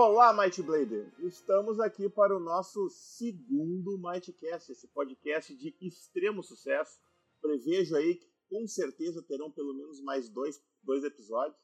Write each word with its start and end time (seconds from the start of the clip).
Olá, 0.00 0.32
Might 0.32 0.62
Blader! 0.62 1.12
Estamos 1.18 1.80
aqui 1.80 2.08
para 2.08 2.34
o 2.34 2.38
nosso 2.38 2.88
segundo 2.88 3.98
Mightcast, 3.98 4.70
esse 4.70 4.86
podcast 4.86 5.52
de 5.56 5.74
extremo 5.80 6.40
sucesso. 6.40 7.00
Prevejo 7.40 7.96
aí 7.96 8.14
que 8.14 8.30
com 8.48 8.64
certeza 8.68 9.20
terão 9.24 9.50
pelo 9.50 9.74
menos 9.74 10.00
mais 10.00 10.28
dois, 10.28 10.62
dois 10.84 11.02
episódios. 11.02 11.60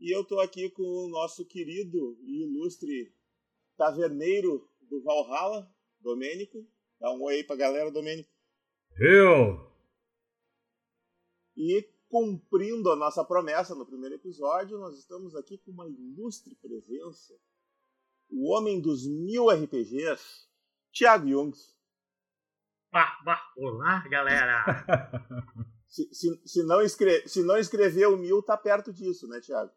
E 0.00 0.12
eu 0.12 0.22
estou 0.22 0.40
aqui 0.40 0.68
com 0.68 0.82
o 0.82 1.08
nosso 1.08 1.46
querido 1.46 2.18
e 2.22 2.42
ilustre 2.42 3.14
taverneiro 3.76 4.68
do 4.80 5.00
Valhalla, 5.00 5.72
Domênico. 6.00 6.66
Dá 6.98 7.12
um 7.12 7.22
oi 7.22 7.36
aí 7.36 7.44
pra 7.44 7.54
galera, 7.54 7.92
Domênico. 7.92 8.28
Eu! 8.98 9.72
E 11.56 11.88
cumprindo 12.08 12.90
a 12.90 12.96
nossa 12.96 13.24
promessa 13.24 13.74
no 13.74 13.86
primeiro 13.86 14.14
episódio, 14.14 14.78
nós 14.78 14.98
estamos 14.98 15.36
aqui 15.36 15.58
com 15.58 15.70
uma 15.70 15.86
ilustre 15.86 16.54
presença. 16.56 17.34
O 18.30 18.52
homem 18.52 18.80
dos 18.80 19.06
mil 19.06 19.50
RPGs, 19.50 20.48
Thiago 20.92 21.28
Jungs. 21.28 21.76
Bah, 22.90 23.18
bah, 23.24 23.52
olá, 23.56 24.06
galera! 24.08 24.64
se, 25.86 26.12
se, 26.12 26.40
se, 26.46 26.62
não 26.64 26.80
escre 26.80 27.28
se 27.28 27.42
não 27.42 27.58
escreveu 27.58 28.16
mil, 28.16 28.42
tá 28.42 28.56
perto 28.56 28.92
disso, 28.92 29.28
né, 29.28 29.40
Thiago? 29.40 29.72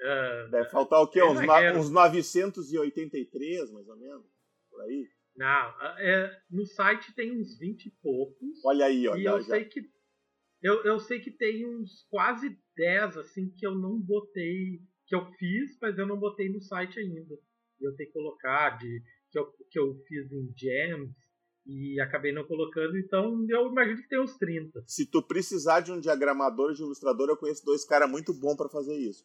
Uh, 0.00 0.50
Deve 0.50 0.68
faltar 0.70 1.00
o 1.00 1.08
quê? 1.08 1.22
Uns, 1.22 1.40
no, 1.40 1.80
uns 1.80 1.90
983, 1.90 3.70
mais 3.72 3.88
ou 3.88 3.96
menos, 3.96 4.26
por 4.70 4.80
aí? 4.82 5.08
Não, 5.36 5.96
é, 5.98 6.42
no 6.50 6.66
site 6.66 7.14
tem 7.14 7.40
uns 7.40 7.56
20 7.58 7.86
e 7.86 7.90
poucos. 8.02 8.64
Olha 8.64 8.86
aí, 8.86 9.06
olha. 9.06 9.20
E 9.20 9.24
eu 9.24 9.40
já. 9.40 9.46
sei 9.46 9.64
que 9.64 9.82
eu, 10.62 10.84
eu 10.84 10.98
sei 10.98 11.20
que 11.20 11.30
tem 11.30 11.66
uns 11.66 12.06
quase 12.10 12.58
10 12.76 13.18
assim 13.18 13.50
que 13.56 13.66
eu 13.66 13.74
não 13.74 14.00
botei, 14.00 14.80
que 15.06 15.14
eu 15.14 15.24
fiz, 15.32 15.78
mas 15.80 15.98
eu 15.98 16.06
não 16.06 16.18
botei 16.18 16.48
no 16.48 16.60
site 16.60 16.98
ainda. 16.98 17.34
Eu 17.80 17.94
tenho 17.94 18.08
que 18.08 18.12
colocar 18.12 18.76
de 18.78 19.02
que 19.30 19.38
eu, 19.38 19.46
que 19.70 19.78
eu 19.78 19.94
fiz 20.06 20.32
em 20.32 20.52
Gems 20.56 21.14
e 21.66 22.00
acabei 22.00 22.32
não 22.32 22.44
colocando, 22.44 22.96
então 22.96 23.46
eu 23.48 23.68
imagino 23.68 24.00
que 24.00 24.08
tem 24.08 24.20
uns 24.20 24.36
30. 24.38 24.82
Se 24.86 25.04
tu 25.04 25.22
precisar 25.22 25.80
de 25.80 25.92
um 25.92 26.00
diagramador, 26.00 26.72
de 26.72 26.82
um 26.82 26.86
ilustrador, 26.86 27.28
eu 27.28 27.36
conheço 27.36 27.64
dois 27.64 27.84
caras 27.84 28.10
muito 28.10 28.32
bons 28.32 28.56
para 28.56 28.70
fazer 28.70 28.96
isso. 28.96 29.24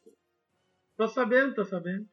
Tô 0.98 1.08
sabendo, 1.08 1.56
tô 1.56 1.64
sabendo. 1.64 2.08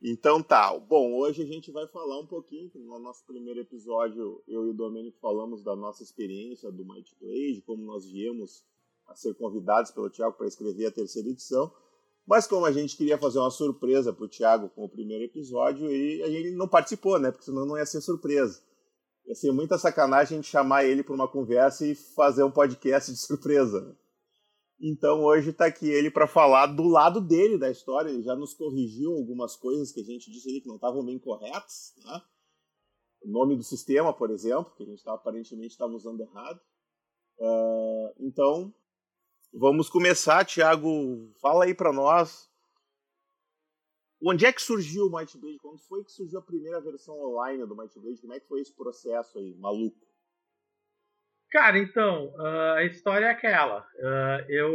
Então 0.00 0.42
tá. 0.42 0.78
Bom, 0.78 1.14
hoje 1.14 1.42
a 1.42 1.46
gente 1.46 1.72
vai 1.72 1.86
falar 1.88 2.20
um 2.20 2.26
pouquinho, 2.26 2.70
no 2.74 2.98
nosso 3.00 3.24
primeiro 3.26 3.60
episódio, 3.60 4.42
eu 4.46 4.66
e 4.66 4.70
o 4.70 4.74
Domênico 4.74 5.18
falamos 5.20 5.62
da 5.64 5.74
nossa 5.74 6.02
experiência 6.02 6.70
do 6.70 6.84
Might 6.84 7.14
Play, 7.16 7.60
como 7.66 7.84
nós 7.84 8.08
viemos 8.08 8.64
a 9.08 9.14
ser 9.16 9.34
convidados 9.34 9.90
pelo 9.90 10.10
Thiago 10.10 10.36
para 10.36 10.46
escrever 10.46 10.86
a 10.86 10.92
terceira 10.92 11.28
edição. 11.28 11.72
Mas 12.26 12.46
como 12.46 12.66
a 12.66 12.72
gente 12.72 12.96
queria 12.96 13.18
fazer 13.18 13.38
uma 13.38 13.50
surpresa 13.50 14.12
para 14.12 14.24
o 14.24 14.28
Thiago 14.28 14.68
com 14.68 14.84
o 14.84 14.88
primeiro 14.88 15.24
episódio, 15.24 15.90
e 15.90 16.22
gente 16.30 16.50
não 16.50 16.68
participou, 16.68 17.18
né? 17.18 17.30
Porque 17.30 17.46
senão 17.46 17.66
não 17.66 17.76
ia 17.76 17.86
ser 17.86 18.00
surpresa. 18.00 18.62
Ia 19.26 19.34
ser 19.34 19.50
muita 19.50 19.78
sacanagem 19.78 20.38
a 20.38 20.40
gente 20.40 20.50
chamar 20.50 20.84
ele 20.84 21.02
para 21.02 21.14
uma 21.14 21.26
conversa 21.26 21.86
e 21.86 21.94
fazer 21.94 22.44
um 22.44 22.50
podcast 22.50 23.10
de 23.10 23.18
surpresa. 23.18 23.96
Então 24.80 25.24
hoje 25.24 25.50
está 25.50 25.66
aqui 25.66 25.88
ele 25.88 26.10
para 26.10 26.28
falar 26.28 26.66
do 26.66 26.84
lado 26.84 27.20
dele 27.20 27.58
da 27.58 27.70
história. 27.70 28.10
Ele 28.10 28.22
já 28.22 28.36
nos 28.36 28.54
corrigiu 28.54 29.12
algumas 29.12 29.56
coisas 29.56 29.90
que 29.90 30.00
a 30.00 30.04
gente 30.04 30.30
disse 30.30 30.48
ali 30.48 30.60
que 30.60 30.68
não 30.68 30.76
estavam 30.76 31.04
bem 31.04 31.18
corretas, 31.18 31.94
né? 32.04 32.22
O 33.20 33.28
nome 33.28 33.56
do 33.56 33.64
sistema, 33.64 34.12
por 34.12 34.30
exemplo, 34.30 34.72
que 34.76 34.84
a 34.84 34.86
gente 34.86 35.02
tava, 35.02 35.16
aparentemente 35.16 35.72
estava 35.72 35.92
usando 35.92 36.20
errado. 36.20 36.60
Uh, 37.38 38.14
então, 38.20 38.72
vamos 39.52 39.90
começar, 39.90 40.44
Thiago. 40.44 41.32
Fala 41.40 41.64
aí 41.64 41.74
para 41.74 41.92
nós. 41.92 42.48
Onde 44.22 44.46
é 44.46 44.52
que 44.52 44.62
surgiu 44.62 45.06
o 45.06 45.16
Might 45.16 45.36
Blade? 45.36 45.58
Quando 45.58 45.80
foi 45.80 46.04
que 46.04 46.12
surgiu 46.12 46.38
a 46.38 46.42
primeira 46.42 46.80
versão 46.80 47.20
online 47.20 47.66
do 47.66 47.76
Might 47.76 47.98
Blade? 47.98 48.20
Como 48.20 48.32
é 48.32 48.40
que 48.40 48.46
foi 48.46 48.60
esse 48.60 48.72
processo 48.72 49.38
aí, 49.38 49.54
maluco? 49.56 50.07
Cara, 51.50 51.78
então, 51.78 52.28
uh, 52.34 52.74
a 52.76 52.84
história 52.84 53.26
é 53.26 53.30
aquela. 53.30 53.80
Uh, 53.80 54.50
eu, 54.50 54.70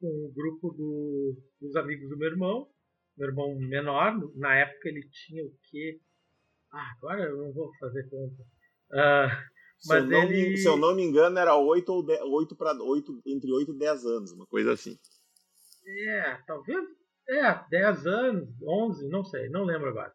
com 0.00 0.06
o 0.08 0.32
grupo 0.34 0.70
do, 0.70 1.36
dos 1.60 1.76
amigos 1.76 2.08
do 2.08 2.16
meu 2.16 2.30
irmão, 2.30 2.68
meu 3.16 3.28
irmão 3.28 3.54
menor, 3.58 4.14
na 4.36 4.54
época 4.54 4.88
ele 4.88 5.06
tinha 5.10 5.44
o 5.44 5.52
quê? 5.70 6.00
Ah, 6.72 6.92
agora 6.96 7.24
eu 7.24 7.36
não 7.36 7.52
vou 7.52 7.70
fazer 7.78 8.08
conta. 8.08 8.42
Uh, 8.90 9.52
mas 9.86 10.06
se, 10.06 10.14
eu 10.14 10.22
ele... 10.22 10.50
me, 10.50 10.56
se 10.56 10.66
eu 10.66 10.76
não 10.78 10.94
me 10.94 11.02
engano, 11.02 11.38
era 11.38 11.56
8 11.56 11.88
ou 11.92 12.04
10, 12.04 12.20
8 12.22 12.56
para 12.56 12.72
8, 12.72 13.22
entre 13.26 13.52
8 13.52 13.74
e 13.74 13.78
10 13.78 14.06
anos, 14.06 14.32
uma 14.32 14.46
coisa 14.46 14.72
assim. 14.72 14.98
É, 16.08 16.38
talvez. 16.46 16.84
É, 17.28 17.68
10 17.70 18.06
anos, 18.06 18.48
11, 18.62 19.08
não 19.08 19.24
sei, 19.24 19.48
não 19.50 19.64
lembro 19.64 19.88
agora. 19.88 20.12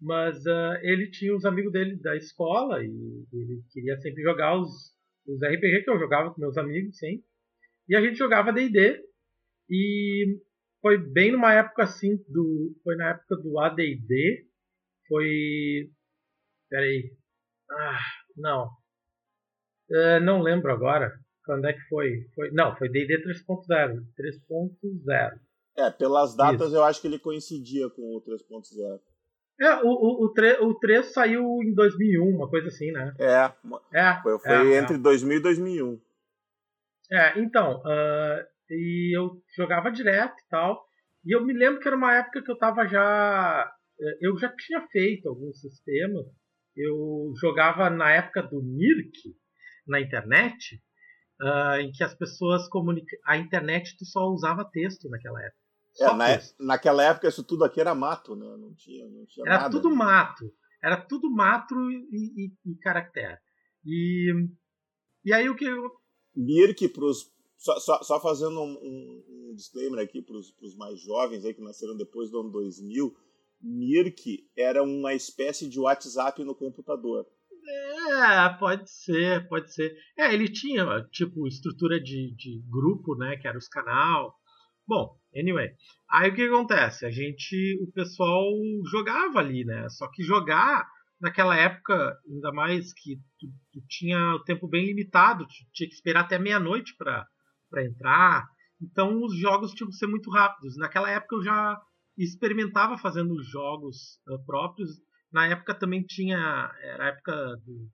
Mas 0.00 0.44
uh, 0.46 0.78
ele 0.82 1.10
tinha 1.10 1.34
os 1.34 1.44
amigos 1.44 1.72
dele 1.72 1.96
da 1.96 2.16
escola 2.16 2.82
e 2.82 3.26
ele 3.32 3.62
queria 3.72 3.96
sempre 3.98 4.22
jogar 4.22 4.58
os, 4.58 4.95
os 5.26 5.42
RPG 5.42 5.84
que 5.84 5.90
eu 5.90 5.98
jogava 5.98 6.32
com 6.32 6.40
meus 6.40 6.56
amigos, 6.56 6.96
sim. 6.98 7.22
E 7.88 7.96
a 7.96 8.00
gente 8.00 8.16
jogava 8.16 8.52
D&D 8.52 9.02
e 9.70 10.40
foi 10.80 10.98
bem 10.98 11.32
numa 11.32 11.52
época 11.52 11.84
assim 11.84 12.16
do 12.28 12.74
foi 12.82 12.96
na 12.96 13.10
época 13.10 13.36
do 13.36 13.58
AD&D, 13.58 14.46
foi 15.08 15.90
peraí. 16.68 17.12
Ah, 17.70 17.98
não. 18.36 18.66
Uh, 19.90 20.20
não 20.22 20.42
lembro 20.42 20.72
agora 20.72 21.12
quando 21.44 21.66
é 21.66 21.72
que 21.72 21.82
foi. 21.88 22.28
foi 22.34 22.50
não, 22.50 22.76
foi 22.76 22.88
D&D 22.88 23.22
3.0, 23.22 24.02
3.0. 24.18 25.40
É, 25.78 25.90
pelas 25.90 26.34
datas 26.34 26.68
Isso. 26.68 26.76
eu 26.76 26.82
acho 26.82 27.00
que 27.00 27.06
ele 27.06 27.18
coincidia 27.18 27.88
com 27.90 28.16
o 28.16 28.22
3.0. 28.22 29.00
É, 29.60 29.74
o, 29.76 29.88
o, 29.88 30.24
o, 30.26 30.32
3, 30.34 30.60
o 30.60 30.74
3 30.74 31.12
saiu 31.12 31.42
em 31.62 31.74
2001, 31.74 32.22
uma 32.28 32.48
coisa 32.48 32.68
assim, 32.68 32.92
né? 32.92 33.14
É, 33.18 33.52
é 33.98 34.22
foi, 34.22 34.38
foi 34.38 34.74
é, 34.74 34.78
entre 34.78 34.96
é. 34.96 34.98
2000 34.98 35.38
e 35.38 35.40
2001. 35.40 36.00
É, 37.10 37.38
então, 37.38 37.80
uh, 37.80 38.46
e 38.70 39.16
eu 39.16 39.40
jogava 39.56 39.90
direto 39.90 40.34
e 40.34 40.48
tal, 40.50 40.84
e 41.24 41.34
eu 41.34 41.44
me 41.44 41.52
lembro 41.52 41.80
que 41.80 41.88
era 41.88 41.96
uma 41.96 42.14
época 42.14 42.42
que 42.42 42.50
eu 42.50 42.58
tava 42.58 42.86
já... 42.86 43.72
Eh, 44.00 44.18
eu 44.20 44.38
já 44.38 44.54
tinha 44.54 44.86
feito 44.88 45.28
alguns 45.28 45.60
sistemas, 45.60 46.26
eu 46.76 47.32
jogava 47.40 47.88
na 47.90 48.12
época 48.12 48.42
do 48.42 48.62
Mirk, 48.62 49.18
na 49.86 50.00
internet, 50.00 50.80
uh, 51.40 51.80
em 51.80 51.90
que 51.90 52.04
as 52.04 52.14
pessoas 52.14 52.68
comunicam... 52.68 53.18
A 53.26 53.36
internet 53.36 53.96
tu 53.96 54.04
só 54.04 54.26
usava 54.26 54.68
texto 54.70 55.08
naquela 55.08 55.42
época. 55.42 55.65
É, 55.98 56.14
na, 56.14 56.30
é, 56.30 56.42
naquela 56.58 57.02
época 57.02 57.28
isso 57.28 57.42
tudo 57.42 57.64
aqui 57.64 57.80
era 57.80 57.94
mato, 57.94 58.36
né? 58.36 58.56
Não 58.56 58.74
tinha, 58.74 59.08
não 59.08 59.24
tinha 59.26 59.46
era 59.46 59.62
nada. 59.62 59.70
tudo 59.70 59.94
mato. 59.94 60.52
Era 60.82 61.00
tudo 61.00 61.30
mato 61.30 61.74
e, 61.90 62.46
e, 62.46 62.72
e 62.72 62.76
caractere. 62.76 63.38
E, 63.84 64.32
e 65.24 65.32
aí 65.32 65.48
o 65.48 65.56
que 65.56 65.64
eu... 65.64 65.90
Mirk, 66.34 66.88
pros, 66.88 67.32
só, 67.56 67.78
só, 67.80 68.02
só 68.02 68.20
fazendo 68.20 68.60
um, 68.60 68.74
um, 68.74 69.24
um 69.50 69.54
disclaimer 69.54 70.00
aqui 70.00 70.20
para 70.20 70.36
os 70.36 70.76
mais 70.76 71.00
jovens 71.00 71.44
aí 71.44 71.54
que 71.54 71.62
nasceram 71.62 71.96
depois 71.96 72.30
do 72.30 72.40
ano 72.40 72.50
2000, 72.50 73.16
Mirk 73.60 74.46
era 74.56 74.82
uma 74.82 75.14
espécie 75.14 75.68
de 75.68 75.80
WhatsApp 75.80 76.42
no 76.44 76.54
computador. 76.54 77.26
É, 77.68 78.48
pode 78.58 78.88
ser, 78.88 79.48
pode 79.48 79.72
ser. 79.74 79.96
É, 80.16 80.32
ele 80.32 80.48
tinha, 80.48 80.84
tipo, 81.10 81.48
estrutura 81.48 82.00
de, 82.00 82.34
de 82.36 82.62
grupo, 82.70 83.16
né, 83.16 83.36
que 83.36 83.48
era 83.48 83.58
os 83.58 83.68
canal. 83.68 84.34
Bom, 84.86 85.18
anyway. 85.38 85.70
Aí 86.10 86.30
o 86.30 86.34
que 86.34 86.42
acontece? 86.42 87.04
A 87.04 87.10
gente, 87.10 87.78
o 87.82 87.90
pessoal 87.92 88.44
jogava 88.90 89.38
ali, 89.38 89.64
né? 89.64 89.88
Só 89.90 90.08
que 90.10 90.22
jogar 90.22 90.86
naquela 91.20 91.56
época, 91.56 92.18
ainda 92.28 92.52
mais 92.52 92.92
que 92.92 93.16
tu, 93.38 93.48
tu 93.72 93.86
tinha 93.88 94.18
o 94.34 94.44
tempo 94.44 94.68
bem 94.68 94.86
limitado, 94.86 95.46
tu 95.46 95.52
tinha 95.72 95.88
que 95.88 95.94
esperar 95.94 96.20
até 96.20 96.38
meia-noite 96.38 96.94
para 96.96 97.84
entrar. 97.84 98.48
Então 98.80 99.22
os 99.22 99.36
jogos 99.38 99.72
tinham 99.72 99.90
que 99.90 99.96
ser 99.96 100.06
muito 100.06 100.30
rápidos. 100.30 100.76
Naquela 100.76 101.10
época 101.10 101.36
eu 101.36 101.42
já 101.42 101.80
experimentava 102.16 102.98
fazendo 102.98 103.42
jogos 103.42 104.20
uh, 104.28 104.44
próprios. 104.44 104.90
Na 105.32 105.46
época 105.46 105.74
também 105.74 106.02
tinha, 106.02 106.70
era 106.82 107.04
a 107.04 107.08
época 107.08 107.56
do, 107.64 107.90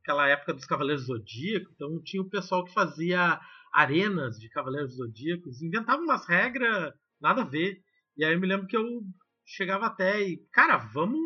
aquela 0.00 0.28
época 0.28 0.54
dos 0.54 0.64
Cavaleiros 0.64 1.06
Zodíaco, 1.06 1.70
então 1.74 2.00
tinha 2.02 2.22
o 2.22 2.28
pessoal 2.28 2.64
que 2.64 2.72
fazia 2.72 3.40
arenas 3.72 4.38
de 4.38 4.48
Cavaleiros 4.48 4.96
Zodíacos, 4.96 5.62
inventava 5.62 6.02
umas 6.02 6.26
regras 6.26 6.92
nada 7.20 7.42
a 7.42 7.44
ver. 7.44 7.80
E 8.16 8.24
aí 8.24 8.32
eu 8.34 8.40
me 8.40 8.46
lembro 8.46 8.66
que 8.66 8.76
eu 8.76 9.02
chegava 9.44 9.86
até 9.86 10.22
e, 10.22 10.38
cara, 10.52 10.78
vamos 10.78 11.20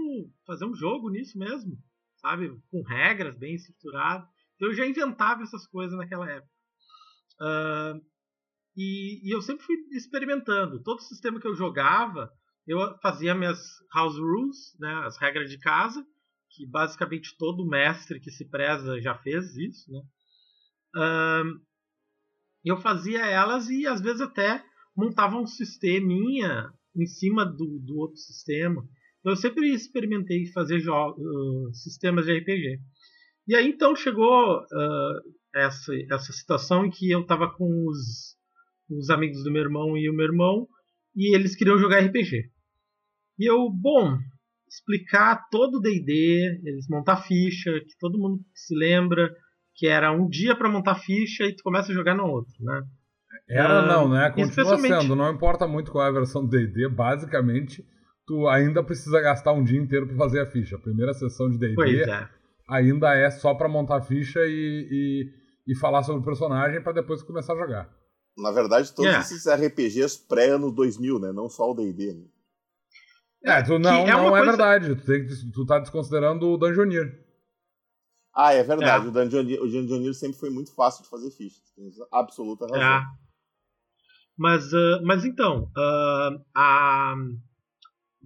fazer 0.46 0.64
um 0.64 0.74
jogo 0.74 1.10
nisso 1.10 1.38
mesmo, 1.38 1.76
sabe? 2.16 2.50
Com 2.70 2.82
regras 2.82 3.38
bem 3.38 3.54
estruturadas. 3.54 4.28
Então 4.54 4.68
eu 4.68 4.74
já 4.74 4.86
inventava 4.86 5.42
essas 5.42 5.66
coisas 5.66 5.96
naquela 5.96 6.30
época. 6.30 6.50
Uh, 7.40 8.00
e, 8.76 9.28
e, 9.28 9.34
eu 9.34 9.42
sempre 9.42 9.64
fui 9.64 9.76
experimentando. 9.92 10.82
Todo 10.82 11.00
sistema 11.00 11.40
que 11.40 11.46
eu 11.46 11.54
jogava, 11.54 12.30
eu 12.66 12.78
fazia 13.00 13.34
minhas 13.34 13.60
house 13.92 14.16
rules, 14.16 14.76
né, 14.78 14.92
as 15.04 15.18
regras 15.18 15.50
de 15.50 15.58
casa, 15.58 16.04
que 16.50 16.66
basicamente 16.66 17.36
todo 17.36 17.66
mestre 17.66 18.20
que 18.20 18.30
se 18.30 18.48
preza 18.48 19.00
já 19.00 19.16
fez 19.18 19.56
isso, 19.56 19.90
né? 19.90 20.00
Uh, 20.96 21.60
eu 22.64 22.76
fazia 22.76 23.26
elas 23.26 23.68
e 23.68 23.86
às 23.86 24.00
vezes 24.00 24.20
até 24.20 24.64
montava 24.96 25.36
um 25.36 25.46
sisteminha 25.46 26.70
em 26.96 27.06
cima 27.06 27.44
do, 27.44 27.78
do 27.80 27.98
outro 27.98 28.16
sistema. 28.16 28.82
Então, 29.20 29.32
eu 29.32 29.36
sempre 29.36 29.72
experimentei 29.72 30.46
fazer 30.52 30.82
uh, 30.88 31.74
sistemas 31.74 32.26
de 32.26 32.38
RPG. 32.38 32.78
E 33.48 33.54
aí 33.54 33.68
então 33.68 33.94
chegou 33.94 34.58
uh, 34.58 35.34
essa, 35.54 35.92
essa 36.10 36.32
situação 36.32 36.86
em 36.86 36.90
que 36.90 37.10
eu 37.10 37.20
estava 37.20 37.50
com 37.50 37.86
os, 37.88 38.36
os 38.90 39.10
amigos 39.10 39.42
do 39.42 39.52
meu 39.52 39.62
irmão 39.62 39.96
e 39.96 40.08
o 40.08 40.14
meu 40.14 40.26
irmão 40.26 40.66
e 41.14 41.34
eles 41.34 41.54
queriam 41.54 41.78
jogar 41.78 42.00
RPG. 42.00 42.50
E 43.38 43.50
eu, 43.50 43.70
bom, 43.70 44.18
explicar 44.68 45.48
todo 45.50 45.76
o 45.76 45.80
D&D, 45.80 46.60
eles 46.64 46.86
montar 46.88 47.16
ficha, 47.16 47.72
que 47.80 47.98
todo 47.98 48.18
mundo 48.18 48.42
se 48.54 48.74
lembra 48.74 49.30
que 49.74 49.86
era 49.86 50.12
um 50.12 50.28
dia 50.28 50.56
para 50.56 50.70
montar 50.70 50.96
ficha 50.96 51.44
e 51.44 51.54
tu 51.54 51.62
começa 51.62 51.90
a 51.90 51.94
jogar 51.94 52.14
no 52.14 52.26
outro, 52.26 52.52
né? 52.60 52.82
Era 53.48 53.82
uh, 53.82 53.86
não, 53.86 54.08
né? 54.08 54.30
Continua 54.30 54.78
sendo, 54.78 55.16
não 55.16 55.30
importa 55.30 55.66
muito 55.66 55.90
qual 55.90 56.06
é 56.06 56.08
a 56.08 56.12
versão 56.12 56.44
do 56.44 56.48
D&D, 56.48 56.88
basicamente 56.88 57.84
tu 58.26 58.48
ainda 58.48 58.82
precisa 58.82 59.20
gastar 59.20 59.52
um 59.52 59.62
dia 59.62 59.78
inteiro 59.78 60.06
para 60.06 60.16
fazer 60.16 60.40
a 60.40 60.46
ficha. 60.46 60.76
A 60.76 60.80
primeira 60.80 61.12
sessão 61.12 61.50
de 61.50 61.58
D&D 61.58 62.10
é. 62.10 62.28
ainda 62.68 63.14
é 63.14 63.30
só 63.30 63.54
para 63.54 63.68
montar 63.68 63.98
a 63.98 64.02
ficha 64.02 64.40
e, 64.40 64.88
e, 65.66 65.72
e, 65.72 65.76
falar 65.76 66.02
sobre 66.02 66.22
o 66.22 66.24
personagem 66.24 66.82
para 66.82 66.94
depois 66.94 67.22
começar 67.22 67.52
a 67.54 67.58
jogar. 67.58 67.90
Na 68.36 68.50
verdade, 68.50 68.92
todos 68.92 69.10
yeah. 69.10 69.20
esses 69.20 69.46
RPGs 69.46 70.26
pré-anos 70.26 70.74
2000, 70.74 71.20
né? 71.20 71.32
Não 71.32 71.48
só 71.48 71.70
o 71.70 71.74
D&D. 71.74 72.14
Né? 72.14 72.24
É, 73.44 73.62
tu 73.62 73.78
não, 73.78 74.06
é, 74.06 74.10
não 74.10 74.26
é 74.26 74.30
coisa... 74.30 74.44
verdade. 74.46 74.96
Tu, 74.96 75.04
tem, 75.04 75.26
tu 75.52 75.66
tá 75.66 75.78
desconsiderando 75.78 76.48
o 76.48 76.56
Dungeoneer. 76.56 77.23
Ah, 78.34 78.52
é 78.52 78.62
verdade. 78.62 79.06
É. 79.06 79.08
O, 79.08 79.12
Dungeoneer, 79.12 79.62
o 79.62 79.68
Dungeoneer 79.68 80.14
sempre 80.14 80.38
foi 80.38 80.50
muito 80.50 80.74
fácil 80.74 81.04
de 81.04 81.10
fazer 81.10 81.30
ficha. 81.30 81.60
Tem 81.76 81.90
absoluta 82.12 82.66
razão. 82.66 82.82
É. 82.82 83.04
Mas, 84.36 84.72
uh, 84.72 85.00
mas 85.04 85.24
então, 85.24 85.70
uh, 85.76 86.44
a, 86.56 87.14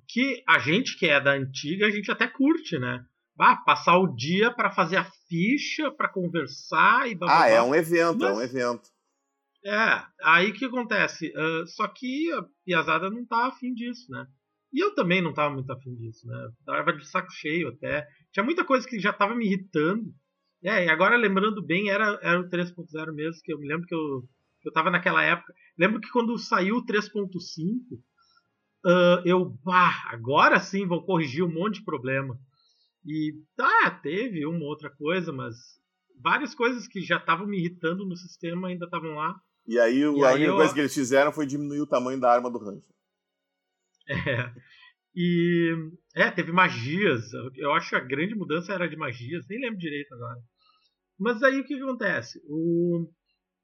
que 0.08 0.42
a 0.48 0.58
gente 0.58 0.98
que 0.98 1.06
é 1.06 1.20
da 1.20 1.32
antiga, 1.32 1.86
a 1.86 1.90
gente 1.90 2.10
até 2.10 2.26
curte, 2.26 2.78
né? 2.78 3.04
Ah, 3.38 3.56
passar 3.56 3.98
o 3.98 4.14
dia 4.16 4.50
para 4.50 4.72
fazer 4.72 4.96
a 4.96 5.08
ficha, 5.28 5.92
para 5.92 6.08
conversar 6.08 7.08
e 7.08 7.14
blá, 7.14 7.28
blá, 7.28 7.42
Ah, 7.42 7.48
é 7.48 7.62
um 7.62 7.74
evento, 7.74 8.18
mas, 8.18 8.30
é 8.30 8.32
um 8.32 8.42
evento. 8.42 8.88
É, 9.64 10.02
aí 10.24 10.50
o 10.50 10.54
que 10.54 10.64
acontece? 10.64 11.28
Uh, 11.28 11.66
só 11.66 11.86
que 11.86 12.32
a 12.32 12.42
Piazada 12.64 13.10
não 13.10 13.24
tá 13.26 13.46
afim 13.46 13.74
disso, 13.74 14.10
né? 14.10 14.26
E 14.72 14.82
eu 14.82 14.94
também 14.94 15.22
não 15.22 15.32
tava 15.32 15.54
muito 15.54 15.70
afim 15.72 15.94
disso, 15.94 16.26
né? 16.26 16.50
Tava 16.64 16.92
de 16.92 17.06
saco 17.06 17.30
cheio 17.30 17.68
até. 17.68 18.06
Tinha 18.38 18.44
muita 18.44 18.64
coisa 18.64 18.86
que 18.86 19.00
já 19.00 19.12
tava 19.12 19.34
me 19.34 19.46
irritando. 19.46 20.14
É, 20.62 20.84
e 20.84 20.88
agora 20.88 21.16
lembrando 21.16 21.60
bem, 21.60 21.90
era, 21.90 22.20
era 22.22 22.40
o 22.40 22.48
3.0 22.48 23.12
mesmo, 23.12 23.42
que 23.42 23.52
eu 23.52 23.58
me 23.58 23.66
lembro 23.66 23.84
que 23.84 23.92
eu, 23.92 24.22
que 24.60 24.68
eu 24.68 24.72
tava 24.72 24.92
naquela 24.92 25.24
época. 25.24 25.52
Lembro 25.76 26.00
que 26.00 26.08
quando 26.08 26.38
saiu 26.38 26.76
o 26.76 26.86
3.5, 26.86 27.34
uh, 28.86 29.22
eu, 29.24 29.44
bah, 29.64 30.04
agora 30.12 30.60
sim 30.60 30.86
vou 30.86 31.04
corrigir 31.04 31.42
um 31.42 31.52
monte 31.52 31.80
de 31.80 31.84
problema. 31.84 32.38
E 33.04 33.34
tá, 33.56 33.90
teve 33.90 34.46
uma 34.46 34.66
outra 34.66 34.88
coisa, 34.88 35.32
mas 35.32 35.56
várias 36.22 36.54
coisas 36.54 36.86
que 36.86 37.00
já 37.00 37.16
estavam 37.16 37.44
me 37.44 37.58
irritando 37.58 38.06
no 38.06 38.16
sistema 38.16 38.68
ainda 38.68 38.84
estavam 38.84 39.16
lá. 39.16 39.34
E 39.66 39.80
aí, 39.80 39.98
e 39.98 40.04
a 40.04 40.32
única 40.32 40.44
eu... 40.44 40.54
coisa 40.54 40.72
que 40.72 40.78
eles 40.78 40.94
fizeram 40.94 41.32
foi 41.32 41.44
diminuir 41.44 41.80
o 41.80 41.88
tamanho 41.88 42.20
da 42.20 42.32
arma 42.32 42.48
do 42.48 42.58
Ranger. 42.58 42.84
É. 44.08 44.52
E 45.14 45.74
é, 46.14 46.30
teve 46.30 46.52
magias. 46.52 47.32
Eu 47.56 47.72
acho 47.72 47.90
que 47.90 47.96
a 47.96 48.00
grande 48.00 48.34
mudança 48.34 48.72
era 48.72 48.88
de 48.88 48.96
magias, 48.96 49.46
nem 49.48 49.60
lembro 49.60 49.78
direito 49.78 50.14
agora. 50.14 50.40
Mas 51.18 51.42
aí 51.42 51.60
o 51.60 51.64
que, 51.64 51.76
que 51.76 51.82
acontece? 51.82 52.40
O, 52.46 53.08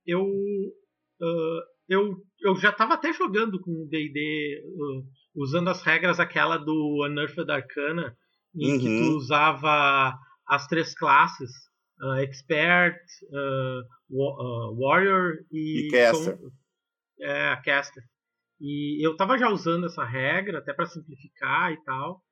eu, 0.05 0.23
uh, 0.23 1.63
eu, 1.89 2.17
eu 2.41 2.57
já 2.57 2.71
estava 2.71 2.95
até 2.95 3.13
jogando 3.13 3.61
com 3.61 3.71
o 3.71 3.89
D&D 3.89 4.63
uh, 4.67 5.05
usando 5.37 5.69
as 5.69 5.83
regras 5.83 6.19
aquela 6.19 6.57
do 6.57 7.05
Unearthed 7.05 7.51
Arcana, 7.51 8.17
em 8.55 8.73
uhum. 8.73 8.79
que 8.79 8.85
tu 8.85 9.11
uhum. 9.11 9.17
usava 9.17 10.15
as 10.49 10.67
três 10.67 10.95
classes, 10.95 11.51
uh, 12.03 12.15
Expert, 12.19 12.99
Warrior 14.11 15.39
e... 15.53 15.87
E 15.87 15.91
Caster. 15.91 16.39
Com, 16.39 16.51
é, 17.21 17.57
Caster. 17.65 18.03
E 18.67 19.07
eu 19.07 19.13
estava 19.13 19.37
já 19.37 19.51
usando 19.51 19.85
essa 19.85 20.03
regra, 20.03 20.59
até 20.59 20.73
para 20.73 20.87
simplificar 20.87 21.71
e 21.71 21.85
tal. 21.85 22.25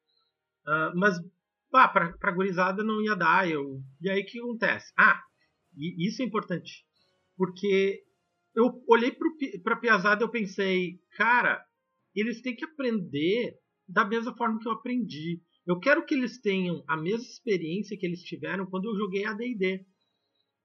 Uh, 0.66 0.96
mas 0.98 1.18
ah, 1.74 1.88
para 1.88 2.16
a 2.22 2.32
gurizada 2.32 2.82
não 2.82 3.02
ia 3.02 3.14
dar. 3.14 3.50
Eu... 3.50 3.82
E 4.00 4.08
aí 4.08 4.22
o 4.22 4.24
que 4.24 4.38
acontece? 4.38 4.90
Ah, 4.98 5.22
e 5.76 6.08
isso 6.08 6.22
é 6.22 6.24
importante. 6.24 6.86
Porque 7.36 8.02
eu 8.56 8.82
olhei 8.88 9.14
para 9.62 9.74
a 9.74 9.78
Piazada 9.78 10.22
e 10.22 10.24
eu 10.24 10.30
pensei, 10.30 10.98
cara, 11.18 11.62
eles 12.14 12.40
têm 12.40 12.56
que 12.56 12.64
aprender 12.64 13.54
da 13.86 14.06
mesma 14.06 14.34
forma 14.34 14.58
que 14.58 14.66
eu 14.66 14.72
aprendi. 14.72 15.42
Eu 15.66 15.78
quero 15.78 16.02
que 16.06 16.14
eles 16.14 16.40
tenham 16.40 16.82
a 16.88 16.96
mesma 16.96 17.26
experiência 17.26 17.98
que 17.98 18.06
eles 18.06 18.22
tiveram 18.22 18.64
quando 18.64 18.86
eu 18.86 18.96
joguei 18.96 19.26
AD&D. 19.26 19.84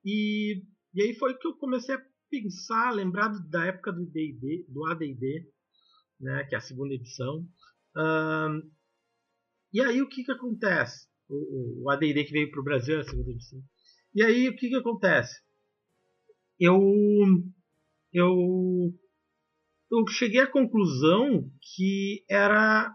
E, 0.05 0.63
e 0.93 1.01
aí 1.01 1.13
foi 1.15 1.37
que 1.37 1.45
eu 1.45 1.57
comecei 1.57 1.93
a 1.93 2.01
pensar, 2.29 2.91
lembrar 2.91 3.27
da 3.49 3.65
época 3.65 3.91
do 3.91 4.05
D&D, 4.05 4.65
do 4.69 4.85
AD&D, 4.85 5.45
né, 6.19 6.43
que 6.45 6.55
é 6.55 6.57
a 6.57 6.61
segunda 6.61 6.93
edição. 6.93 7.45
Um, 7.95 8.71
e 9.73 9.81
aí 9.81 10.01
o 10.01 10.07
que 10.07 10.23
que 10.23 10.31
acontece? 10.31 11.07
O, 11.29 11.83
o 11.83 11.89
AD&D 11.89 12.23
que 12.25 12.31
veio 12.31 12.51
para 12.51 12.61
o 12.61 12.63
Brasil 12.63 12.97
é 12.97 13.01
a 13.01 13.03
segunda 13.03 13.31
edição. 13.31 13.59
E 14.13 14.23
aí 14.23 14.49
o 14.49 14.55
que 14.55 14.69
que 14.69 14.75
acontece? 14.75 15.39
Eu 16.59 16.79
eu 18.13 18.93
eu 19.91 20.07
cheguei 20.07 20.41
à 20.41 20.51
conclusão 20.51 21.49
que 21.61 22.23
era 22.29 22.93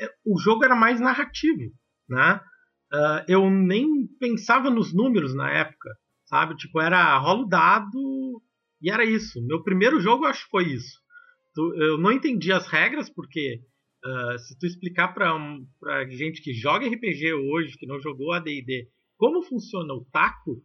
é, 0.00 0.06
o 0.24 0.38
jogo 0.38 0.64
era 0.64 0.76
mais 0.76 1.00
narrativo, 1.00 1.72
né? 2.08 2.40
Uh, 2.92 3.24
eu 3.28 3.50
nem 3.50 4.06
pensava 4.18 4.68
nos 4.68 4.92
números 4.92 5.34
na 5.34 5.48
época, 5.50 5.90
sabe? 6.24 6.56
Tipo, 6.56 6.80
era 6.80 7.16
rolo 7.18 7.46
dado 7.46 8.42
e 8.82 8.90
era 8.90 9.04
isso. 9.04 9.40
Meu 9.46 9.62
primeiro 9.62 10.00
jogo, 10.00 10.24
acho 10.24 10.44
que 10.44 10.50
foi 10.50 10.72
isso. 10.72 10.98
Eu 11.56 11.98
não 11.98 12.12
entendi 12.12 12.52
as 12.52 12.66
regras, 12.66 13.10
porque 13.10 13.60
uh, 14.04 14.38
se 14.38 14.58
tu 14.58 14.66
explicar 14.66 15.08
pra, 15.08 15.34
um, 15.34 15.66
pra 15.78 16.06
gente 16.08 16.42
que 16.42 16.52
joga 16.52 16.86
RPG 16.86 17.34
hoje, 17.34 17.76
que 17.76 17.86
não 17.86 18.00
jogou 18.00 18.32
AD&D, 18.32 18.88
como 19.16 19.42
funciona 19.42 19.92
o 19.92 20.04
taco, 20.12 20.62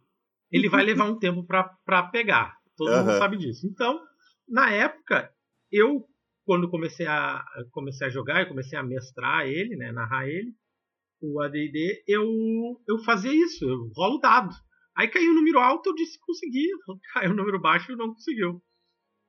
ele 0.50 0.68
vai 0.68 0.84
levar 0.84 1.04
um 1.04 1.18
tempo 1.20 1.44
para 1.44 2.02
pegar. 2.04 2.54
Todo 2.76 2.90
uhum. 2.90 2.98
mundo 2.98 3.18
sabe 3.18 3.36
disso. 3.36 3.66
Então, 3.66 4.00
na 4.48 4.70
época, 4.70 5.30
eu, 5.72 6.04
quando 6.44 6.70
comecei 6.70 7.06
a, 7.06 7.44
comecei 7.72 8.06
a 8.06 8.10
jogar, 8.10 8.42
eu 8.42 8.48
comecei 8.48 8.78
a 8.78 8.82
mestrar 8.82 9.46
ele, 9.46 9.76
né, 9.76 9.92
narrar 9.92 10.28
ele, 10.28 10.54
o 11.20 11.40
AD&D, 11.40 12.04
eu, 12.06 12.24
eu 12.86 12.98
fazia 13.04 13.32
isso, 13.32 13.64
eu 13.64 13.90
rolo 13.96 14.18
dado. 14.18 14.54
Aí 14.96 15.08
caiu 15.08 15.32
o 15.32 15.34
número 15.34 15.58
alto, 15.58 15.90
eu 15.90 15.94
disse 15.94 16.18
que 16.18 16.24
conseguia. 16.24 16.74
Caiu 17.12 17.32
o 17.32 17.34
número 17.34 17.60
baixo, 17.60 17.94
não 17.96 18.14
conseguiu. 18.14 18.62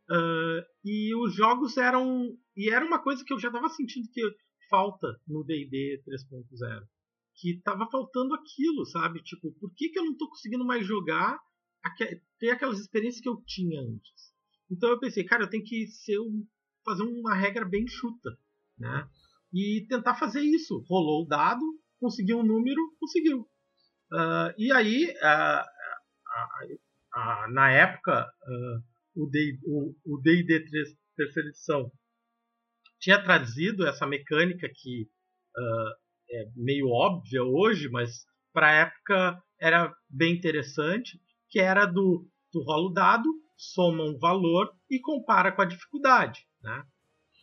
Uh, 0.10 0.64
e 0.84 1.14
os 1.16 1.36
jogos 1.36 1.76
eram. 1.78 2.34
E 2.56 2.70
era 2.70 2.86
uma 2.86 3.02
coisa 3.02 3.24
que 3.26 3.34
eu 3.34 3.40
já 3.40 3.50
estava 3.50 3.70
sentindo 3.70 4.10
que 4.10 4.22
falta 4.70 5.20
no 5.28 5.44
DD 5.44 6.02
3.0. 6.08 6.88
Que 7.36 7.52
estava 7.58 7.90
faltando 7.90 8.34
aquilo, 8.34 8.86
sabe? 8.86 9.22
Tipo, 9.22 9.52
por 9.60 9.74
que, 9.76 9.90
que 9.90 10.00
eu 10.00 10.06
não 10.06 10.14
estou 10.14 10.30
conseguindo 10.30 10.66
mais 10.66 10.86
jogar, 10.86 11.38
ter 12.40 12.52
aquelas 12.52 12.80
experiências 12.80 13.22
que 13.22 13.30
eu 13.30 13.42
tinha 13.46 13.82
antes? 13.82 14.34
Então 14.72 14.90
eu 14.90 15.00
pensei, 15.00 15.24
cara, 15.24 15.44
eu 15.44 15.50
tenho 15.50 15.64
que 15.64 15.88
ser 15.88 16.20
um, 16.20 16.46
fazer 16.84 17.04
uma 17.04 17.36
regra 17.36 17.66
bem 17.66 17.86
chuta, 17.88 18.38
né? 18.78 19.08
E 19.54 19.86
tentar 19.88 20.16
fazer 20.16 20.42
isso. 20.42 20.84
Rolou 20.90 21.24
o 21.24 21.28
dado, 21.28 21.62
conseguiu 22.00 22.40
um 22.40 22.46
número, 22.46 22.82
conseguiu. 23.00 23.42
Uh, 24.12 24.54
e 24.58 24.72
aí, 24.72 25.14
uh, 25.18 25.66
na 27.52 27.72
época, 27.72 28.26
o 29.18 29.28
D&D 29.28 29.60
o, 29.66 29.96
o 30.06 30.22
terceira 30.22 31.50
edição 31.50 31.92
tinha 33.00 33.24
trazido 33.24 33.86
essa 33.86 34.08
mecânica 34.08 34.68
que 34.74 35.08
é 36.30 36.46
meio 36.56 36.90
óbvia 36.90 37.44
hoje, 37.44 37.90
mas 37.90 38.26
para 38.54 38.68
a 38.68 38.76
época 38.82 39.42
era 39.60 39.94
bem 40.10 40.36
interessante, 40.36 41.20
que 41.50 41.60
era 41.60 41.86
do 41.86 42.28
tu 42.52 42.62
rola 42.64 42.90
o 42.90 42.94
dado, 42.94 43.30
soma 43.56 44.04
um 44.04 44.18
valor 44.18 44.72
e 44.90 45.00
compara 45.00 45.52
com 45.52 45.62
a 45.62 45.66
dificuldade, 45.66 46.46
né? 46.62 46.84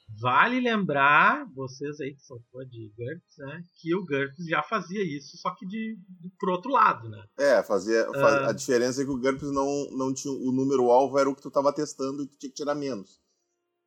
Vale 0.08 0.60
lembrar, 0.60 1.46
vocês 1.54 2.00
aí 2.00 2.14
que 2.14 2.22
são 2.22 2.38
fã 2.52 2.64
de 2.68 2.92
GURPS, 2.96 3.38
né, 3.38 3.62
que 3.80 3.94
o 3.94 4.04
GURPS 4.04 4.46
já 4.46 4.62
fazia 4.62 5.02
isso, 5.02 5.36
só 5.38 5.54
que 5.54 5.66
de, 5.66 5.98
de 6.20 6.30
pro 6.38 6.52
outro 6.52 6.70
lado, 6.70 7.08
né? 7.08 7.24
É, 7.38 7.62
fazia, 7.62 8.08
uh, 8.10 8.48
a 8.48 8.52
diferença 8.52 9.02
é 9.02 9.04
que 9.04 9.10
o 9.10 9.18
GURPS 9.18 9.50
não, 9.50 9.90
não 9.92 10.14
tinha 10.14 10.32
o 10.32 10.52
número 10.52 10.90
alvo 10.90 11.18
era 11.18 11.28
o 11.28 11.34
que 11.34 11.42
tu 11.42 11.48
estava 11.48 11.72
testando 11.74 12.22
e 12.22 12.28
tu 12.28 12.36
tinha 12.38 12.50
que 12.50 12.56
tirar 12.56 12.74
menos. 12.74 13.20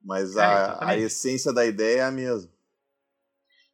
Mas 0.03 0.36
é, 0.36 0.41
a, 0.41 0.89
a 0.89 0.97
essência 0.97 1.53
da 1.53 1.65
ideia 1.65 2.01
é 2.01 2.03
a 2.03 2.12
mesma. 2.12 2.51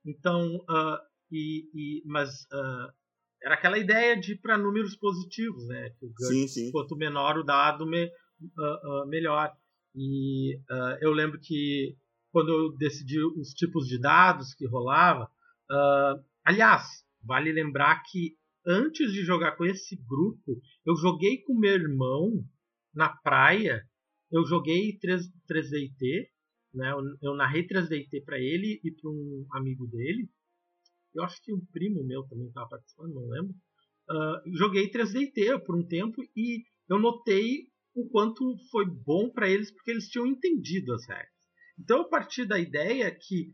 Então, 0.05 0.55
uh, 0.55 0.99
e, 1.31 1.69
e, 1.73 2.03
mas 2.05 2.43
uh, 2.51 2.93
era 3.41 3.55
aquela 3.55 3.77
ideia 3.77 4.19
de 4.19 4.35
para 4.35 4.57
números 4.57 4.95
positivos, 4.95 5.65
né? 5.67 5.89
Que 5.97 6.05
o 6.05 6.09
GURPS, 6.09 6.27
sim, 6.27 6.47
sim. 6.47 6.71
quanto 6.71 6.95
menor 6.95 7.37
o 7.37 7.43
dado, 7.43 7.85
me, 7.85 8.11
melhor. 9.07 9.51
E 9.95 10.59
eu 11.01 11.11
lembro 11.11 11.39
que 11.39 11.95
quando 12.33 12.49
eu 12.49 12.75
decidi 12.75 13.23
os 13.23 13.53
tipos 13.53 13.87
de 13.87 13.99
dados 13.99 14.55
que 14.55 14.65
rolava. 14.65 15.29
Uh, 15.71 16.19
aliás, 16.43 16.83
vale 17.21 17.53
lembrar 17.53 18.01
que 18.09 18.35
antes 18.65 19.13
de 19.13 19.23
jogar 19.23 19.55
com 19.55 19.63
esse 19.63 19.95
grupo, 19.95 20.59
eu 20.83 20.95
joguei 20.95 21.43
com 21.43 21.53
meu 21.53 21.73
irmão 21.73 22.43
na 22.91 23.07
praia. 23.07 23.87
Eu 24.31 24.43
joguei 24.45 24.97
3, 24.97 25.29
3DT, 25.47 26.27
né? 26.73 26.91
Eu, 26.91 27.01
eu 27.21 27.35
narrei 27.35 27.67
3DT 27.67 28.25
para 28.25 28.39
ele 28.39 28.81
e 28.83 28.91
para 28.91 29.11
um 29.11 29.45
amigo 29.51 29.85
dele. 29.85 30.27
Eu 31.13 31.23
acho 31.23 31.39
que 31.43 31.53
um 31.53 31.63
primo 31.71 32.03
meu 32.03 32.23
também 32.23 32.47
estava 32.47 32.69
participando, 32.69 33.13
não 33.13 33.29
lembro. 33.29 33.53
Uh, 34.09 34.57
joguei 34.57 34.89
3DT 34.89 35.63
por 35.63 35.77
um 35.77 35.85
tempo 35.85 36.19
e 36.35 36.63
eu 36.89 36.97
notei 36.97 37.67
o 37.93 38.09
quanto 38.09 38.57
foi 38.71 38.85
bom 38.87 39.29
para 39.29 39.47
eles 39.47 39.71
porque 39.71 39.91
eles 39.91 40.07
tinham 40.07 40.25
entendido 40.25 40.93
as 40.93 41.07
regras. 41.07 41.32
Então 41.79 41.99
eu 41.99 42.09
parti 42.09 42.45
da 42.45 42.59
ideia 42.59 43.09
que 43.11 43.53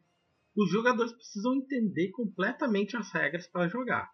os 0.55 0.69
jogadores 0.69 1.13
precisam 1.13 1.55
entender 1.55 2.09
completamente 2.11 2.97
as 2.97 3.11
regras 3.11 3.47
para 3.47 3.67
jogar. 3.67 4.09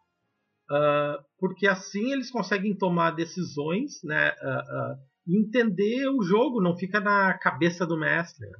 Uh, 0.69 1.23
porque 1.37 1.67
assim 1.67 2.11
eles 2.11 2.31
conseguem 2.31 2.75
tomar 2.75 3.11
decisões 3.11 4.01
né, 4.03 4.31
uh, 4.31 4.93
uh, 4.93 4.97
e 5.27 5.39
entender 5.39 6.07
o 6.09 6.23
jogo, 6.23 6.61
não 6.61 6.75
fica 6.75 6.99
na 6.99 7.37
cabeça 7.37 7.85
do 7.85 7.99
mestre. 7.99 8.47
Né? 8.47 8.57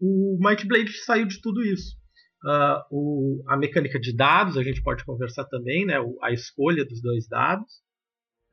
O 0.00 0.38
Might 0.40 0.66
Blade 0.66 0.92
saiu 1.04 1.26
de 1.26 1.40
tudo 1.40 1.62
isso. 1.62 1.96
O, 2.92 3.42
a 3.48 3.56
mecânica 3.56 3.98
de 3.98 4.14
dados, 4.14 4.56
a 4.56 4.62
gente 4.62 4.80
pode 4.80 5.04
conversar 5.04 5.46
também, 5.46 5.84
né, 5.84 5.94
a 6.22 6.32
escolha 6.32 6.84
dos 6.84 7.02
dois 7.02 7.26
dados. 7.26 7.82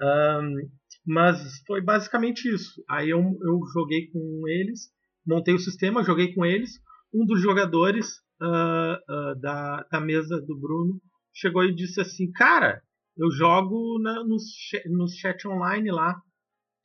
Um, 0.01 0.67
mas 1.05 1.61
foi 1.67 1.79
basicamente 1.79 2.51
isso. 2.51 2.83
Aí 2.89 3.11
eu, 3.11 3.19
eu 3.19 3.59
joguei 3.71 4.07
com 4.07 4.47
eles, 4.47 4.89
montei 5.25 5.53
o 5.53 5.59
sistema, 5.59 6.03
joguei 6.03 6.33
com 6.33 6.45
eles. 6.45 6.79
Um 7.13 7.25
dos 7.25 7.41
jogadores 7.41 8.17
uh, 8.41 8.95
uh, 9.09 9.39
da, 9.39 9.83
da 9.91 10.01
mesa 10.01 10.41
do 10.41 10.57
Bruno 10.59 11.01
chegou 11.33 11.63
e 11.63 11.75
disse 11.75 12.01
assim: 12.01 12.31
Cara, 12.31 12.81
eu 13.17 13.29
jogo 13.31 13.99
no, 13.99 14.37
no 14.87 15.07
chat 15.07 15.47
online 15.47 15.91
lá. 15.91 16.19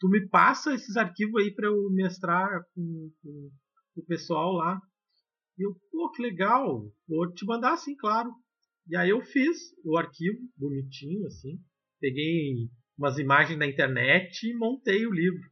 Tu 0.00 0.09
me 0.09 0.28
passa 0.28 0.75
esses 0.75 0.97
arquivos 0.97 1.42
aí 1.42 1.52
para 1.52 1.66
eu 1.66 1.90
mestrar 1.90 2.62
com, 2.75 3.11
com, 3.23 3.50
o 3.97 4.04
pessoal 4.07 4.52
lá. 4.52 4.80
E 5.59 5.66
eu, 5.66 5.75
pô, 5.90 6.11
que 6.12 6.23
legal, 6.23 6.85
vou 7.09 7.33
te 7.33 7.45
mandar 7.45 7.73
assim, 7.73 7.97
claro. 7.97 8.30
E 8.88 8.97
aí 8.97 9.11
eu 9.11 9.21
fiz 9.23 9.59
o 9.85 9.99
arquivo 9.99 10.38
bonitinho, 10.57 11.26
assim. 11.26 11.59
Peguei 12.00 12.68
umas 12.97 13.18
imagens 13.18 13.59
na 13.59 13.66
internet 13.66 14.49
e 14.49 14.57
montei 14.57 15.04
o 15.04 15.12
livro. 15.12 15.42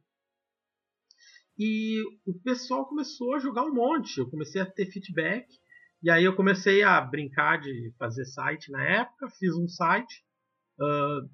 E 1.57 2.03
o 2.25 2.33
pessoal 2.43 2.85
começou 2.85 3.35
a 3.35 3.39
jogar 3.39 3.63
um 3.63 3.73
monte. 3.73 4.19
Eu 4.19 4.29
comecei 4.29 4.61
a 4.61 4.65
ter 4.65 4.91
feedback. 4.91 5.47
E 6.03 6.11
aí 6.11 6.23
eu 6.23 6.35
comecei 6.35 6.83
a 6.83 7.01
brincar 7.01 7.59
de 7.59 7.91
fazer 7.97 8.25
site 8.25 8.71
na 8.71 8.83
época. 8.83 9.27
Fiz 9.39 9.55
um 9.55 9.67
site. 9.67 10.23
Uh, 10.79 11.27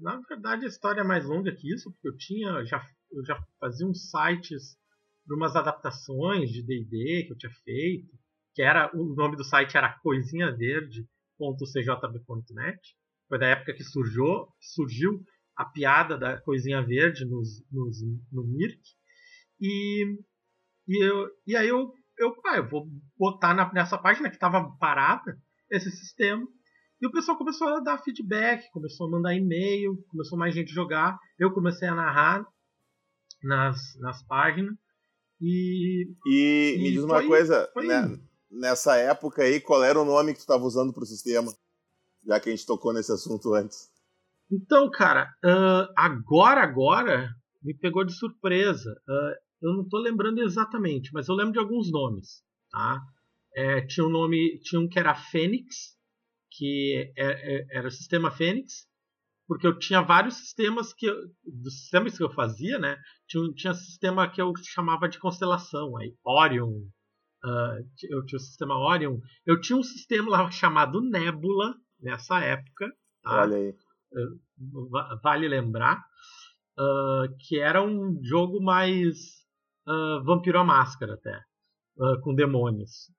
na 0.00 0.20
verdade 0.28 0.64
a 0.64 0.68
história 0.68 1.02
é 1.02 1.04
mais 1.04 1.24
longa 1.24 1.54
que 1.54 1.72
isso, 1.72 1.92
porque 1.92 2.08
eu 2.08 2.16
tinha 2.16 2.64
já, 2.64 2.84
eu 3.12 3.24
já 3.24 3.40
fazia 3.60 3.86
uns 3.86 4.10
sites 4.10 4.76
para 5.24 5.36
umas 5.36 5.54
adaptações 5.54 6.50
de 6.50 6.60
D&D 6.62 7.26
que 7.26 7.32
eu 7.32 7.36
tinha 7.36 7.52
feito, 7.64 8.10
que 8.54 8.62
era 8.62 8.90
o 8.96 9.14
nome 9.14 9.36
do 9.36 9.44
site 9.44 9.76
era 9.76 9.96
coisinhaverde.cjb.net. 10.00 12.96
Foi 13.28 13.38
da 13.38 13.46
época 13.46 13.74
que 13.74 13.84
surgiu, 13.84 14.48
surgiu 14.58 15.22
a 15.54 15.66
piada 15.66 16.16
da 16.16 16.40
coisinha 16.40 16.80
verde 16.82 17.26
nos, 17.26 17.62
nos, 17.70 18.00
no 18.32 18.42
Mirk. 18.44 18.80
E, 19.60 20.18
e, 20.86 21.04
eu, 21.04 21.28
e 21.46 21.56
aí 21.56 21.68
eu, 21.68 21.92
eu, 22.18 22.34
ah, 22.46 22.56
eu 22.56 22.68
vou 22.68 22.86
botar 23.16 23.54
na, 23.54 23.72
nessa 23.72 23.98
página 23.98 24.28
que 24.28 24.36
estava 24.36 24.70
parada 24.78 25.38
esse 25.70 25.90
sistema. 25.90 26.46
E 27.00 27.06
o 27.06 27.12
pessoal 27.12 27.38
começou 27.38 27.68
a 27.68 27.80
dar 27.80 28.02
feedback, 28.02 28.68
começou 28.72 29.06
a 29.06 29.10
mandar 29.10 29.34
e-mail, 29.34 29.96
começou 30.08 30.36
mais 30.36 30.54
gente 30.54 30.72
jogar. 30.72 31.16
Eu 31.38 31.52
comecei 31.52 31.86
a 31.86 31.94
narrar 31.94 32.44
nas, 33.42 33.78
nas 34.00 34.22
páginas. 34.26 34.74
E, 35.40 36.10
e, 36.26 36.74
e 36.76 36.82
me 36.82 36.90
diz 36.90 37.04
uma 37.04 37.24
coisa, 37.24 37.70
né, 37.76 38.18
nessa 38.50 38.96
época 38.96 39.42
aí, 39.42 39.60
qual 39.60 39.84
era 39.84 40.00
o 40.00 40.04
nome 40.04 40.32
que 40.32 40.38
tu 40.38 40.42
estava 40.42 40.64
usando 40.64 40.92
para 40.92 41.04
o 41.04 41.06
sistema? 41.06 41.52
Já 42.26 42.40
que 42.40 42.48
a 42.48 42.52
gente 42.52 42.66
tocou 42.66 42.92
nesse 42.92 43.12
assunto 43.12 43.54
antes. 43.54 43.88
Então, 44.50 44.90
cara, 44.90 45.30
uh, 45.44 45.92
agora, 45.96 46.62
agora, 46.62 47.30
me 47.62 47.74
pegou 47.74 48.04
de 48.04 48.12
surpresa. 48.12 48.90
Uh, 49.08 49.47
eu 49.60 49.72
não 49.72 49.82
estou 49.82 50.00
lembrando 50.00 50.40
exatamente, 50.40 51.10
mas 51.12 51.28
eu 51.28 51.34
lembro 51.34 51.52
de 51.52 51.58
alguns 51.58 51.90
nomes, 51.90 52.42
tá? 52.70 53.00
É, 53.54 53.80
tinha 53.86 54.06
um 54.06 54.10
nome, 54.10 54.60
tinha 54.60 54.80
um 54.80 54.88
que 54.88 54.98
era 54.98 55.14
Fênix, 55.14 55.96
que 56.50 57.12
é, 57.16 57.56
é, 57.56 57.66
era 57.78 57.88
o 57.88 57.90
sistema 57.90 58.30
Fênix, 58.30 58.86
porque 59.46 59.66
eu 59.66 59.78
tinha 59.78 60.02
vários 60.02 60.36
sistemas 60.36 60.92
que, 60.92 61.06
eu, 61.06 61.16
dos 61.44 61.80
sistemas 61.80 62.16
que 62.16 62.22
eu 62.22 62.30
fazia, 62.30 62.78
né? 62.78 62.96
Tinha, 63.26 63.52
tinha 63.54 63.74
sistema 63.74 64.30
que 64.30 64.40
eu 64.40 64.52
chamava 64.62 65.08
de 65.08 65.18
constelação, 65.18 65.96
aí 65.96 66.14
Orion, 66.24 66.70
uh, 67.44 67.88
eu 68.10 68.24
tinha 68.26 68.36
o 68.36 68.42
sistema 68.42 68.78
Orion, 68.78 69.18
eu 69.46 69.60
tinha 69.60 69.78
um 69.78 69.82
sistema 69.82 70.30
lá 70.30 70.50
chamado 70.50 71.00
Nebula 71.00 71.74
nessa 72.00 72.40
época, 72.40 72.92
tá? 73.22 73.42
Olha 73.42 73.56
aí 73.56 73.74
vale 75.22 75.48
lembrar, 75.48 75.98
uh, 76.78 77.36
que 77.40 77.58
era 77.58 77.82
um 77.82 78.18
jogo 78.22 78.62
mais 78.62 79.46
uh, 79.88 80.24
Vampiro 80.24 80.58
à 80.58 80.64
Máscara 80.64 81.14
até, 81.14 81.36
uh, 81.96 82.20
com 82.22 82.34
demônios. 82.34 83.10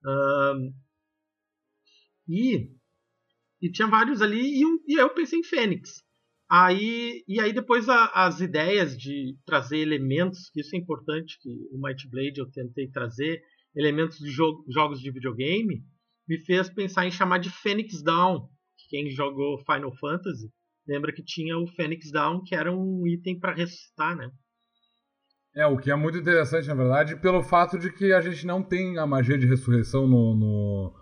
e, 2.27 2.69
e 3.61 3.71
tinha 3.71 3.87
vários 3.87 4.21
ali, 4.21 4.59
e, 4.59 4.65
um, 4.65 4.79
e 4.87 4.99
eu 4.99 5.09
pensei 5.13 5.39
em 5.39 5.43
Fênix. 5.43 6.03
Aí, 6.49 7.23
e 7.27 7.39
aí 7.39 7.53
depois 7.53 7.87
a, 7.89 8.05
as 8.07 8.41
ideias 8.41 8.97
de 8.97 9.37
trazer 9.45 9.77
elementos, 9.77 10.49
que 10.49 10.61
isso 10.61 10.75
é 10.75 10.79
importante, 10.79 11.37
que 11.39 11.49
o 11.71 11.79
Might 11.79 12.09
Blade 12.09 12.39
eu 12.39 12.49
tentei 12.49 12.89
trazer, 12.89 13.41
elementos 13.75 14.17
de 14.17 14.31
jo 14.31 14.65
jogos 14.67 14.99
de 14.99 15.11
videogame, 15.11 15.83
me 16.27 16.39
fez 16.45 16.69
pensar 16.69 17.05
em 17.05 17.11
chamar 17.11 17.37
de 17.37 17.49
Phoenix 17.49 18.01
Down. 18.01 18.49
Quem 18.89 19.11
jogou 19.11 19.59
Final 19.59 19.95
Fantasy 19.97 20.51
lembra 20.87 21.13
que 21.13 21.23
tinha 21.23 21.57
o 21.57 21.67
Fênix 21.67 22.11
Down, 22.11 22.41
que 22.43 22.55
era 22.55 22.71
um 22.71 23.05
item 23.05 23.39
para 23.39 23.53
ressuscitar, 23.53 24.15
né? 24.15 24.31
É, 25.55 25.65
o 25.65 25.77
que 25.77 25.91
é 25.91 25.95
muito 25.95 26.17
interessante, 26.17 26.67
na 26.67 26.75
verdade, 26.75 27.15
pelo 27.15 27.41
fato 27.41 27.77
de 27.77 27.91
que 27.91 28.13
a 28.13 28.21
gente 28.21 28.45
não 28.45 28.61
tem 28.61 28.97
a 28.97 29.05
magia 29.05 29.37
de 29.37 29.47
ressurreição 29.47 30.07
no, 30.07 30.35
no, 30.35 30.93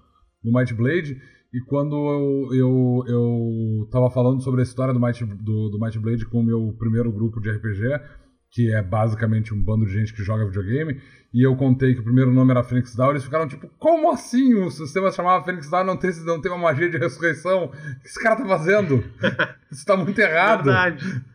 no 0.44 0.58
Might 0.58 0.74
Blade. 0.74 1.22
E 1.54 1.62
quando 1.62 1.96
eu, 1.96 2.56
eu, 2.56 3.04
eu 3.08 3.90
tava 3.92 4.10
falando 4.10 4.42
sobre 4.42 4.62
a 4.62 4.64
história 4.64 4.94
do 4.94 5.00
Might, 5.00 5.24
do, 5.26 5.70
do 5.70 5.80
Might 5.80 5.98
Blade 6.00 6.26
com 6.26 6.40
o 6.40 6.46
meu 6.46 6.76
primeiro 6.78 7.12
grupo 7.12 7.40
de 7.40 7.52
RPG, 7.52 8.00
que 8.52 8.74
é 8.74 8.82
basicamente 8.82 9.54
um 9.54 9.64
bando 9.64 9.86
de 9.86 9.94
gente 9.94 10.14
que 10.14 10.24
joga 10.24 10.46
videogame, 10.46 11.02
e 11.34 11.46
eu 11.46 11.56
contei 11.56 11.94
que 11.94 12.00
o 12.00 12.04
primeiro 12.04 12.32
nome 12.34 12.52
era 12.52 12.64
Phoenix 12.64 12.96
Down, 12.96 13.12
eles 13.12 13.24
ficaram 13.24 13.48
tipo, 13.48 13.68
como 13.78 14.12
assim 14.12 14.56
o 14.56 14.70
sistema 14.70 15.12
se 15.12 15.18
chamava 15.18 15.44
Phoenix 15.44 15.70
Down 15.70 15.84
não 15.84 15.98
tem, 15.98 16.12
não 16.26 16.42
tem 16.42 16.52
uma 16.52 16.62
magia 16.62 16.90
de 16.90 16.98
ressurreição? 16.98 17.66
O 17.66 17.70
que 17.70 18.08
esse 18.08 18.22
cara 18.22 18.38
tá 18.38 18.46
fazendo? 18.46 19.04
Isso 19.72 19.86
tá 19.86 19.98
muito 19.98 20.18
errado. 20.20 20.64
Verdade. 20.64 21.26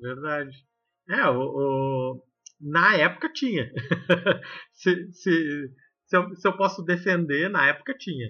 Verdade. 0.00 0.67
É, 1.08 1.28
o, 1.28 1.40
o... 1.40 2.22
na 2.60 2.96
época 2.96 3.32
tinha. 3.32 3.70
se, 4.72 5.10
se, 5.12 5.70
se, 6.04 6.16
eu, 6.16 6.34
se 6.34 6.48
eu 6.48 6.56
posso 6.56 6.84
defender, 6.84 7.48
na 7.48 7.68
época 7.68 7.94
tinha. 7.98 8.28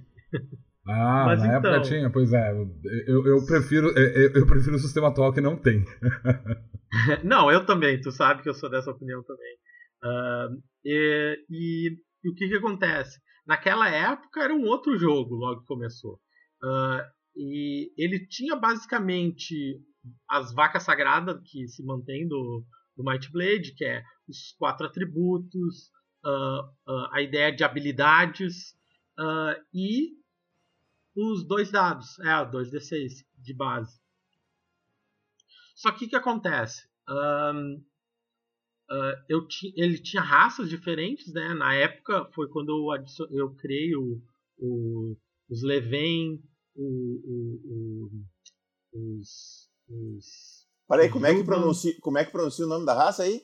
Ah, 0.87 1.25
Mas 1.26 1.40
na 1.40 1.58
então... 1.58 1.73
época 1.73 1.88
tinha, 1.88 2.11
pois 2.11 2.32
é. 2.32 2.50
Eu, 3.06 3.26
eu, 3.26 3.47
prefiro, 3.47 3.88
eu, 3.88 4.32
eu 4.32 4.47
prefiro 4.47 4.76
o 4.76 4.78
sistema 4.78 5.08
atual 5.08 5.32
que 5.32 5.40
não 5.40 5.56
tem. 5.56 5.85
não, 7.23 7.50
eu 7.50 7.66
também. 7.66 8.00
Tu 8.00 8.11
sabe 8.11 8.42
que 8.42 8.49
eu 8.49 8.54
sou 8.54 8.70
dessa 8.70 8.90
opinião 8.90 9.23
também. 9.23 9.56
Uh, 10.02 10.62
e, 10.85 11.44
e, 11.50 11.88
e, 12.25 12.30
o 12.30 12.35
que, 12.35 12.49
que 12.49 12.56
acontece? 12.56 13.18
Naquela 13.47 13.88
época 13.90 14.42
era 14.42 14.54
um 14.54 14.64
outro 14.64 14.97
jogo, 14.97 15.35
logo 15.35 15.61
que 15.61 15.66
começou. 15.66 16.14
Uh, 16.62 17.02
e 17.37 17.92
ele 17.97 18.26
tinha 18.26 18.56
basicamente 18.56 19.54
as 20.28 20.52
vacas 20.52 20.83
sagradas 20.83 21.40
que 21.45 21.67
se 21.69 21.85
mantém 21.85 22.26
do, 22.26 22.64
do 22.97 23.05
Might 23.05 23.31
Blade, 23.31 23.75
que 23.75 23.85
é 23.85 24.02
os 24.28 24.52
quatro 24.59 24.87
atributos, 24.87 25.90
uh, 26.25 27.09
a 27.12 27.21
ideia 27.23 27.55
de 27.55 27.64
habilidades 27.64 28.76
e 29.75 30.19
os 31.17 31.45
dois 31.45 31.71
dados, 31.71 32.19
é, 32.21 32.31
2d6 32.45 33.25
de 33.37 33.52
base. 33.52 34.00
Só 35.75 35.93
que 35.93 36.07
o 36.07 36.09
que 36.09 36.17
acontece? 36.17 36.88
Um, 37.09 37.85
uh, 38.90 39.25
eu 39.28 39.47
ele 39.76 39.99
tinha 39.99 40.23
raças 40.23 40.69
diferentes, 40.69 41.33
né? 41.33 41.55
Na 41.55 41.75
época 41.75 42.25
foi 42.35 42.49
quando 42.49 42.71
eu, 42.71 43.05
eu 43.31 43.55
criei 43.55 43.95
o, 43.95 44.21
o, 44.59 45.17
os 45.49 45.62
Leven, 45.62 46.43
o, 46.75 48.11
os. 48.93 49.67
Peraí, 50.88 51.11
como 51.11 51.26
é, 51.26 51.35
que 51.35 51.45
pronuncia, 51.45 51.95
como 52.00 52.18
é 52.18 52.25
que 52.25 52.33
pronuncia 52.33 52.64
o 52.64 52.68
nome 52.68 52.87
da 52.87 52.95
raça 52.95 53.23
aí? 53.23 53.42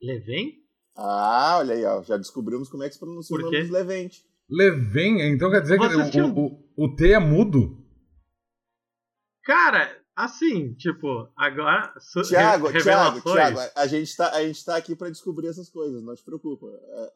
Leven? 0.00 0.60
Ah, 0.96 1.58
olha 1.58 1.74
aí, 1.74 1.84
ó. 1.84 2.02
Já 2.02 2.16
descobrimos 2.16 2.68
como 2.68 2.82
é 2.82 2.88
que 2.88 2.94
se 2.94 3.00
pronuncia 3.00 3.36
o 3.36 3.40
nome 3.40 3.60
dos 3.60 3.70
Levente. 3.70 4.26
Leven? 4.48 5.32
Então 5.32 5.50
quer 5.50 5.62
dizer 5.62 5.78
que 5.78 6.20
o, 6.20 6.26
o, 6.26 6.84
o, 6.84 6.94
T 6.96 7.12
é 7.12 7.18
mudo? 7.20 7.80
Cara, 9.44 9.96
assim, 10.16 10.74
tipo, 10.74 11.28
agora. 11.36 11.94
Tiago, 12.28 12.70
Tiago, 12.72 13.20
Tiago, 13.20 13.60
a 13.74 13.86
gente 13.86 14.16
tá, 14.16 14.32
a 14.32 14.42
gente 14.44 14.64
tá 14.64 14.76
aqui 14.76 14.96
para 14.96 15.10
descobrir 15.10 15.46
essas 15.46 15.68
coisas, 15.68 16.02
não 16.02 16.16
se 16.16 16.24
preocupa. 16.24 16.66
É, 16.66 17.12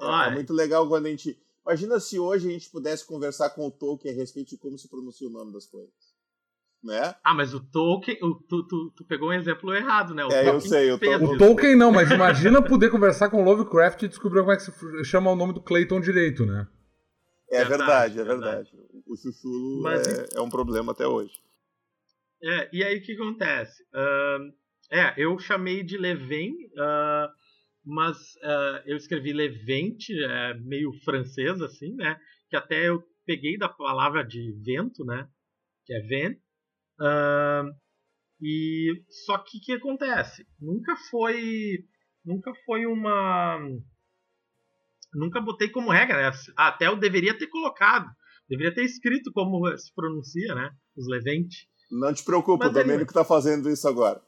é, 0.00 0.28
é, 0.28 0.30
muito 0.30 0.52
legal 0.52 0.88
quando 0.88 1.06
a 1.06 1.10
gente. 1.10 1.36
Imagina 1.66 2.00
se 2.00 2.18
hoje 2.18 2.48
a 2.48 2.52
gente 2.52 2.70
pudesse 2.70 3.04
conversar 3.04 3.50
com 3.50 3.66
o 3.66 3.70
Tolkien 3.70 4.14
a 4.14 4.16
respeito 4.16 4.50
de 4.50 4.58
como 4.58 4.78
se 4.78 4.88
pronuncia 4.88 5.28
o 5.28 5.30
nome 5.30 5.52
das 5.52 5.66
coisas 5.66 6.09
né? 6.82 7.14
Ah, 7.22 7.34
mas 7.34 7.52
o 7.52 7.60
Tolkien, 7.60 8.18
o, 8.22 8.34
tu, 8.34 8.66
tu, 8.66 8.92
tu, 8.96 9.04
pegou 9.04 9.28
um 9.28 9.32
exemplo 9.32 9.74
errado, 9.74 10.14
né? 10.14 10.24
O 10.24 10.32
é, 10.32 10.44
Tolkien 10.44 10.54
eu 10.84 10.98
sei. 10.98 11.14
O, 11.16 11.24
o 11.24 11.38
Tolkien 11.38 11.76
não, 11.76 11.92
mas 11.92 12.10
imagina 12.10 12.62
poder 12.62 12.90
conversar 12.90 13.28
com 13.28 13.42
o 13.42 13.44
Lovecraft 13.44 14.02
e 14.02 14.08
descobrir 14.08 14.40
como 14.40 14.52
é 14.52 14.56
que 14.56 14.62
se 14.62 15.04
chama 15.04 15.30
o 15.30 15.36
nome 15.36 15.52
do 15.52 15.60
Clayton 15.60 16.00
direito, 16.00 16.46
né? 16.46 16.66
É 17.50 17.64
verdade, 17.64 18.20
é 18.20 18.24
verdade. 18.24 18.70
O 19.06 19.16
chuchulo 19.16 19.82
mas, 19.82 20.06
é, 20.06 20.38
é, 20.38 20.40
um 20.40 20.48
problema 20.48 20.92
até 20.92 21.06
hoje. 21.06 21.32
É, 22.42 22.70
e 22.72 22.84
aí 22.84 22.98
o 22.98 23.02
que 23.02 23.12
acontece? 23.12 23.82
Uh, 23.92 24.52
é, 24.90 25.14
eu 25.16 25.38
chamei 25.38 25.82
de 25.82 25.98
Leven, 25.98 26.52
uh, 26.52 27.28
mas 27.84 28.16
uh, 28.36 28.82
eu 28.86 28.96
escrevi 28.96 29.32
Levente, 29.32 30.12
é, 30.24 30.54
meio 30.54 30.92
francês 31.04 31.60
assim, 31.60 31.94
né? 31.96 32.18
Que 32.48 32.56
até 32.56 32.88
eu 32.88 33.02
peguei 33.26 33.58
da 33.58 33.68
palavra 33.68 34.24
de 34.24 34.52
vento, 34.64 35.04
né? 35.04 35.28
Que 35.84 35.94
é 35.94 36.00
vent. 36.00 36.38
Uh, 37.00 37.70
e 38.42 39.02
só 39.24 39.38
que 39.38 39.58
o 39.58 39.60
que 39.60 39.72
acontece? 39.72 40.46
Nunca 40.60 40.94
foi, 41.10 41.78
nunca 42.24 42.52
foi 42.64 42.86
uma, 42.86 43.58
nunca 45.14 45.40
botei 45.40 45.68
como 45.68 45.90
regra. 45.90 46.30
Né? 46.30 46.36
Até 46.56 46.86
eu 46.86 46.96
deveria 46.96 47.36
ter 47.36 47.48
colocado, 47.48 48.06
deveria 48.48 48.74
ter 48.74 48.84
escrito 48.84 49.30
como 49.32 49.66
se 49.76 49.92
pronuncia, 49.94 50.54
né? 50.54 50.70
Os 50.96 51.06
Levente. 51.08 51.68
Não 51.90 52.12
te 52.14 52.24
preocupa, 52.24 52.66
Mas 52.66 52.76
o 52.76 52.78
Domênico 52.78 53.10
está 53.10 53.24
fazendo 53.24 53.68
isso 53.68 53.88
agora. 53.88 54.20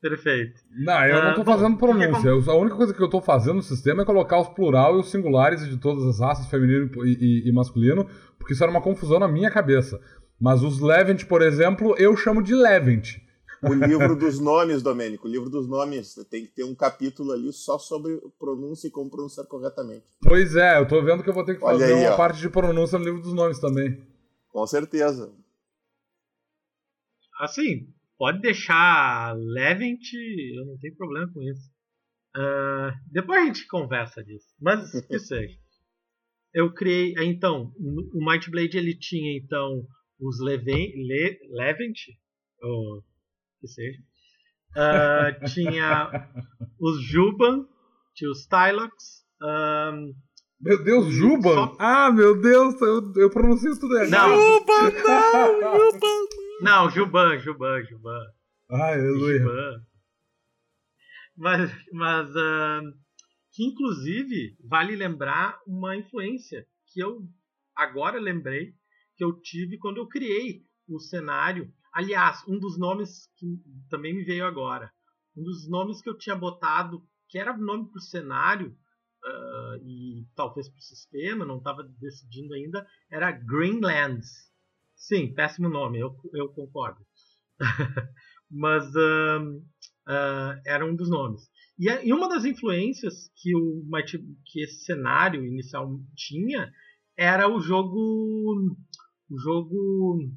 Perfeito. 0.00 0.60
Não, 0.70 1.04
eu 1.06 1.22
não 1.22 1.30
estou 1.30 1.44
uh, 1.44 1.46
fazendo 1.46 1.78
pronúncia. 1.78 2.30
Porque... 2.30 2.50
A 2.50 2.54
única 2.54 2.76
coisa 2.76 2.92
que 2.92 3.00
eu 3.00 3.06
estou 3.06 3.22
fazendo 3.22 3.56
no 3.56 3.62
sistema 3.62 4.02
é 4.02 4.04
colocar 4.04 4.38
os 4.38 4.48
plural 4.48 4.96
e 4.96 5.00
os 5.00 5.10
singulares 5.10 5.66
de 5.66 5.78
todas 5.78 6.04
as 6.04 6.20
raças, 6.20 6.46
feminino 6.46 6.90
e, 7.06 7.42
e, 7.44 7.48
e 7.48 7.52
masculino, 7.52 8.06
porque 8.38 8.52
isso 8.52 8.62
era 8.62 8.70
uma 8.70 8.82
confusão 8.82 9.18
na 9.18 9.26
minha 9.26 9.50
cabeça. 9.50 9.98
Mas 10.40 10.62
os 10.62 10.80
Levent, 10.80 11.24
por 11.24 11.42
exemplo, 11.42 11.94
eu 11.96 12.16
chamo 12.16 12.42
de 12.42 12.54
Levent. 12.54 13.18
O 13.62 13.72
livro 13.72 14.14
dos 14.14 14.38
nomes, 14.38 14.82
Domênico, 14.82 15.26
o 15.26 15.30
livro 15.30 15.48
dos 15.48 15.66
nomes 15.66 16.14
tem 16.30 16.44
que 16.44 16.52
ter 16.52 16.64
um 16.64 16.74
capítulo 16.74 17.32
ali 17.32 17.50
só 17.50 17.78
sobre 17.78 18.20
pronúncia 18.38 18.88
e 18.88 18.90
como 18.90 19.10
pronunciar 19.10 19.46
corretamente. 19.46 20.04
Pois 20.20 20.54
é, 20.54 20.78
eu 20.78 20.86
tô 20.86 21.02
vendo 21.02 21.22
que 21.22 21.30
eu 21.30 21.34
vou 21.34 21.44
ter 21.44 21.56
que 21.56 21.64
Olha 21.64 21.78
fazer 21.78 21.94
aí, 21.94 22.04
uma 22.04 22.12
ó. 22.12 22.16
parte 22.16 22.40
de 22.40 22.50
pronúncia 22.50 22.98
no 22.98 23.04
livro 23.04 23.22
dos 23.22 23.32
nomes 23.32 23.58
também. 23.58 23.98
Com 24.48 24.66
certeza. 24.66 25.32
Assim, 27.40 27.88
pode 28.18 28.40
deixar 28.40 29.34
Levent, 29.34 30.12
eu 30.12 30.66
não 30.66 30.76
tenho 30.78 30.94
problema 30.96 31.32
com 31.32 31.42
isso. 31.42 31.70
Uh, 32.36 32.92
depois 33.10 33.40
a 33.40 33.46
gente 33.46 33.66
conversa 33.66 34.22
disso, 34.22 34.48
mas 34.60 34.90
que 35.06 35.18
seja. 35.18 35.56
Eu 36.52 36.72
criei, 36.72 37.14
então, 37.18 37.72
o 37.78 38.30
Might 38.30 38.50
Blade 38.50 38.76
ele 38.76 38.96
tinha 38.96 39.38
então 39.38 39.86
os 40.20 40.40
Leven, 40.40 40.92
Le, 40.96 41.38
Levent, 41.50 41.98
ou 42.62 43.02
que 43.60 43.68
seja, 43.68 43.98
uh, 44.76 45.44
tinha 45.52 46.30
os 46.80 47.02
Juban, 47.02 47.66
tinha 48.14 48.30
os 48.30 48.46
Tylox. 48.46 49.24
Um, 49.42 50.14
meu 50.60 50.82
Deus, 50.82 51.12
Juban? 51.12 51.54
Só... 51.54 51.76
Ah, 51.78 52.10
meu 52.10 52.40
Deus, 52.40 52.80
eu, 52.80 53.12
eu 53.16 53.30
pronunciei 53.30 53.74
tudo 53.78 53.96
errado. 53.98 54.10
Não. 54.10 54.34
Juban, 54.34 54.90
não, 55.60 55.90
Juban. 55.90 56.26
Não, 56.60 56.90
Juban, 56.90 57.38
Juban, 57.38 57.84
Juban. 57.84 58.24
Ai, 58.70 58.94
aleluia. 58.94 59.38
Juban. 59.40 59.86
Mas, 61.36 61.70
mas 61.92 62.30
uh, 62.30 62.94
que 63.52 63.64
inclusive 63.64 64.56
vale 64.64 64.94
lembrar 64.94 65.58
uma 65.66 65.96
influência 65.96 66.64
que 66.92 67.00
eu 67.00 67.20
agora 67.76 68.20
lembrei 68.20 68.72
que 69.16 69.24
eu 69.24 69.40
tive 69.40 69.78
quando 69.78 69.98
eu 69.98 70.06
criei 70.06 70.62
o 70.88 70.98
cenário. 70.98 71.72
Aliás, 71.92 72.42
um 72.48 72.58
dos 72.58 72.78
nomes 72.78 73.28
que 73.36 73.46
também 73.88 74.14
me 74.14 74.24
veio 74.24 74.44
agora, 74.46 74.90
um 75.36 75.42
dos 75.42 75.68
nomes 75.68 76.00
que 76.02 76.08
eu 76.08 76.18
tinha 76.18 76.36
botado, 76.36 77.02
que 77.28 77.38
era 77.38 77.56
nome 77.56 77.88
para 77.88 77.98
o 77.98 78.02
cenário 78.02 78.76
uh, 79.24 79.76
e 79.82 80.26
talvez 80.34 80.68
para 80.68 80.78
o 80.78 80.82
sistema, 80.82 81.44
não 81.44 81.58
estava 81.58 81.82
decidindo 82.00 82.54
ainda, 82.54 82.86
era 83.10 83.32
Greenlands. 83.32 84.52
Sim, 84.94 85.34
péssimo 85.34 85.68
nome, 85.68 85.98
eu, 85.98 86.16
eu 86.32 86.48
concordo. 86.48 87.04
Mas 88.50 88.86
uh, 88.94 89.58
uh, 90.08 90.60
era 90.64 90.84
um 90.86 90.94
dos 90.94 91.08
nomes. 91.08 91.42
E, 91.78 91.88
e, 91.88 92.12
uma 92.12 92.28
das 92.28 92.44
influências 92.44 93.30
que, 93.36 93.54
o, 93.54 93.84
que 94.46 94.62
esse 94.62 94.84
cenário 94.84 95.44
inicial 95.44 96.00
tinha 96.14 96.72
era 97.16 97.48
o 97.48 97.60
jogo 97.60 98.76
o 99.30 99.38
jogo 99.38 100.30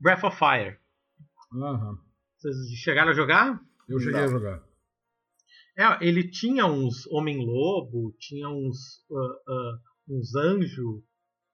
Breath 0.00 0.24
of 0.24 0.36
Fire. 0.36 0.78
Uhum. 1.52 1.98
Vocês 2.36 2.56
chegaram 2.82 3.10
a 3.10 3.14
jogar? 3.14 3.60
Eu 3.88 3.98
cheguei 3.98 4.20
Não. 4.20 4.24
a 4.24 4.28
jogar. 4.28 4.64
É, 5.76 6.06
ele 6.06 6.30
tinha 6.30 6.66
uns 6.66 7.06
Homem-Lobo, 7.08 8.14
tinha 8.18 8.48
uns, 8.48 9.04
uh, 9.10 9.16
uh, 9.16 9.80
uns 10.08 10.34
anjos. 10.36 11.02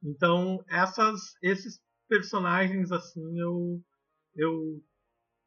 Então, 0.03 0.63
essas, 0.69 1.35
esses 1.43 1.81
personagens, 2.09 2.93
assim, 2.93 3.39
eu, 3.39 3.83
eu, 4.35 4.83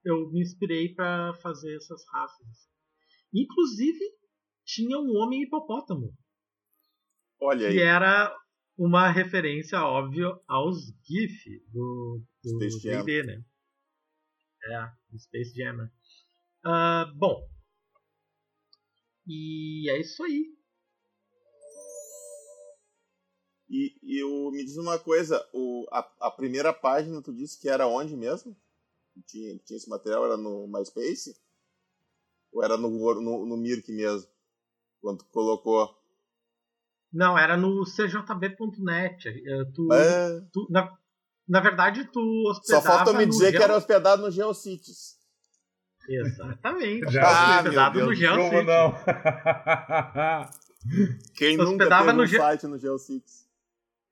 eu 0.03 0.31
me 0.31 0.41
inspirei 0.41 0.93
para 0.93 1.33
fazer 1.35 1.75
essas 1.75 2.01
raças. 2.11 2.47
Inclusive, 3.33 3.99
tinha 4.65 4.97
um 4.97 5.11
homem 5.17 5.43
hipopótamo. 5.43 6.13
Olha 7.41 7.67
aí. 7.67 7.73
Que 7.73 7.81
era 7.81 8.35
uma 8.77 9.11
referência 9.11 9.81
óbvia 9.81 10.27
aos 10.47 10.87
GIF 11.03 11.59
do, 11.71 12.21
do 12.43 12.57
D&D, 12.57 13.23
né? 13.23 13.43
É, 14.65 15.17
Space 15.17 15.53
Jam. 15.55 15.89
Uh, 16.65 17.13
bom, 17.15 17.47
e 19.25 19.89
é 19.89 19.99
isso 19.99 20.23
aí. 20.23 20.53
E, 23.69 23.97
e 24.03 24.23
o, 24.23 24.51
me 24.51 24.63
diz 24.63 24.77
uma 24.77 24.99
coisa, 24.99 25.43
o, 25.53 25.87
a, 25.91 26.27
a, 26.27 26.31
primeira 26.31 26.73
página 26.73 27.21
tu 27.21 27.33
disse 27.33 27.59
que 27.59 27.69
era 27.69 27.87
onde 27.87 28.15
mesmo? 28.15 28.55
Tinha, 29.25 29.57
tinha 29.59 29.77
esse 29.77 29.89
material, 29.89 30.25
era 30.25 30.37
no 30.37 30.67
MySpace? 30.67 31.35
Ou 32.51 32.63
era 32.63 32.77
no, 32.77 32.89
no, 32.89 33.45
no 33.45 33.57
Mirk 33.57 33.91
mesmo? 33.91 34.29
Quando 35.01 35.19
tu 35.19 35.25
colocou 35.25 35.97
não, 37.13 37.37
era 37.37 37.55
no 37.55 37.85
cjb.net. 37.85 39.29
Eh, 39.29 39.65
tu, 39.73 39.93
é... 39.93 40.41
tu, 40.51 40.67
na, 40.69 40.91
na 41.47 41.59
verdade, 41.59 42.09
tu 42.11 42.19
hospedava. 42.49 42.81
Só 42.81 42.81
falta 42.81 43.13
me 43.13 43.25
dizer 43.25 43.51
Geo... 43.51 43.59
que 43.59 43.63
era 43.63 43.77
hospedado 43.77 44.23
no 44.23 44.31
GeoCities. 44.31 45.17
Exatamente. 46.09 47.07
Já 47.13 47.57
hospedado 47.57 48.05
no 48.05 48.15
GeoCities. 48.15 48.65
não? 48.65 48.95
Quem 51.35 51.55
nunca 51.55 51.87
teve 51.87 52.13
no 52.13 52.23
um 52.23 52.25
Ge... 52.25 52.37
site 52.37 52.67
no 52.67 52.79
GeoCities? 52.79 53.43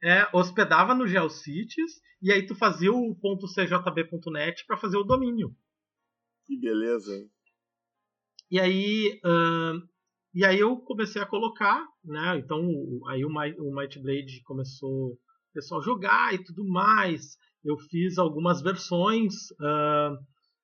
É, 0.04 0.28
hospedava 0.32 0.94
no 0.94 1.08
GeoCities 1.08 2.00
e 2.22 2.32
aí 2.32 2.46
tu 2.46 2.54
fazia 2.56 2.92
o 2.92 3.16
.cjb.net 3.16 4.66
para 4.68 4.78
fazer 4.78 4.98
o 4.98 5.04
domínio. 5.04 5.56
Que 6.46 6.56
beleza? 6.58 7.28
E 8.50 8.60
aí, 8.60 9.22
uh, 9.24 9.90
e 10.34 10.46
aí 10.46 10.60
eu 10.60 10.78
comecei 10.78 11.22
a 11.22 11.26
colocar, 11.26 11.86
né? 12.04 12.38
Então 12.38 12.62
aí 13.08 13.24
o, 13.26 13.30
o 13.30 13.76
Might 13.76 14.00
Blade 14.00 14.41
começou 14.44 15.10
o 15.10 15.17
pessoal 15.54 15.84
jogar 15.84 16.34
e 16.34 16.44
tudo 16.44 16.65
mais. 16.65 17.38
Eu 17.63 17.78
fiz 17.78 18.17
algumas 18.17 18.62
versões. 18.62 19.34
Uh, 19.60 20.17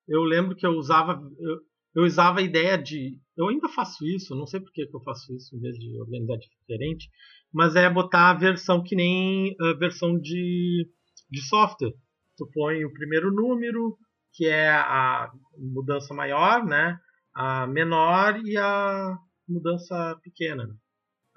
eu 0.07 0.23
lembro 0.23 0.55
que 0.55 0.65
eu 0.65 0.71
usava 0.71 1.21
eu, 1.37 1.57
eu, 1.95 2.03
usava 2.05 2.39
a 2.39 2.43
ideia 2.43 2.77
de 2.77 3.19
eu 3.35 3.49
ainda 3.49 3.67
faço 3.67 4.05
isso. 4.05 4.33
Não 4.35 4.47
sei 4.47 4.61
por 4.61 4.71
que, 4.71 4.83
eu 4.83 5.01
faço 5.01 5.33
isso 5.35 5.55
em 5.55 5.59
vez 5.59 5.77
de 5.77 5.99
organizar 5.99 6.37
diferente, 6.37 7.09
mas 7.53 7.75
é 7.75 7.89
botar 7.89 8.31
a 8.31 8.37
versão 8.37 8.81
que 8.81 8.95
nem 8.95 9.53
a 9.59 9.73
versão 9.73 10.17
de 10.17 10.89
de 11.29 11.41
software. 11.41 11.93
Tu 12.37 12.49
põe 12.53 12.85
o 12.85 12.93
primeiro 12.93 13.33
número 13.33 13.97
que 14.33 14.45
é 14.45 14.69
a 14.69 15.29
mudança 15.57 16.13
maior, 16.13 16.63
né? 16.63 16.97
A 17.33 17.67
menor 17.67 18.39
e 18.45 18.55
a 18.55 19.17
mudança 19.47 20.19
pequena, 20.23 20.67
né? 20.67 20.75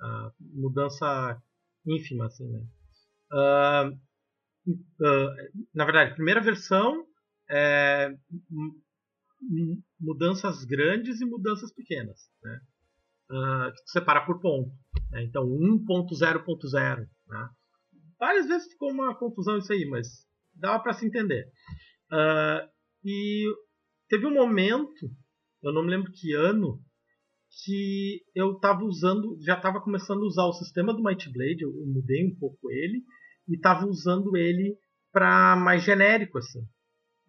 uh, 0.00 0.32
mudança 0.38 1.40
ínfima, 1.86 2.26
assim, 2.26 2.48
né? 2.48 2.66
Uh, 3.32 4.72
uh, 4.72 5.62
na 5.74 5.84
verdade, 5.84 6.14
primeira 6.14 6.40
versão 6.40 7.06
é 7.50 8.14
mudanças 9.98 10.64
grandes 10.64 11.20
e 11.20 11.24
mudanças 11.24 11.72
pequenas, 11.72 12.18
né? 12.42 12.60
uh, 13.30 13.72
que 13.72 13.84
tu 13.84 13.90
separa 13.90 14.24
por 14.26 14.40
ponto. 14.40 14.70
Né? 15.10 15.24
Então 15.24 15.44
1.0.0. 15.44 16.98
Né? 17.26 17.50
Várias 18.18 18.46
vezes 18.46 18.70
ficou 18.72 18.90
uma 18.90 19.16
confusão 19.16 19.58
isso 19.58 19.72
aí, 19.72 19.86
mas 19.86 20.26
dava 20.54 20.82
para 20.82 20.92
se 20.92 21.06
entender. 21.06 21.50
E 23.02 23.46
teve 24.08 24.26
um 24.26 24.34
momento, 24.34 25.10
eu 25.62 25.72
não 25.72 25.82
me 25.82 25.90
lembro 25.90 26.12
que 26.12 26.34
ano, 26.34 26.82
que 27.50 28.22
eu 28.34 28.52
estava 28.52 28.84
usando, 28.84 29.36
já 29.40 29.56
estava 29.56 29.80
começando 29.80 30.22
a 30.22 30.26
usar 30.26 30.44
o 30.44 30.52
sistema 30.52 30.94
do 30.94 31.02
Might 31.02 31.30
Blade, 31.32 31.62
eu 31.62 31.72
mudei 31.86 32.26
um 32.26 32.34
pouco 32.38 32.70
ele 32.70 33.02
e 33.48 33.56
estava 33.56 33.86
usando 33.86 34.36
ele 34.36 34.76
para 35.12 35.56
mais 35.56 35.82
genérico 35.82 36.38
assim, 36.38 36.60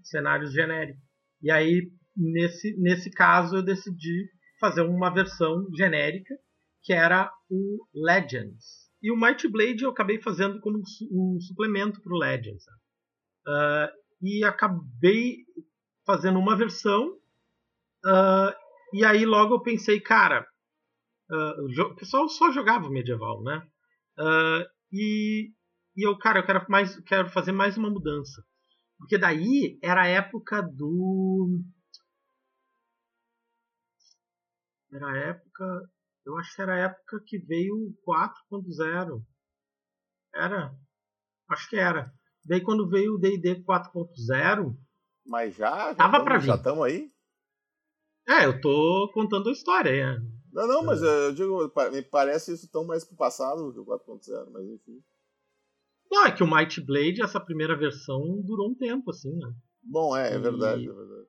cenários 0.04 0.54
genéricos. 0.54 1.02
E 1.42 1.50
aí 1.50 1.92
nesse 2.16 2.78
nesse 2.78 3.10
caso 3.10 3.58
eu 3.58 3.64
decidi 3.64 4.30
fazer 4.60 4.82
uma 4.82 5.10
versão 5.10 5.66
genérica 5.76 6.36
que 6.84 6.94
era 6.94 7.32
o 7.50 7.88
Legends. 7.94 8.90
E 9.02 9.12
o 9.12 9.18
Might 9.18 9.48
Blade 9.48 9.84
eu 9.84 9.90
acabei 9.90 10.22
fazendo 10.22 10.60
como 10.60 10.80
um 11.12 11.40
suplemento 11.42 12.02
para 12.02 12.14
o 12.14 12.18
Legends. 12.18 12.64
Uh, 13.48 13.90
e 14.22 14.44
acabei 14.44 15.38
fazendo 16.06 16.38
uma 16.38 16.56
versão 16.56 17.18
uh, 18.06 18.61
e 18.93 19.06
aí 19.06 19.25
logo 19.25 19.56
eu 19.56 19.62
pensei, 19.62 19.99
cara, 19.99 20.45
uh, 21.30 21.82
o 21.84 21.95
pessoal 21.95 22.27
só 22.30 22.51
jogava 22.51 22.89
medieval, 22.89 23.43
né? 23.43 23.65
Uh, 24.17 24.65
e, 24.91 25.51
e 25.95 26.08
eu, 26.08 26.17
cara, 26.17 26.39
eu 26.39 26.45
quero, 26.45 26.65
mais, 26.69 26.99
quero 27.01 27.30
fazer 27.30 27.51
mais 27.51 27.77
uma 27.77 27.89
mudança. 27.89 28.43
Porque 28.97 29.17
daí 29.17 29.80
era 29.82 30.04
a 30.04 30.08
época 30.08 30.62
do. 30.62 31.60
Era 34.91 35.08
a 35.08 35.17
época. 35.17 35.89
Eu 36.23 36.38
acho 36.38 36.56
que 36.56 36.62
era 36.62 36.75
a 36.75 36.80
época 36.80 37.23
que 37.25 37.39
veio 37.39 37.73
o 37.73 37.95
4.0. 38.08 39.23
Era. 40.36 40.71
Acho 41.49 41.69
que 41.69 41.77
era. 41.77 42.13
Daí 42.45 42.62
quando 42.62 42.89
veio 42.89 43.15
o 43.15 43.17
DD 43.17 43.63
4.0. 43.63 44.77
Mas 45.25 45.56
já? 45.56 45.89
já 45.89 45.95
tava 45.95 46.23
para 46.23 46.38
vir. 46.38 46.47
Já 46.47 46.56
estamos 46.56 46.84
aí? 46.86 47.12
É, 48.28 48.46
eu 48.46 48.60
tô 48.62 49.10
contando 49.14 49.50
a 49.50 49.52
história. 49.52 49.90
É. 49.90 50.20
Não, 50.52 50.68
não, 50.68 50.84
mas 50.84 51.02
é. 51.02 51.28
eu 51.28 51.34
digo, 51.34 51.72
me 51.92 52.02
parece 52.02 52.54
isso 52.54 52.70
tão 52.70 52.86
mais 52.86 53.06
pro 53.06 53.16
passado 53.16 53.66
do 53.66 53.74
que 53.74 53.80
o 53.80 53.86
4.0, 53.86 54.52
mas 54.52 54.66
enfim. 54.66 55.02
Não, 56.12 56.26
é 56.26 56.32
que 56.32 56.44
o 56.44 56.48
Might 56.48 56.82
Blade, 56.82 57.22
essa 57.22 57.40
primeira 57.40 57.78
versão, 57.78 58.42
durou 58.42 58.70
um 58.70 58.76
tempo, 58.76 59.12
assim, 59.12 59.34
né? 59.38 59.54
Bom, 59.82 60.16
é, 60.16 60.34
é 60.34 60.40
verdade, 60.40 60.88
é 60.88 60.94
verdade. 60.94 61.28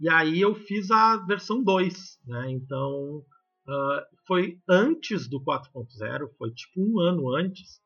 E 0.00 0.08
aí 0.08 0.40
eu 0.40 0.54
fiz 0.54 0.90
a 0.90 1.16
versão 1.26 1.62
2, 1.62 2.20
né? 2.26 2.50
Então, 2.50 3.18
uh, 3.18 4.16
foi 4.26 4.60
antes 4.68 5.28
do 5.28 5.42
4.0, 5.42 6.30
foi 6.38 6.52
tipo 6.52 6.80
um 6.80 7.00
ano 7.00 7.34
antes, 7.34 7.80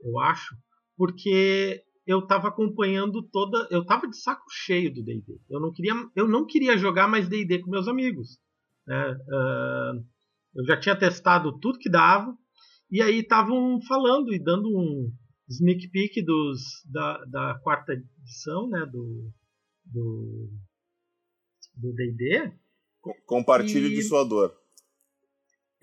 eu 0.00 0.18
acho, 0.18 0.56
porque 0.96 1.84
eu 2.08 2.20
estava 2.20 2.48
acompanhando 2.48 3.22
toda, 3.30 3.68
eu 3.70 3.82
estava 3.82 4.08
de 4.08 4.16
saco 4.16 4.46
cheio 4.50 4.92
do 4.92 5.04
D&D. 5.04 5.38
Eu 5.50 5.60
não 5.60 5.70
queria, 5.70 5.92
eu 6.16 6.26
não 6.26 6.46
queria 6.46 6.78
jogar 6.78 7.06
mais 7.06 7.28
D&D 7.28 7.60
com 7.60 7.70
meus 7.70 7.86
amigos. 7.86 8.38
Né? 8.86 9.12
Uh, 9.12 10.04
eu 10.54 10.64
já 10.64 10.80
tinha 10.80 10.98
testado 10.98 11.60
tudo 11.60 11.78
que 11.78 11.90
dava 11.90 12.34
e 12.90 13.02
aí 13.02 13.18
estavam 13.18 13.78
falando 13.86 14.32
e 14.32 14.42
dando 14.42 14.70
um 14.70 15.12
sneak 15.50 15.90
peek 15.90 16.22
dos 16.24 16.58
da, 16.90 17.22
da 17.26 17.60
quarta 17.62 17.92
edição, 17.92 18.66
né? 18.70 18.86
Do 18.86 19.30
do 19.84 20.50
do 21.74 21.92
D&D. 21.92 22.54
Compartilhe 23.26 23.92
e... 23.92 23.96
de 23.96 24.02
sua 24.02 24.24
dor. 24.24 24.56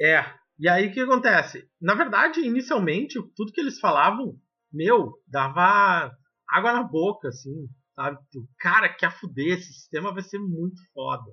É. 0.01 0.25
E 0.57 0.67
aí 0.67 0.87
o 0.87 0.91
que 0.91 1.01
acontece? 1.01 1.69
Na 1.79 1.93
verdade, 1.93 2.39
inicialmente, 2.41 3.21
tudo 3.35 3.51
que 3.51 3.61
eles 3.61 3.79
falavam 3.79 4.39
meu, 4.75 5.13
dava 5.27 6.11
água 6.49 6.73
na 6.73 6.83
boca, 6.83 7.29
assim, 7.29 7.67
sabe? 7.95 8.19
Cara, 8.59 8.93
que 8.93 9.05
a 9.05 9.11
fuder, 9.11 9.57
esse 9.57 9.73
sistema 9.73 10.13
vai 10.13 10.23
ser 10.23 10.39
muito 10.39 10.81
foda, 10.93 11.31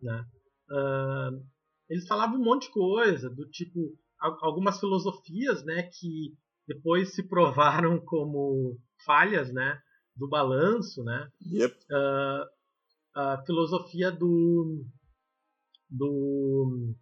né? 0.00 0.24
Uh, 0.70 1.44
eles 1.88 2.06
falavam 2.06 2.40
um 2.40 2.44
monte 2.44 2.66
de 2.66 2.72
coisa, 2.72 3.28
do 3.28 3.48
tipo, 3.50 3.98
algumas 4.40 4.78
filosofias, 4.78 5.64
né, 5.64 5.82
que 5.82 6.34
depois 6.66 7.14
se 7.14 7.22
provaram 7.22 7.98
como 8.06 8.78
falhas, 9.04 9.52
né, 9.52 9.78
do 10.16 10.28
balanço, 10.28 11.02
né? 11.02 11.28
Yep. 11.44 11.74
Uh, 11.90 12.46
a 13.14 13.42
filosofia 13.44 14.10
do 14.10 14.84
do 15.90 16.94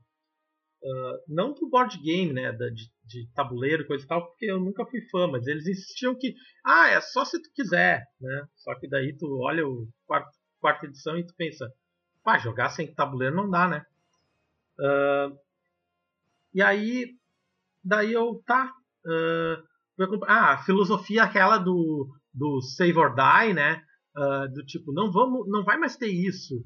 uh, 0.83 1.22
não 1.29 1.55
do 1.55 1.68
board 1.68 1.96
game, 1.98 2.33
né, 2.33 2.50
da, 2.50 2.68
de, 2.68 2.90
de 3.11 3.29
tabuleiro, 3.35 3.87
coisa 3.87 4.05
e 4.05 4.07
tal, 4.07 4.25
porque 4.27 4.46
eu 4.46 4.61
nunca 4.61 4.87
fui 4.87 5.01
fã, 5.11 5.27
mas 5.27 5.46
eles 5.46 5.66
insistiam 5.66 6.16
que, 6.16 6.35
ah, 6.64 6.88
é 6.88 7.01
só 7.01 7.25
se 7.25 7.42
tu 7.42 7.51
quiser, 7.53 8.05
né? 8.20 8.46
Só 8.57 8.75
que 8.79 8.88
daí 8.88 9.16
tu 9.18 9.27
olha 9.42 9.66
o 9.66 9.88
quarto, 10.07 10.31
quarta 10.61 10.87
edição 10.87 11.18
e 11.18 11.27
tu 11.27 11.35
pensa, 11.37 11.68
pá, 12.23 12.38
jogar 12.38 12.68
sem 12.68 12.94
tabuleiro 12.94 13.35
não 13.35 13.51
dá, 13.51 13.68
né? 13.68 13.85
Uh, 14.79 15.37
e 16.55 16.62
aí, 16.62 17.16
daí 17.85 18.12
eu, 18.12 18.40
tá, 18.46 18.73
uh, 19.07 20.23
ah, 20.27 20.55
a 20.55 20.59
filosofia 20.59 21.25
aquela 21.25 21.59
do, 21.59 22.09
do 22.33 22.61
save 22.62 22.96
or 22.96 23.14
die, 23.14 23.53
né? 23.53 23.83
Uh, 24.16 24.53
do 24.53 24.64
tipo, 24.64 24.92
não 24.92 25.11
vamos, 25.11 25.49
não 25.49 25.64
vai 25.64 25.77
mais 25.77 25.96
ter 25.96 26.09
isso, 26.09 26.64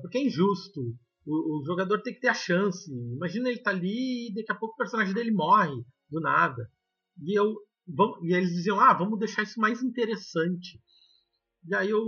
porque 0.00 0.18
é 0.18 0.22
injusto 0.22 0.80
o, 1.28 1.60
o, 1.60 1.64
jogador 1.64 2.00
tem 2.00 2.14
que 2.14 2.20
ter 2.20 2.28
a 2.28 2.34
chance. 2.34 2.90
Imagina 2.90 3.48
ele 3.48 3.60
tá 3.60 3.70
ali 3.70 4.28
e 4.30 4.34
daqui 4.34 4.50
a 4.50 4.54
pouco 4.54 4.74
o 4.74 4.78
personagem 4.78 5.12
dele 5.12 5.30
morre 5.30 5.84
do 6.10 6.20
nada. 6.20 6.70
E 7.22 7.38
eu 7.38 7.54
vamos, 7.86 8.18
e 8.22 8.32
eles 8.34 8.50
diziam: 8.50 8.80
"Ah, 8.80 8.94
vamos 8.94 9.18
deixar 9.18 9.42
isso 9.42 9.60
mais 9.60 9.82
interessante". 9.82 10.80
E 11.66 11.74
aí 11.74 11.90
eu, 11.90 12.02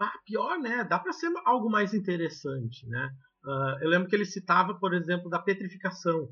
ah, 0.00 0.18
pior, 0.26 0.58
né? 0.58 0.84
Dá 0.84 0.98
para 0.98 1.12
ser 1.12 1.32
algo 1.46 1.70
mais 1.70 1.94
interessante, 1.94 2.86
né? 2.86 3.10
Uh, 3.44 3.84
eu 3.84 3.88
lembro 3.88 4.08
que 4.08 4.16
ele 4.16 4.24
citava, 4.24 4.78
por 4.78 4.92
exemplo, 4.92 5.30
da 5.30 5.38
petrificação. 5.38 6.28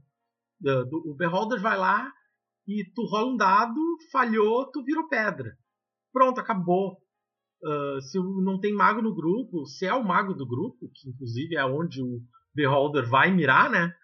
Uh, 0.62 0.84
do, 0.84 1.10
o 1.10 1.14
Beholder 1.14 1.60
vai 1.60 1.78
lá 1.78 2.12
e 2.66 2.84
tu 2.94 3.04
rola 3.04 3.32
um 3.32 3.36
dado, 3.36 3.80
falhou, 4.10 4.70
tu 4.70 4.82
virou 4.84 5.08
pedra. 5.08 5.56
Pronto, 6.12 6.40
acabou. 6.40 6.98
Uh, 7.64 7.98
se 8.02 8.18
não 8.18 8.60
tem 8.60 8.74
mago 8.74 9.00
no 9.00 9.14
grupo, 9.14 9.64
se 9.64 9.86
é 9.86 9.94
o 9.94 10.04
mago 10.04 10.34
do 10.34 10.46
grupo, 10.46 10.90
que 10.92 11.08
inclusive 11.08 11.56
é 11.56 11.64
onde 11.64 12.02
o 12.02 12.20
Beholder 12.54 13.08
vai 13.08 13.30
mirar, 13.30 13.70
né? 13.70 13.94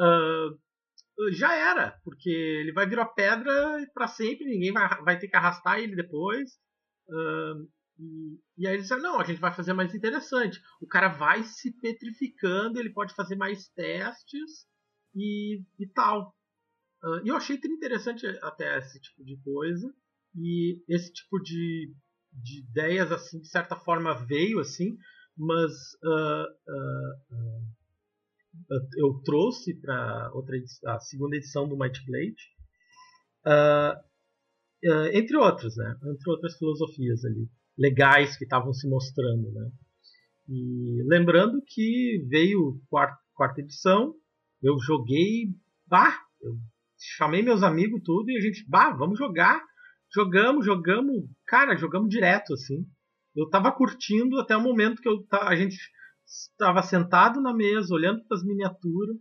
Uh, 0.00 1.30
já 1.32 1.54
era, 1.54 1.92
porque 2.02 2.28
ele 2.28 2.72
vai 2.72 2.84
virar 2.84 3.06
pedra 3.06 3.54
para 3.94 4.08
sempre, 4.08 4.44
ninguém 4.44 4.72
vai, 4.72 4.88
vai 5.02 5.18
ter 5.18 5.28
que 5.28 5.36
arrastar 5.36 5.78
ele 5.78 5.94
depois. 5.94 6.50
Uh, 7.08 7.68
e, 7.96 8.40
e, 8.58 8.66
aí 8.66 8.74
eles 8.74 8.82
disseram, 8.82 9.02
não, 9.02 9.20
a 9.20 9.24
gente 9.24 9.40
vai 9.40 9.54
fazer 9.54 9.72
mais 9.72 9.94
interessante. 9.94 10.60
O 10.80 10.86
cara 10.88 11.08
vai 11.08 11.44
se 11.44 11.70
petrificando, 11.80 12.80
ele 12.80 12.92
pode 12.92 13.14
fazer 13.14 13.36
mais 13.36 13.68
testes 13.68 14.66
e, 15.14 15.62
e 15.78 15.86
tal. 15.94 16.34
E 17.22 17.28
eu 17.28 17.36
achei 17.36 17.56
interessante 17.56 18.26
até 18.42 18.78
esse 18.78 19.00
tipo 19.00 19.24
de 19.24 19.40
coisa. 19.44 19.94
E 20.34 20.82
esse 20.88 21.12
tipo 21.12 21.38
de, 21.38 21.94
de 22.42 22.60
ideias, 22.60 23.12
assim, 23.12 23.40
de 23.40 23.48
certa 23.48 23.76
forma 23.76 24.14
veio, 24.26 24.60
assim, 24.60 24.96
mas 25.36 25.72
uh, 26.04 26.46
uh, 26.70 27.16
eu 28.96 29.20
trouxe 29.24 29.74
para 29.80 30.30
outra 30.32 30.56
a 30.86 30.98
segunda 31.00 31.36
edição 31.36 31.68
do 31.68 31.76
Might 31.76 32.00
Blade, 32.06 32.56
entre 35.12 35.36
outras, 35.36 35.76
né? 35.76 35.96
Entre 36.04 36.30
outras 36.30 36.56
filosofias 36.56 37.24
ali 37.24 37.48
legais 37.78 38.36
que 38.36 38.44
estavam 38.44 38.72
se 38.72 38.88
mostrando, 38.88 39.52
né? 39.52 39.70
E 40.48 41.02
lembrando 41.06 41.62
que 41.66 42.24
veio 42.28 42.80
quarta, 42.88 43.18
quarta 43.34 43.60
edição, 43.60 44.14
eu 44.62 44.78
joguei, 44.78 45.54
bah, 45.86 46.18
eu 46.40 46.56
chamei 46.98 47.42
meus 47.42 47.62
amigos 47.62 48.00
tudo 48.04 48.30
e 48.30 48.36
a 48.36 48.40
gente, 48.40 48.64
bah, 48.68 48.90
vamos 48.90 49.18
jogar. 49.18 49.60
Jogamos, 50.16 50.64
jogamos, 50.64 51.28
cara, 51.46 51.76
jogamos 51.76 52.08
direto 52.08 52.54
assim. 52.54 52.86
Eu 53.34 53.50
tava 53.50 53.70
curtindo 53.70 54.40
até 54.40 54.56
o 54.56 54.62
momento 54.62 55.02
que 55.02 55.08
eu 55.08 55.26
a 55.30 55.54
gente 55.54 55.76
estava 56.26 56.82
sentado 56.82 57.38
na 57.38 57.52
mesa, 57.52 57.92
olhando 57.92 58.24
para 58.24 58.38
as 58.38 58.42
miniaturas 58.42 59.14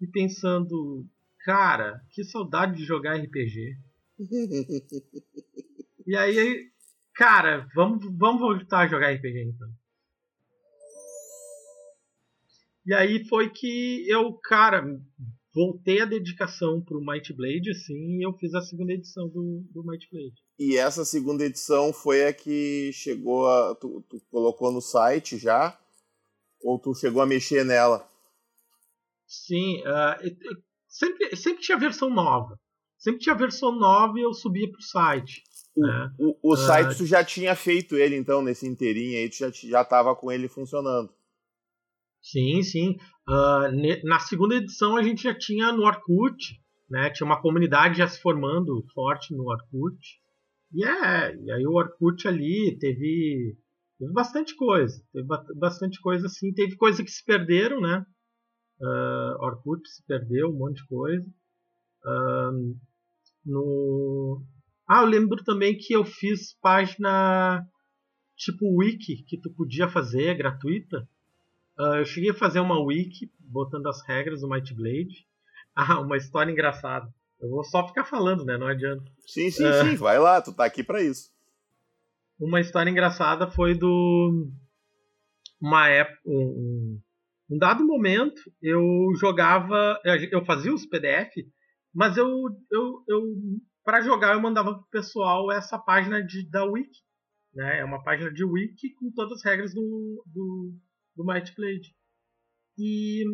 e 0.00 0.06
pensando: 0.08 1.06
cara, 1.44 2.00
que 2.10 2.24
saudade 2.24 2.76
de 2.76 2.84
jogar 2.84 3.14
RPG. 3.14 3.78
e 6.04 6.16
aí, 6.16 6.72
cara, 7.14 7.68
vamos, 7.72 8.04
vamos 8.18 8.40
voltar 8.40 8.80
a 8.80 8.88
jogar 8.88 9.12
RPG 9.12 9.52
então. 9.54 9.68
E 12.84 12.92
aí 12.92 13.24
foi 13.28 13.48
que 13.50 14.04
eu, 14.08 14.32
cara, 14.42 14.84
voltei 15.56 16.02
a 16.02 16.04
dedicação 16.04 16.82
pro 16.82 17.00
Might 17.00 17.32
Blade, 17.32 17.70
assim, 17.70 18.18
e 18.18 18.26
eu 18.26 18.34
fiz 18.34 18.52
a 18.54 18.60
segunda 18.60 18.92
edição 18.92 19.26
do, 19.26 19.64
do 19.72 19.82
Might 19.82 20.06
Blade. 20.12 20.34
E 20.58 20.76
essa 20.76 21.02
segunda 21.02 21.46
edição 21.46 21.94
foi 21.94 22.26
a 22.26 22.32
que 22.32 22.90
chegou 22.92 23.48
a. 23.48 23.74
Tu, 23.74 24.04
tu 24.06 24.20
colocou 24.30 24.70
no 24.70 24.82
site 24.82 25.38
já? 25.38 25.78
Ou 26.62 26.78
tu 26.78 26.94
chegou 26.94 27.22
a 27.22 27.26
mexer 27.26 27.64
nela? 27.64 28.06
Sim, 29.26 29.80
uh, 29.80 30.36
sempre, 30.86 31.34
sempre 31.34 31.62
tinha 31.62 31.78
versão 31.78 32.10
nova. 32.10 32.60
Sempre 32.98 33.20
tinha 33.20 33.34
versão 33.34 33.72
nova 33.72 34.18
e 34.18 34.22
eu 34.22 34.34
subia 34.34 34.70
pro 34.70 34.82
site. 34.82 35.42
O, 35.74 35.80
né? 35.80 36.14
o, 36.18 36.52
o 36.52 36.56
site 36.56 36.94
uh, 36.94 36.98
tu 36.98 37.06
já 37.06 37.24
tinha 37.24 37.56
feito 37.56 37.96
ele, 37.96 38.14
então, 38.14 38.42
nesse 38.42 38.66
inteirinho 38.66 39.16
aí, 39.16 39.28
tu 39.30 39.36
já, 39.36 39.50
já 39.50 39.84
tava 39.84 40.14
com 40.14 40.30
ele 40.30 40.48
funcionando. 40.48 41.10
Sim, 42.20 42.62
sim. 42.62 42.98
Uh, 43.28 44.04
na 44.04 44.20
segunda 44.20 44.54
edição 44.54 44.96
a 44.96 45.02
gente 45.02 45.24
já 45.24 45.34
tinha 45.36 45.72
no 45.72 45.82
Orkut, 45.82 46.60
né? 46.88 47.10
Tinha 47.10 47.26
uma 47.26 47.40
comunidade 47.40 47.98
já 47.98 48.06
se 48.06 48.20
formando 48.20 48.86
forte 48.94 49.34
no 49.34 49.48
Orkut. 49.48 49.98
E, 50.72 50.84
é, 50.84 51.36
e 51.36 51.50
aí 51.50 51.66
o 51.66 51.72
Orkut 51.72 52.26
ali 52.28 52.76
teve, 52.78 53.56
teve 53.98 54.12
bastante 54.12 54.54
coisa. 54.54 55.02
Teve 55.12 55.26
bastante 55.56 56.00
coisa 56.00 56.26
assim. 56.26 56.52
Teve 56.52 56.76
coisa 56.76 57.02
que 57.02 57.10
se 57.10 57.24
perderam, 57.24 57.80
né? 57.80 58.06
Uh, 58.80 59.44
Orkut 59.44 59.88
se 59.88 60.04
perdeu, 60.06 60.50
um 60.50 60.58
monte 60.58 60.76
de 60.76 60.86
coisa. 60.86 61.26
Uh, 62.04 62.76
no... 63.44 64.44
Ah, 64.88 65.02
eu 65.02 65.06
lembro 65.06 65.42
também 65.42 65.76
que 65.76 65.94
eu 65.94 66.04
fiz 66.04 66.56
página 66.60 67.66
tipo 68.36 68.76
wiki 68.76 69.24
que 69.26 69.40
tu 69.40 69.50
podia 69.52 69.88
fazer, 69.88 70.36
gratuita. 70.36 71.08
Uh, 71.78 71.96
eu 71.96 72.04
cheguei 72.04 72.30
a 72.30 72.34
fazer 72.34 72.60
uma 72.60 72.80
wiki 72.80 73.30
botando 73.38 73.86
as 73.86 74.00
regras 74.06 74.40
do 74.40 74.48
Might 74.48 74.74
Blade. 74.74 75.26
Ah, 75.78 76.00
uma 76.00 76.16
história 76.16 76.50
engraçada. 76.50 77.06
Eu 77.38 77.50
vou 77.50 77.62
só 77.62 77.86
ficar 77.86 78.06
falando, 78.06 78.46
né? 78.46 78.56
Não 78.56 78.66
adianta. 78.66 79.04
Sim, 79.26 79.50
sim, 79.50 79.62
uh, 79.62 79.84
sim. 79.84 79.94
Vai 79.96 80.18
lá, 80.18 80.40
tu 80.40 80.54
tá 80.54 80.64
aqui 80.64 80.82
para 80.82 81.02
isso. 81.02 81.28
Uma 82.40 82.60
história 82.60 82.88
engraçada 82.88 83.50
foi 83.50 83.74
do. 83.74 84.50
Uma 85.60 85.86
época. 85.90 86.18
Um, 86.24 86.98
um 87.50 87.58
dado 87.58 87.84
momento, 87.84 88.40
eu 88.62 88.82
jogava. 89.20 90.00
Eu 90.30 90.46
fazia 90.46 90.72
os 90.72 90.86
PDF, 90.86 91.30
mas 91.94 92.16
eu. 92.16 92.26
eu, 92.72 93.04
eu 93.06 93.22
para 93.84 94.00
jogar, 94.00 94.34
eu 94.34 94.40
mandava 94.40 94.74
pro 94.74 94.88
pessoal 94.90 95.52
essa 95.52 95.78
página 95.78 96.20
de, 96.20 96.48
da 96.50 96.64
Wiki. 96.64 97.00
Né? 97.54 97.80
É 97.80 97.84
uma 97.84 98.02
página 98.02 98.32
de 98.32 98.44
Wiki 98.44 98.94
com 98.94 99.12
todas 99.12 99.38
as 99.38 99.44
regras 99.44 99.72
do, 99.72 100.24
do, 100.26 100.74
do 101.16 101.24
Might 101.24 101.54
Blade. 101.54 101.94
E 102.78 103.24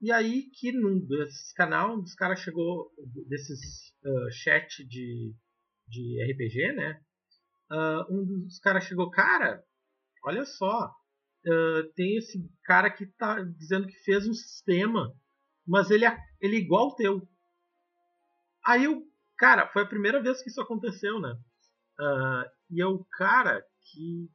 e 0.00 0.12
aí 0.12 0.50
que 0.50 0.70
num 0.70 1.00
desses 1.00 1.52
canal, 1.54 1.96
um 1.96 2.02
dos 2.02 2.14
caras 2.14 2.40
chegou, 2.40 2.92
desses 3.26 3.90
uh, 4.04 4.30
chat 4.32 4.84
de, 4.86 5.34
de 5.88 6.22
RPG, 6.30 6.72
né? 6.74 7.00
Uh, 7.70 8.14
um 8.14 8.44
dos 8.44 8.58
caras 8.58 8.84
chegou, 8.84 9.10
cara, 9.10 9.64
olha 10.22 10.44
só, 10.44 10.88
uh, 11.46 11.92
tem 11.94 12.18
esse 12.18 12.38
cara 12.64 12.90
que 12.90 13.06
tá 13.06 13.40
dizendo 13.40 13.86
que 13.86 13.98
fez 14.04 14.28
um 14.28 14.34
sistema, 14.34 15.10
mas 15.66 15.90
ele, 15.90 16.04
é, 16.04 16.14
ele 16.38 16.56
é 16.56 16.60
igual 16.60 16.90
ao 16.90 16.96
teu. 16.96 17.26
Aí 18.66 18.84
eu, 18.84 19.02
cara, 19.38 19.68
foi 19.68 19.84
a 19.84 19.88
primeira 19.88 20.22
vez 20.22 20.42
que 20.42 20.50
isso 20.50 20.60
aconteceu, 20.60 21.18
né? 21.18 21.32
Uh, 21.98 22.50
e 22.70 22.78
eu, 22.78 23.06
cara, 23.12 23.64
que. 23.90 24.28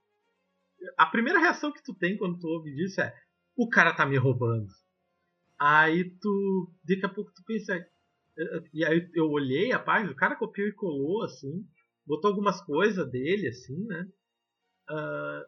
A 0.98 1.06
primeira 1.06 1.40
reação 1.40 1.72
que 1.72 1.84
tu 1.84 1.94
tem 1.94 2.18
quando 2.18 2.40
tu 2.40 2.48
ouve 2.48 2.74
disso 2.74 3.02
é: 3.02 3.14
o 3.56 3.68
cara 3.70 3.94
tá 3.94 4.06
me 4.06 4.18
roubando. 4.18 4.68
Aí 5.60 6.10
tu. 6.22 6.72
Daqui 6.84 7.06
a 7.06 7.10
pouco 7.10 7.32
tu 7.34 7.44
pensa. 7.46 7.76
Eh, 7.76 7.88
eh, 8.38 8.64
e 8.74 8.86
aí 8.86 9.10
eu 9.14 9.30
olhei 9.30 9.72
a 9.72 9.80
página, 9.80 10.12
o 10.12 10.16
cara 10.16 10.36
copiou 10.36 10.68
e 10.68 10.74
colou, 10.74 11.24
assim. 11.24 11.66
Botou 12.06 12.30
algumas 12.30 12.62
coisas 12.62 13.10
dele, 13.12 13.48
assim, 13.50 13.86
né? 13.86 14.08
Uh, 14.90 15.46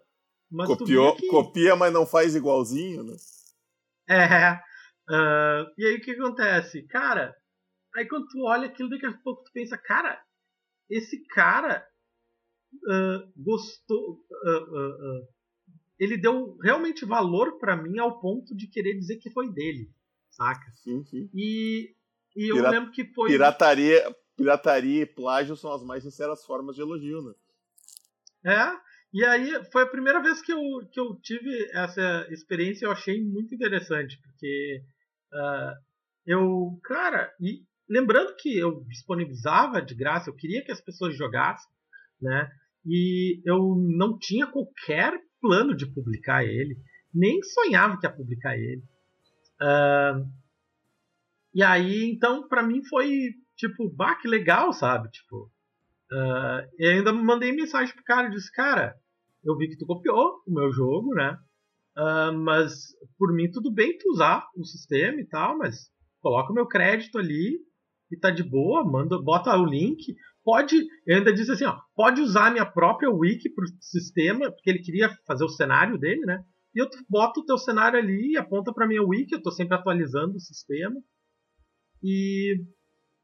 mas 0.52 0.68
Copiou, 0.68 1.16
que... 1.16 1.28
Copia, 1.28 1.76
mas 1.76 1.94
não 1.94 2.06
faz 2.06 2.36
igualzinho, 2.36 3.04
né? 3.04 3.16
É. 4.08 4.54
Uh, 5.10 5.66
e 5.78 5.86
aí 5.86 5.96
o 5.96 6.02
que 6.02 6.12
acontece? 6.12 6.84
Cara, 6.84 7.36
aí 7.96 8.08
quando 8.08 8.28
tu 8.28 8.44
olha 8.46 8.68
aquilo, 8.68 8.90
daqui 8.90 9.06
a 9.06 9.14
pouco 9.24 9.44
tu 9.44 9.52
pensa, 9.54 9.78
cara, 9.78 10.22
esse 10.90 11.26
cara 11.28 11.86
uh, 12.74 13.32
gostou. 13.36 14.20
ele 16.00 16.18
deu 16.18 16.58
realmente 16.64 17.06
valor 17.06 17.58
para 17.60 17.76
mim 17.76 18.00
ao 18.00 18.20
ponto 18.20 18.56
de 18.56 18.68
querer 18.68 18.94
dizer 18.98 19.18
que 19.18 19.30
foi 19.30 19.52
dele 19.52 19.90
saca? 20.32 20.72
Sim, 20.84 21.04
sim. 21.06 21.30
E, 21.34 21.94
e 22.36 22.52
eu 22.52 22.70
lembro 22.70 22.92
que 22.92 23.06
foi. 23.14 23.30
Pirataria, 23.30 24.16
pirataria 24.36 25.04
e 25.04 25.06
plágio 25.06 25.56
são 25.56 25.74
as 25.74 25.84
mais 25.84 26.04
sinceras 26.04 26.46
formas 26.46 26.76
de 26.76 26.82
elogio, 26.82 27.22
né? 27.22 27.34
É, 28.44 28.72
e 29.14 29.24
aí 29.24 29.64
foi 29.72 29.84
a 29.84 29.88
primeira 29.88 30.22
vez 30.22 30.42
que 30.42 30.52
eu, 30.52 30.60
que 30.92 31.00
eu 31.00 31.16
tive 31.22 31.70
essa 31.74 32.28
experiência 32.32 32.86
e 32.86 32.88
eu 32.88 32.92
achei 32.92 33.24
muito 33.24 33.54
interessante, 33.54 34.20
porque 34.24 34.84
uh, 35.32 35.76
eu, 36.26 36.80
cara, 36.84 37.32
e 37.40 37.64
lembrando 37.88 38.36
que 38.36 38.58
eu 38.58 38.84
disponibilizava 38.86 39.82
de 39.82 39.94
graça, 39.94 40.30
eu 40.30 40.36
queria 40.36 40.64
que 40.64 40.72
as 40.72 40.82
pessoas 40.82 41.16
jogassem, 41.16 41.70
né? 42.20 42.50
E 42.86 43.42
eu 43.46 43.76
não 43.98 44.18
tinha 44.18 44.48
qualquer 44.48 45.14
plano 45.40 45.76
de 45.76 45.86
publicar 45.86 46.44
ele, 46.44 46.78
nem 47.14 47.42
sonhava 47.44 48.00
que 48.00 48.06
ia 48.06 48.16
publicar 48.16 48.58
ele. 48.58 48.84
Uh, 49.62 50.28
e 51.54 51.64
aí, 51.64 52.10
então, 52.12 52.48
para 52.48 52.64
mim 52.64 52.84
foi 52.86 53.34
tipo, 53.56 53.90
bah, 53.90 54.16
que 54.16 54.28
legal, 54.28 54.74
sabe? 54.74 55.10
Tipo, 55.10 55.44
uh, 56.12 56.68
e 56.80 56.88
ainda 56.88 57.14
mandei 57.14 57.52
mensagem 57.52 57.94
pro 57.94 58.04
cara 58.04 58.28
e 58.28 58.32
disse, 58.32 58.52
cara, 58.52 58.96
eu 59.44 59.58
vi 59.58 59.70
que 59.70 59.78
tu 59.78 59.86
copiou 59.86 60.42
o 60.48 60.54
meu 60.54 60.72
jogo, 60.72 61.14
né? 61.14 61.38
Uh, 61.98 62.34
mas 62.34 62.96
por 63.18 63.34
mim 63.34 63.52
tudo 63.52 63.72
bem 63.72 63.98
tu 63.98 64.10
usar 64.12 64.48
o 64.56 64.64
sistema 64.64 65.20
e 65.20 65.28
tal, 65.28 65.58
mas 65.58 65.92
coloca 66.22 66.52
o 66.52 66.56
meu 66.56 66.66
crédito 66.66 67.18
ali 67.18 67.60
e 68.10 68.18
tá 68.18 68.32
de 68.32 68.44
boa, 68.44 68.84
manda, 68.84 69.22
bota 69.22 69.56
o 69.58 69.66
link. 69.66 70.16
Pode, 70.44 70.76
eu 71.06 71.18
ainda 71.18 71.32
disse 71.32 71.52
assim, 71.52 71.66
ó, 71.66 71.78
pode 71.96 72.20
usar 72.20 72.48
a 72.48 72.52
minha 72.52 72.66
própria 72.66 73.12
wiki 73.12 73.50
pro 73.50 73.66
sistema, 73.80 74.52
porque 74.52 74.70
ele 74.70 74.80
queria 74.80 75.10
fazer 75.26 75.44
o 75.44 75.50
cenário 75.50 75.98
dele, 75.98 76.26
né? 76.26 76.44
e 76.74 76.80
eu 76.80 76.90
boto 77.10 77.42
o 77.42 77.46
teu 77.46 77.58
cenário 77.58 78.00
ali 78.00 78.32
e 78.32 78.38
aponta 78.38 78.74
para 78.74 78.88
minha 78.88 79.04
wiki, 79.04 79.34
eu 79.34 79.38
estou 79.38 79.52
sempre 79.52 79.76
atualizando 79.76 80.36
o 80.36 80.40
sistema. 80.40 80.96
E, 82.02 82.56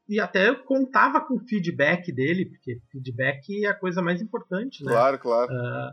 e 0.08 0.20
até 0.20 0.48
eu 0.48 0.62
contava 0.64 1.20
com 1.20 1.34
o 1.34 1.46
feedback 1.48 2.12
dele, 2.12 2.46
porque 2.46 2.78
feedback 2.92 3.64
é 3.64 3.68
a 3.68 3.78
coisa 3.78 4.02
mais 4.02 4.20
importante, 4.20 4.84
né? 4.84 4.92
Claro, 4.92 5.18
claro. 5.18 5.50
Uh, 5.50 5.90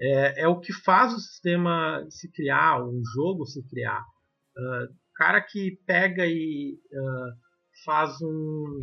é, 0.00 0.42
é 0.42 0.48
o 0.48 0.60
que 0.60 0.72
faz 0.72 1.14
o 1.14 1.18
sistema 1.18 2.04
se 2.10 2.30
criar, 2.30 2.84
um 2.84 3.02
jogo 3.14 3.46
se 3.46 3.66
criar. 3.66 4.02
Uh, 4.56 4.94
cara 5.14 5.40
que 5.40 5.80
pega 5.86 6.26
e 6.26 6.78
uh, 6.92 7.32
faz 7.84 8.20
um 8.22 8.78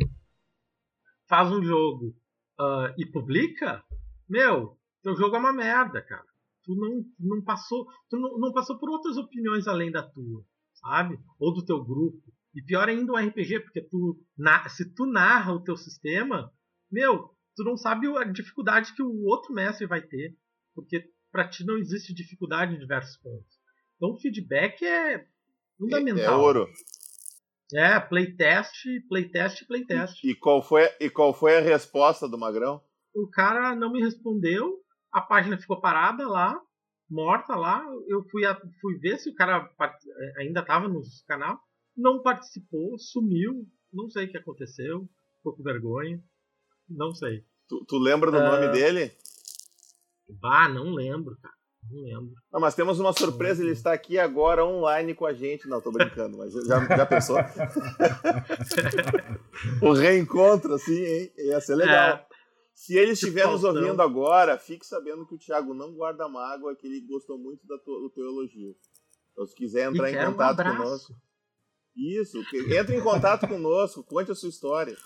faz 1.32 1.50
um 1.50 1.62
jogo 1.62 2.14
uh, 2.60 2.92
e 2.98 3.06
publica, 3.06 3.82
meu, 4.28 4.76
teu 5.02 5.16
jogo 5.16 5.36
é 5.36 5.38
uma 5.38 5.52
merda, 5.52 6.02
cara 6.02 6.32
tu 6.64 6.74
não, 6.74 7.04
não 7.18 7.42
passou, 7.42 7.86
tu 8.08 8.18
não, 8.18 8.38
não, 8.38 8.52
passou 8.52 8.78
por 8.78 8.90
outras 8.90 9.16
opiniões 9.16 9.66
além 9.66 9.90
da 9.90 10.02
tua, 10.02 10.44
sabe? 10.74 11.18
Ou 11.38 11.52
do 11.52 11.64
teu 11.64 11.84
grupo. 11.84 12.22
E 12.54 12.62
pior 12.62 12.88
ainda 12.88 13.12
um 13.12 13.16
RPG, 13.16 13.60
porque 13.60 13.80
tu, 13.80 14.20
na, 14.36 14.68
se 14.68 14.94
tu 14.94 15.06
narra 15.06 15.52
o 15.52 15.62
teu 15.62 15.76
sistema, 15.76 16.52
meu, 16.90 17.30
tu 17.56 17.64
não 17.64 17.76
sabe 17.76 18.06
a 18.18 18.24
dificuldade 18.24 18.94
que 18.94 19.02
o 19.02 19.24
outro 19.24 19.54
mestre 19.54 19.86
vai 19.86 20.02
ter, 20.02 20.36
porque 20.74 21.10
para 21.30 21.48
ti 21.48 21.64
não 21.64 21.78
existe 21.78 22.14
dificuldade 22.14 22.74
em 22.74 22.78
diversos 22.78 23.16
pontos. 23.18 23.58
Então 23.96 24.10
o 24.10 24.20
feedback 24.20 24.84
é 24.84 25.26
fundamental. 25.78 26.22
É, 26.22 26.26
é 26.26 26.30
ouro. 26.30 26.68
É, 27.74 27.98
playtest, 28.00 28.84
playtest, 29.08 29.66
playtest. 29.66 30.24
E, 30.24 30.34
qual 30.34 30.62
foi, 30.62 30.88
e 31.00 31.08
qual 31.08 31.32
foi 31.32 31.56
a 31.56 31.60
resposta 31.60 32.28
do 32.28 32.38
Magrão? 32.38 32.82
O 33.14 33.28
cara 33.28 33.74
não 33.74 33.92
me 33.92 34.02
respondeu, 34.02 34.78
a 35.12 35.20
página 35.20 35.58
ficou 35.58 35.80
parada 35.80 36.26
lá, 36.28 36.58
morta 37.12 37.54
lá. 37.54 37.84
Eu 38.08 38.24
fui, 38.30 38.46
a, 38.46 38.58
fui 38.80 38.98
ver 38.98 39.18
se 39.18 39.30
o 39.30 39.34
cara 39.34 39.70
eh, 39.78 40.42
ainda 40.42 40.60
estava 40.60 40.88
no 40.88 41.02
canal. 41.26 41.58
Não 41.96 42.22
participou, 42.22 42.98
sumiu. 42.98 43.66
Não 43.92 44.08
sei 44.08 44.24
o 44.24 44.30
que 44.30 44.38
aconteceu. 44.38 45.06
Ficou 45.36 45.54
com 45.54 45.62
vergonha. 45.62 46.22
Não 46.88 47.14
sei. 47.14 47.44
Tu, 47.68 47.84
tu 47.86 47.98
lembra 47.98 48.30
do 48.30 48.38
uh, 48.38 48.42
nome 48.42 48.66
ah, 48.66 48.72
dele? 48.72 49.12
Bah, 50.40 50.68
não 50.68 50.94
lembro, 50.94 51.36
cara. 51.40 51.54
Não 51.90 52.00
lembro. 52.00 52.34
Não, 52.52 52.60
mas 52.60 52.74
temos 52.74 53.00
uma 53.00 53.12
surpresa, 53.12 53.62
ele 53.62 53.72
está 53.72 53.92
aqui 53.92 54.18
agora 54.18 54.64
online 54.64 55.14
com 55.14 55.26
a 55.26 55.32
gente. 55.32 55.68
Não, 55.68 55.80
tô 55.80 55.90
brincando, 55.90 56.38
mas 56.38 56.52
já, 56.52 56.96
já 56.96 57.06
pensou? 57.06 57.36
o 59.82 59.92
reencontro, 59.92 60.74
assim, 60.74 61.04
hein? 61.04 61.32
Ia 61.38 61.60
ser 61.60 61.74
legal. 61.74 62.16
É, 62.16 62.26
se 62.74 62.96
ele 62.96 63.12
estiver 63.12 63.46
nos 63.46 63.62
ouvindo 63.62 64.00
agora, 64.00 64.58
fique 64.58 64.86
sabendo 64.86 65.26
que 65.26 65.34
o 65.34 65.38
Thiago 65.38 65.74
não 65.74 65.92
guarda 65.92 66.28
mágoa, 66.28 66.74
que 66.74 66.86
ele 66.86 67.00
gostou 67.02 67.38
muito 67.38 67.66
da 67.66 67.78
tua, 67.78 68.00
do 68.00 68.10
teu 68.10 68.24
elogio. 68.24 68.74
Então, 69.32 69.46
se 69.46 69.54
quiser 69.54 69.90
entrar 69.90 70.10
em 70.10 70.32
contato 70.32 70.60
um 70.60 70.76
conosco. 70.76 71.14
Isso, 71.94 72.42
entre 72.74 72.96
em 72.96 73.02
contato 73.02 73.46
conosco, 73.46 74.02
conte 74.02 74.30
a 74.30 74.34
sua 74.34 74.48
história. 74.48 74.96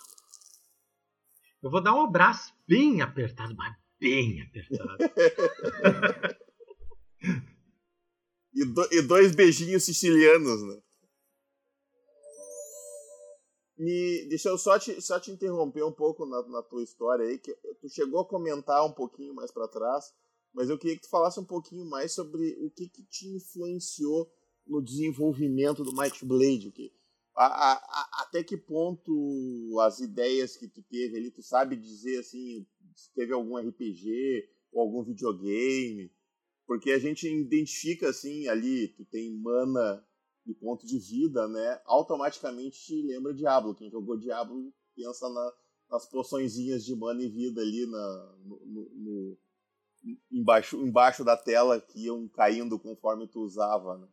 Eu 1.62 1.70
vou 1.70 1.82
dar 1.82 1.94
um 1.94 2.02
abraço 2.02 2.54
bem 2.66 3.02
apertado, 3.02 3.54
mas 3.56 3.74
bem 3.98 4.42
apertado. 4.42 4.98
e, 8.55 8.64
do, 8.64 8.88
e, 8.92 9.02
dois 9.02 9.35
beijinhos 9.35 9.85
sicilianos, 9.85 10.62
né? 10.62 10.83
me, 13.79 14.26
deixa 14.29 14.48
eu 14.48 14.57
só 14.57 14.79
te, 14.79 15.00
só 15.02 15.20
te 15.20 15.31
interromper 15.31 15.85
um 15.85 15.92
pouco 15.92 16.24
na, 16.24 16.42
na 16.48 16.62
tua 16.62 16.83
história 16.83 17.26
aí, 17.26 17.38
que 17.38 17.55
tu 17.81 17.88
chegou 17.88 18.20
a 18.20 18.29
comentar 18.29 18.85
um 18.85 18.92
pouquinho 18.92 19.35
mais 19.35 19.52
para 19.52 19.68
trás, 19.68 20.12
mas 20.55 20.70
eu 20.70 20.79
queria 20.79 20.96
que 20.96 21.02
tu 21.02 21.11
falasse 21.11 21.38
um 21.38 21.44
pouquinho 21.44 21.85
mais 21.85 22.12
sobre 22.12 22.57
o 22.61 22.70
que, 22.70 22.88
que 22.88 23.02
te 23.05 23.29
influenciou 23.29 24.31
no 24.66 24.83
desenvolvimento 24.83 25.85
do 25.85 25.94
Might 25.94 26.24
Blade, 26.24 26.72
que, 26.72 26.90
a, 27.37 27.44
a, 27.44 27.72
a, 27.74 28.22
até 28.22 28.42
que 28.42 28.57
ponto 28.57 29.79
as 29.83 30.00
ideias 30.00 30.57
que 30.57 30.66
tu 30.66 30.83
teve 30.83 31.18
ali, 31.18 31.31
tu 31.31 31.42
sabe 31.42 31.76
dizer 31.76 32.20
assim, 32.20 32.66
se 32.94 33.12
teve 33.14 33.35
algum 33.35 33.59
RPG 33.59 34.48
ou 34.72 34.81
algum 34.81 35.05
videogame, 35.05 36.11
porque 36.66 36.90
a 36.90 36.98
gente 36.98 37.29
identifica 37.29 38.09
assim 38.09 38.48
ali, 38.48 38.88
tu 38.88 39.05
tem 39.05 39.33
mana 39.33 40.05
e 40.46 40.55
ponto 40.55 40.87
de 40.87 40.98
vida, 40.98 41.46
né? 41.48 41.81
Automaticamente 41.85 42.79
te 42.85 43.02
lembra 43.02 43.35
Diablo. 43.35 43.74
Quem 43.74 43.90
jogou 43.90 44.16
Diablo 44.16 44.72
pensa 44.94 45.29
na, 45.29 45.52
nas 45.90 46.07
poçõezinhas 46.09 46.85
de 46.85 46.94
mana 46.94 47.22
e 47.22 47.29
vida 47.29 47.61
ali 47.61 47.87
na, 47.87 48.35
no, 48.44 48.61
no, 48.66 48.90
no, 48.94 49.38
embaixo, 50.31 50.76
embaixo 50.76 51.24
da 51.24 51.37
tela 51.37 51.81
que 51.81 52.05
iam 52.05 52.29
caindo 52.29 52.79
conforme 52.79 53.26
tu 53.26 53.40
usava, 53.40 53.98
né? 53.98 54.09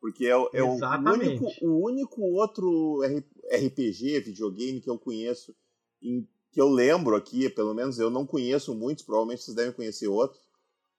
Porque 0.00 0.26
é, 0.26 0.30
é 0.30 0.62
o, 0.62 0.74
único, 0.74 1.46
o 1.62 1.86
único 1.86 2.20
outro 2.20 3.00
RPG, 3.50 4.20
videogame 4.20 4.80
que 4.80 4.90
eu 4.90 4.98
conheço, 4.98 5.56
em, 6.02 6.28
que 6.52 6.60
eu 6.60 6.68
lembro 6.68 7.16
aqui, 7.16 7.48
pelo 7.48 7.72
menos 7.72 7.98
eu 7.98 8.10
não 8.10 8.26
conheço 8.26 8.74
muitos, 8.74 9.02
provavelmente 9.02 9.42
vocês 9.42 9.56
devem 9.56 9.72
conhecer 9.72 10.08
outros, 10.08 10.43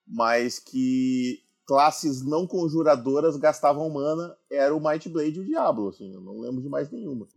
mas 0.07 0.59
que 0.59 1.39
classes 1.65 2.23
não 2.23 2.45
conjuradoras 2.45 3.37
gastavam 3.37 3.89
mana 3.89 4.35
era 4.51 4.75
o 4.75 4.79
Might 4.79 5.09
Blade 5.09 5.37
e 5.37 5.41
o 5.41 5.45
Diablo, 5.45 5.89
assim, 5.89 6.13
eu 6.13 6.21
não 6.21 6.39
lembro 6.39 6.61
de 6.61 6.69
mais 6.69 6.91
nenhuma. 6.91 7.27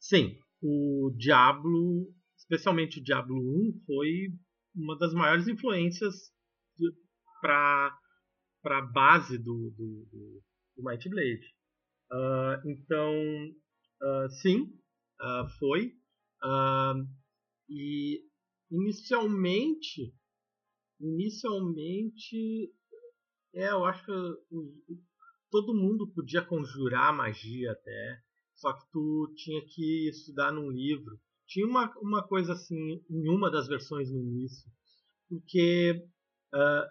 Sim, 0.00 0.38
o 0.62 1.12
Diablo, 1.16 2.12
especialmente 2.36 2.98
o 2.98 3.04
Diablo 3.04 3.36
1, 3.36 3.82
foi 3.86 4.32
uma 4.74 4.96
das 4.98 5.12
maiores 5.12 5.46
influências 5.46 6.14
para 7.40 7.92
a 8.64 8.82
base 8.82 9.38
do, 9.38 9.70
do, 9.76 10.08
do, 10.10 10.42
do 10.76 10.82
Might 10.82 11.08
Blade. 11.08 11.54
Uh, 12.10 12.70
então, 12.70 13.14
uh, 14.02 14.30
sim, 14.30 14.72
uh, 15.20 15.48
foi. 15.58 15.92
e 17.68 18.22
inicialmente, 18.70 20.14
inicialmente 21.04 22.72
é, 23.54 23.70
eu 23.70 23.84
acho 23.84 24.04
que 24.04 24.12
todo 25.50 25.74
mundo 25.74 26.08
podia 26.12 26.42
conjurar 26.42 27.16
magia 27.16 27.70
até, 27.70 28.20
só 28.56 28.72
que 28.72 28.84
tu 28.90 29.32
tinha 29.36 29.64
que 29.64 30.08
estudar 30.08 30.50
num 30.50 30.68
livro. 30.70 31.16
Tinha 31.46 31.66
uma, 31.66 31.92
uma 32.00 32.26
coisa 32.26 32.54
assim 32.54 33.00
em 33.08 33.28
uma 33.28 33.50
das 33.50 33.68
versões 33.68 34.10
no 34.10 34.18
início, 34.18 34.68
porque 35.28 36.02
uh, 36.52 36.90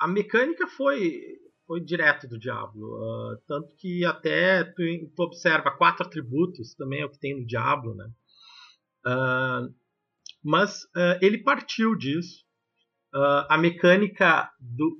a 0.00 0.08
mecânica 0.08 0.66
foi 0.66 1.38
foi 1.66 1.80
direto 1.80 2.26
do 2.26 2.36
Diablo, 2.36 2.84
uh, 2.84 3.40
tanto 3.46 3.76
que 3.76 4.04
até 4.04 4.64
tu, 4.64 4.82
tu, 5.14 5.22
observa 5.22 5.70
quatro 5.70 6.04
atributos, 6.04 6.74
também 6.74 7.02
é 7.02 7.06
o 7.06 7.10
que 7.10 7.20
tem 7.20 7.38
no 7.38 7.46
Diablo, 7.46 7.94
né? 7.94 8.10
Uh, 9.06 9.72
mas 10.42 10.80
ele 11.20 11.38
partiu 11.38 11.94
disso. 11.94 12.44
A 13.12 13.58
mecânica 13.58 14.50
do, 14.60 14.98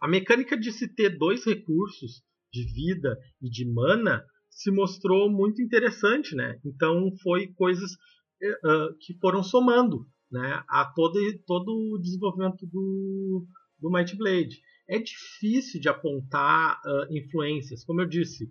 a 0.00 0.08
mecânica 0.08 0.56
de 0.56 0.70
se 0.72 0.88
ter 0.94 1.18
dois 1.18 1.44
recursos 1.44 2.22
de 2.52 2.64
vida 2.72 3.18
e 3.42 3.50
de 3.50 3.64
mana 3.64 4.24
se 4.48 4.70
mostrou 4.70 5.30
muito 5.30 5.62
interessante, 5.62 6.34
né? 6.34 6.58
Então 6.64 7.10
foi 7.22 7.48
coisas 7.48 7.92
uh, 7.92 8.96
que 9.00 9.14
foram 9.20 9.42
somando, 9.42 10.06
né, 10.30 10.62
a 10.68 10.84
todo 10.84 11.18
todo 11.46 11.68
o 11.68 11.98
desenvolvimento 11.98 12.66
do 12.66 13.46
do 13.80 13.90
Might 13.90 14.16
Blade. 14.16 14.60
É 14.88 14.98
difícil 14.98 15.80
de 15.80 15.88
apontar 15.88 16.80
uh, 16.84 17.16
influências, 17.16 17.84
como 17.84 18.00
eu 18.00 18.08
disse. 18.08 18.48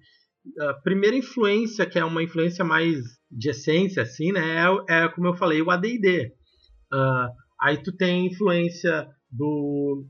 A 0.60 0.74
primeira 0.76 1.18
influência, 1.18 1.86
que 1.86 2.00
é 2.00 2.06
uma 2.06 2.24
influência 2.24 2.64
mais 2.64 3.04
de 3.30 3.50
essência, 3.50 4.04
assim, 4.04 4.32
né, 4.32 4.56
é, 4.88 5.04
é 5.04 5.08
como 5.10 5.28
eu 5.28 5.34
falei, 5.34 5.62
o 5.62 5.70
AD&D. 5.70 6.34
Uh, 6.94 7.47
aí 7.62 7.82
tu 7.82 7.96
tem 7.96 8.28
influência 8.28 9.08
do 9.32 10.06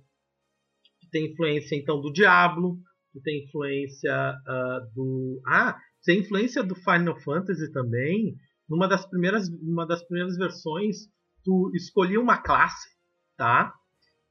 tu 1.01 1.09
tem 1.11 1.31
influência 1.31 1.75
então 1.75 2.01
do 2.01 2.11
Diablo, 2.11 2.77
tu 3.13 3.21
tem 3.21 3.45
influência 3.45 4.13
uh, 4.13 4.93
do 4.93 5.41
ah, 5.47 5.77
tem 6.07 6.19
influência 6.19 6.63
do 6.63 6.73
Final 6.73 7.19
Fantasy 7.19 7.69
também. 7.73 8.33
Numa 8.69 8.87
das 8.87 9.05
primeiras, 9.05 9.49
numa 9.49 9.85
das 9.85 10.01
primeiras 10.03 10.37
versões, 10.37 11.09
tu 11.43 11.69
escolhia 11.75 12.19
uma 12.19 12.37
classe, 12.41 12.89
tá? 13.37 13.73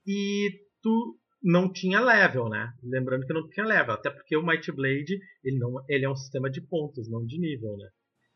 E 0.07 0.51
tu 0.83 1.19
não 1.43 1.71
tinha 1.71 2.01
level, 2.01 2.49
né? 2.49 2.73
Lembrando 2.83 3.27
que 3.27 3.33
não 3.33 3.47
tinha 3.49 3.67
level, 3.67 3.95
até 3.95 4.09
porque 4.11 4.37
o 4.37 4.47
Might 4.47 4.73
Blade 4.73 5.19
ele 5.45 5.59
não, 5.59 5.85
ele 5.87 6.07
é 6.07 6.11
um 6.11 6.17
sistema 6.17 6.51
de 6.51 6.63
pontos, 6.63 7.11
não 7.11 7.27
de 7.27 7.39
nível, 7.39 7.77
né? 7.77 7.89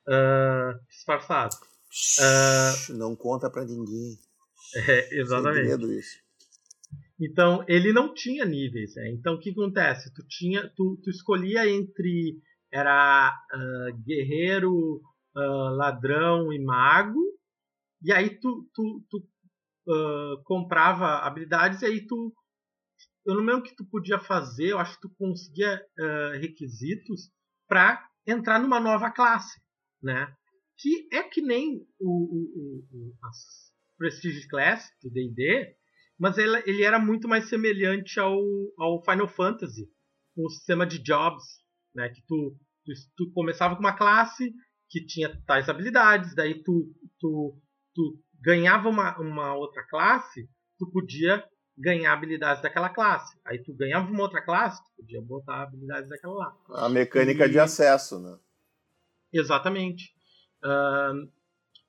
Uh, 0.08 0.86
disfarçado. 0.86 1.56
Uh, 2.18 2.92
não 2.98 3.16
conta 3.16 3.50
para 3.50 3.64
ninguém. 3.64 4.18
É, 4.88 5.18
exatamente. 5.20 6.22
Então, 7.20 7.64
ele 7.68 7.92
não 7.92 8.14
tinha 8.14 8.44
níveis. 8.44 8.94
Né? 8.94 9.10
Então, 9.10 9.34
o 9.34 9.38
que 9.38 9.50
acontece? 9.50 10.12
Tu, 10.14 10.26
tinha, 10.26 10.68
tu, 10.74 10.98
tu 11.02 11.10
escolhia 11.10 11.68
entre 11.68 12.40
era 12.72 13.34
uh, 13.52 14.02
guerreiro, 14.04 15.02
uh, 15.36 15.70
ladrão 15.76 16.52
e 16.52 16.58
mago, 16.58 17.20
e 18.02 18.12
aí 18.12 18.38
tu, 18.40 18.70
tu, 18.72 19.04
tu 19.10 19.18
uh, 19.88 20.42
comprava 20.44 21.18
habilidades 21.18 21.82
e 21.82 21.86
aí 21.86 22.06
tu. 22.06 22.32
Eu 23.26 23.34
não 23.34 23.44
lembro 23.44 23.60
o 23.60 23.62
que 23.62 23.76
tu 23.76 23.84
podia 23.84 24.18
fazer, 24.18 24.70
eu 24.70 24.78
acho 24.78 24.94
que 24.94 25.02
tu 25.02 25.14
conseguia 25.18 25.78
requisitos 26.40 27.30
para 27.68 28.02
entrar 28.26 28.58
numa 28.58 28.80
nova 28.80 29.10
classe, 29.10 29.60
né? 30.02 30.34
Que 30.78 31.06
é 31.12 31.22
que 31.22 31.42
nem 31.42 31.86
o, 32.00 32.08
o, 32.08 32.84
o, 32.90 33.14
as 33.22 33.69
Prestige 34.00 34.48
Class 34.48 34.90
do 35.02 35.10
D&D, 35.10 35.76
mas 36.18 36.38
ele, 36.38 36.56
ele 36.64 36.82
era 36.82 36.98
muito 36.98 37.28
mais 37.28 37.50
semelhante 37.50 38.18
ao, 38.18 38.40
ao 38.78 39.04
Final 39.04 39.28
Fantasy, 39.28 39.86
o 40.34 40.48
sistema 40.48 40.86
de 40.86 40.98
jobs, 40.98 41.44
né? 41.94 42.08
Que 42.08 42.22
tu, 42.26 42.56
tu, 42.82 42.92
tu, 43.14 43.32
começava 43.32 43.76
com 43.76 43.80
uma 43.80 43.92
classe 43.92 44.54
que 44.88 45.04
tinha 45.04 45.28
tais 45.46 45.68
habilidades, 45.68 46.34
daí 46.34 46.62
tu, 46.62 46.90
tu, 47.18 47.60
tu 47.94 48.18
ganhava 48.40 48.88
uma, 48.88 49.18
uma 49.18 49.54
outra 49.54 49.86
classe, 49.86 50.48
tu 50.78 50.90
podia 50.90 51.44
ganhar 51.76 52.14
habilidades 52.14 52.62
daquela 52.62 52.88
classe. 52.88 53.38
Aí 53.44 53.62
tu 53.62 53.74
ganhava 53.74 54.10
uma 54.10 54.22
outra 54.22 54.42
classe, 54.42 54.82
tu 54.82 54.96
podia 54.96 55.20
botar 55.20 55.62
habilidades 55.62 56.08
daquela 56.08 56.34
lá. 56.34 56.56
A 56.70 56.88
mecânica 56.88 57.44
e... 57.44 57.50
de 57.50 57.58
acesso, 57.58 58.18
né? 58.18 58.38
Exatamente. 59.30 60.14
Uh, 60.64 61.30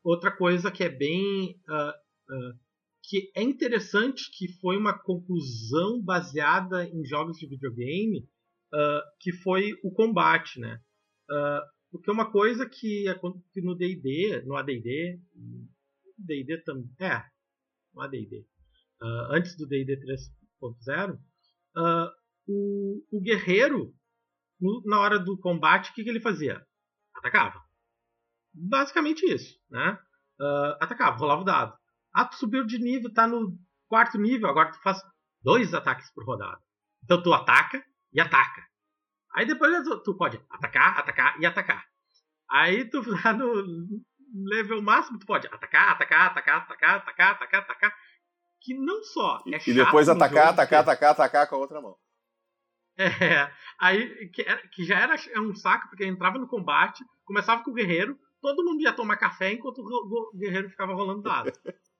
outra 0.03 0.35
coisa 0.35 0.71
que 0.71 0.83
é 0.83 0.89
bem 0.89 1.59
uh, 1.69 1.89
uh, 1.89 2.59
que 3.03 3.31
é 3.35 3.41
interessante 3.41 4.29
que 4.37 4.47
foi 4.59 4.77
uma 4.77 4.97
conclusão 4.97 6.01
baseada 6.01 6.85
em 6.85 7.03
jogos 7.05 7.37
de 7.37 7.47
videogame, 7.47 8.19
uh, 8.73 9.01
que 9.19 9.31
foi 9.31 9.73
o 9.83 9.91
combate, 9.91 10.59
né? 10.59 10.79
Porque 11.89 12.11
uma 12.11 12.29
coisa 12.29 12.65
que, 12.65 13.05
que 13.53 13.61
no 13.61 13.75
D&D, 13.75 14.43
no 14.45 14.55
AD&D, 14.55 15.19
D&D 16.17 16.57
também, 16.63 16.89
é, 16.99 17.23
no 17.93 18.01
AD&D, 18.01 18.45
antes 19.29 19.55
do 19.57 19.65
D&D 19.65 19.97
3.0, 19.97 21.17
o, 22.47 23.03
o 23.11 23.21
guerreiro, 23.21 23.93
no, 24.59 24.83
na 24.85 24.99
hora 24.99 25.19
do 25.19 25.37
combate, 25.37 25.91
o 25.91 25.93
que, 25.93 26.03
que 26.03 26.09
ele 26.09 26.19
fazia? 26.19 26.65
Atacava. 27.15 27.61
Basicamente 28.53 29.25
isso, 29.25 29.57
né? 29.69 29.97
atacava, 30.79 31.17
rolava 31.17 31.41
o 31.41 31.45
dado. 31.45 31.77
Ah, 32.13 32.25
tu 32.25 32.35
subiu 32.35 32.65
de 32.65 32.79
nível, 32.79 33.13
tá 33.13 33.27
no 33.27 33.57
quarto 33.87 34.17
nível, 34.17 34.49
agora 34.49 34.71
tu 34.71 34.81
faz 34.81 35.01
dois 35.43 35.73
ataques 35.73 36.11
por 36.13 36.25
rodada. 36.25 36.59
Então 37.03 37.21
tu 37.21 37.33
ataca 37.33 37.83
e 38.11 38.19
ataca. 38.19 38.61
Aí 39.35 39.45
depois 39.45 39.71
tu 40.03 40.15
pode 40.15 40.41
atacar, 40.49 40.97
atacar 40.97 41.39
e 41.39 41.45
atacar. 41.45 41.85
Aí 42.49 42.89
tu 42.89 43.01
tá 43.21 43.33
no 43.33 43.53
level 44.45 44.81
máximo, 44.81 45.19
tu 45.19 45.25
pode 45.25 45.47
atacar, 45.47 45.91
atacar, 45.91 46.31
atacar, 46.31 46.57
atacar, 46.63 46.95
atacar, 46.95 47.31
atacar, 47.31 47.61
atacar. 47.61 47.95
Que 48.59 48.73
não 48.75 49.03
só 49.03 49.43
é 49.47 49.57
E 49.69 49.73
depois 49.73 50.07
atacar, 50.07 50.49
atacar, 50.49 50.81
atacar, 50.81 51.11
atacar 51.11 51.47
com 51.47 51.55
a 51.55 51.59
outra 51.59 51.81
mão. 51.81 51.97
É, 52.97 53.51
aí 53.79 54.29
que, 54.29 54.43
que 54.73 54.83
já 54.83 54.99
era 54.99 55.15
um 55.37 55.55
saco, 55.55 55.87
porque 55.89 56.05
entrava 56.05 56.37
no 56.37 56.47
combate, 56.47 57.03
começava 57.23 57.63
com 57.63 57.71
o 57.71 57.73
guerreiro, 57.73 58.19
todo 58.41 58.65
mundo 58.65 58.81
ia 58.81 58.93
tomar 58.93 59.17
café 59.17 59.53
enquanto 59.53 59.79
o 59.79 60.31
guerreiro 60.35 60.69
ficava 60.69 60.93
rolando 60.93 61.21
dado. 61.21 61.51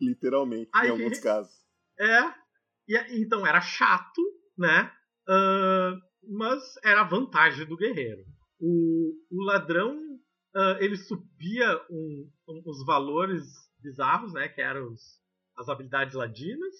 Literalmente, 0.00 0.70
Aí, 0.74 0.88
em 0.88 0.90
alguns 0.92 1.18
casos. 1.18 1.52
É, 1.98 2.20
e, 2.88 3.20
então 3.20 3.46
era 3.46 3.60
chato, 3.60 4.22
né? 4.56 4.92
Uh, 5.28 6.00
mas 6.36 6.62
era 6.82 7.00
a 7.00 7.08
vantagem 7.08 7.66
do 7.66 7.76
guerreiro. 7.76 8.24
O, 8.60 9.14
o 9.30 9.42
ladrão 9.44 9.96
uh, 10.54 10.76
ele 10.80 10.96
subia 10.96 11.80
um, 11.90 12.30
um, 12.48 12.62
os 12.66 12.84
valores 12.84 13.44
bizarros, 13.80 14.32
né? 14.32 14.48
Que 14.48 14.60
eram 14.60 14.90
os, 14.90 15.20
as 15.56 15.68
habilidades 15.68 16.14
ladinas. 16.14 16.74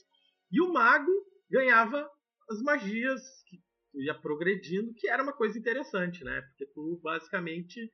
E 0.51 0.61
o 0.61 0.72
mago 0.72 1.12
ganhava 1.51 2.09
as 2.51 2.61
magias 2.62 3.20
que 3.47 3.59
tu 3.92 4.03
ia 4.03 4.14
progredindo, 4.14 4.92
que 4.95 5.09
era 5.09 5.22
uma 5.22 5.32
coisa 5.32 5.59
interessante, 5.59 6.24
né? 6.24 6.40
Porque 6.42 6.66
tu 6.66 7.01
basicamente 7.03 7.90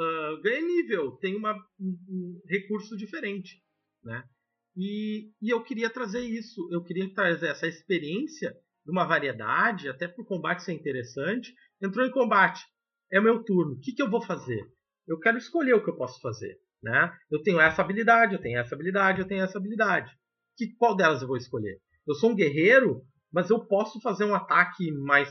uh, 0.00 0.40
ganha 0.42 0.62
nível, 0.62 1.12
tem 1.12 1.36
uma, 1.36 1.54
um, 1.78 1.98
um, 2.08 2.40
recurso 2.48 2.96
diferente, 2.96 3.62
né? 4.02 4.24
E, 4.76 5.30
e 5.42 5.50
eu 5.50 5.62
queria 5.62 5.90
trazer 5.90 6.20
isso, 6.20 6.68
eu 6.72 6.82
queria 6.82 7.12
trazer 7.12 7.48
essa 7.48 7.66
experiência 7.66 8.56
de 8.84 8.90
uma 8.90 9.04
variedade, 9.04 9.88
até 9.88 10.08
para 10.08 10.22
o 10.22 10.26
combate 10.26 10.62
ser 10.62 10.72
interessante. 10.72 11.54
Entrou 11.82 12.06
em 12.06 12.10
combate, 12.10 12.64
é 13.12 13.20
meu 13.20 13.42
turno, 13.42 13.74
o 13.74 13.80
que, 13.80 13.92
que 13.92 14.02
eu 14.02 14.08
vou 14.08 14.22
fazer? 14.22 14.64
Eu 15.06 15.18
quero 15.18 15.38
escolher 15.38 15.74
o 15.74 15.82
que 15.82 15.90
eu 15.90 15.96
posso 15.96 16.20
fazer, 16.20 16.56
né? 16.82 17.12
Eu 17.30 17.42
tenho 17.42 17.60
essa 17.60 17.82
habilidade, 17.82 18.34
eu 18.34 18.40
tenho 18.40 18.58
essa 18.58 18.74
habilidade, 18.74 19.20
eu 19.20 19.26
tenho 19.26 19.42
essa 19.42 19.58
habilidade. 19.58 20.10
Que, 20.56 20.74
qual 20.76 20.96
delas 20.96 21.20
eu 21.20 21.28
vou 21.28 21.36
escolher? 21.36 21.80
Eu 22.06 22.14
sou 22.14 22.30
um 22.30 22.34
guerreiro, 22.34 23.02
mas 23.32 23.50
eu 23.50 23.66
posso 23.66 24.00
fazer 24.00 24.24
um 24.24 24.34
ataque 24.34 24.90
mais 24.92 25.30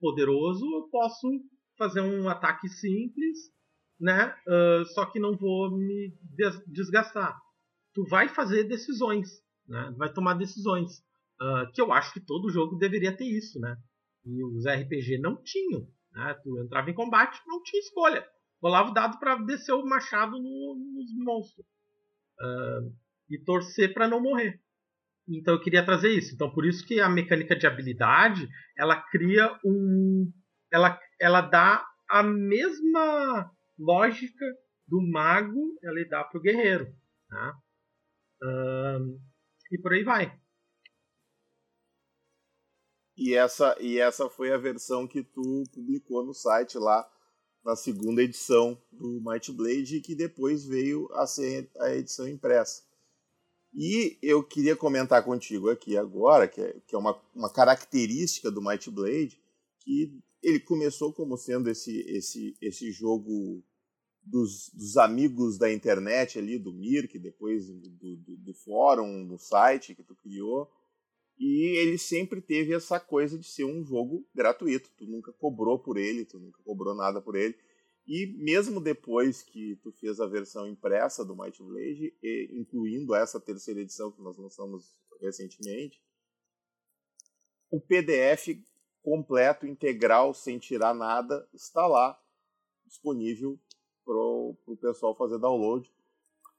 poderoso, 0.00 0.64
eu 0.64 0.88
posso 0.88 1.28
fazer 1.76 2.00
um 2.00 2.28
ataque 2.28 2.68
simples, 2.68 3.38
né? 4.00 4.34
Uh, 4.46 4.84
só 4.86 5.06
que 5.06 5.18
não 5.18 5.36
vou 5.36 5.70
me 5.70 6.14
desgastar. 6.66 7.36
Tu 7.94 8.04
vai 8.06 8.28
fazer 8.28 8.64
decisões, 8.64 9.28
né? 9.66 9.92
Vai 9.96 10.12
tomar 10.12 10.34
decisões. 10.34 10.98
Uh, 11.40 11.70
que 11.72 11.80
eu 11.80 11.92
acho 11.92 12.12
que 12.12 12.20
todo 12.20 12.50
jogo 12.50 12.76
deveria 12.76 13.16
ter 13.16 13.24
isso, 13.24 13.60
né? 13.60 13.76
E 14.24 14.44
os 14.44 14.66
RPG 14.66 15.18
não 15.18 15.40
tinham. 15.42 15.86
Né? 16.12 16.34
Tu 16.42 16.58
entrava 16.60 16.90
em 16.90 16.94
combate, 16.94 17.40
não 17.46 17.62
tinha 17.62 17.80
escolha. 17.80 18.26
Rolava 18.60 18.90
o 18.90 18.94
dado 18.94 19.18
para 19.18 19.36
descer 19.36 19.72
o 19.72 19.86
machado 19.86 20.32
no, 20.32 20.74
nos 20.94 21.24
monstros. 21.24 21.64
Uh, 22.40 22.92
e 23.30 23.38
torcer 23.38 23.94
para 23.94 24.08
não 24.08 24.20
morrer. 24.20 24.60
Então 25.28 25.54
eu 25.54 25.60
queria 25.60 25.84
trazer 25.84 26.10
isso. 26.10 26.34
Então 26.34 26.50
por 26.50 26.64
isso 26.64 26.84
que 26.86 27.00
a 27.00 27.08
mecânica 27.08 27.54
de 27.54 27.66
habilidade 27.66 28.48
ela 28.76 28.96
cria 28.96 29.58
um, 29.64 30.32
ela, 30.72 30.98
ela 31.20 31.40
dá 31.40 31.86
a 32.08 32.22
mesma 32.22 33.50
lógica 33.78 34.44
do 34.86 35.00
mago, 35.02 35.78
ela 35.82 36.08
dá 36.08 36.24
para 36.24 36.38
o 36.38 36.42
guerreiro, 36.42 36.94
tá? 37.28 37.58
Um, 38.42 39.20
e 39.70 39.78
por 39.80 39.92
aí 39.92 40.02
vai. 40.02 40.40
E 43.16 43.34
essa, 43.34 43.76
e 43.80 43.98
essa 43.98 44.30
foi 44.30 44.52
a 44.52 44.58
versão 44.58 45.06
que 45.06 45.22
tu 45.22 45.64
publicou 45.72 46.24
no 46.24 46.32
site 46.32 46.78
lá 46.78 47.08
na 47.64 47.74
segunda 47.74 48.22
edição 48.22 48.80
do 48.92 49.20
Might 49.20 49.52
Blade, 49.52 50.00
que 50.00 50.14
depois 50.14 50.64
veio 50.64 51.12
a 51.12 51.26
ser 51.26 51.70
a 51.80 51.94
edição 51.94 52.28
impressa. 52.28 52.82
E 53.74 54.16
eu 54.22 54.42
queria 54.42 54.76
comentar 54.76 55.24
contigo 55.24 55.68
aqui 55.68 55.96
agora, 55.96 56.48
que 56.48 56.60
é, 56.60 56.80
que 56.86 56.94
é 56.94 56.98
uma, 56.98 57.20
uma 57.34 57.52
característica 57.52 58.50
do 58.50 58.62
Might 58.62 58.90
Blade, 58.90 59.38
que 59.80 60.18
ele 60.42 60.60
começou 60.60 61.12
como 61.12 61.36
sendo 61.36 61.68
esse, 61.68 62.00
esse, 62.08 62.56
esse 62.62 62.90
jogo 62.92 63.62
dos, 64.30 64.70
dos 64.74 64.96
amigos 64.96 65.58
da 65.58 65.72
internet 65.72 66.38
ali, 66.38 66.58
do 66.58 66.72
Mirk, 66.72 67.18
depois 67.18 67.68
do, 67.68 68.16
do, 68.16 68.36
do 68.36 68.54
fórum, 68.54 69.26
do 69.26 69.38
site 69.38 69.94
que 69.94 70.02
tu 70.02 70.14
criou. 70.14 70.70
E 71.38 71.78
ele 71.78 71.98
sempre 71.98 72.40
teve 72.40 72.74
essa 72.74 72.98
coisa 72.98 73.38
de 73.38 73.46
ser 73.46 73.64
um 73.64 73.84
jogo 73.84 74.26
gratuito. 74.34 74.90
Tu 74.96 75.06
nunca 75.06 75.32
cobrou 75.32 75.78
por 75.78 75.96
ele, 75.96 76.24
tu 76.24 76.38
nunca 76.38 76.60
cobrou 76.62 76.94
nada 76.94 77.20
por 77.20 77.36
ele. 77.36 77.54
E 78.06 78.26
mesmo 78.38 78.80
depois 78.80 79.42
que 79.42 79.76
tu 79.76 79.92
fez 79.92 80.18
a 80.18 80.26
versão 80.26 80.66
impressa 80.66 81.24
do 81.24 81.36
Might 81.36 81.62
Blade, 81.62 82.14
incluindo 82.52 83.14
essa 83.14 83.38
terceira 83.38 83.80
edição 83.80 84.10
que 84.10 84.22
nós 84.22 84.36
lançamos 84.36 84.96
recentemente, 85.20 86.00
o 87.70 87.80
PDF 87.80 88.58
completo, 89.02 89.66
integral, 89.66 90.32
sem 90.32 90.58
tirar 90.58 90.94
nada, 90.94 91.46
está 91.52 91.86
lá 91.86 92.18
disponível 92.86 93.60
para 94.08 94.72
o 94.72 94.76
pessoal 94.80 95.14
fazer 95.14 95.38
download. 95.38 95.90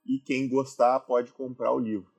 E 0.05 0.19
quem 0.19 0.47
gostar 0.47 0.99
pode 1.01 1.31
comprar 1.33 1.73
o 1.73 1.79
livro. 1.79 2.11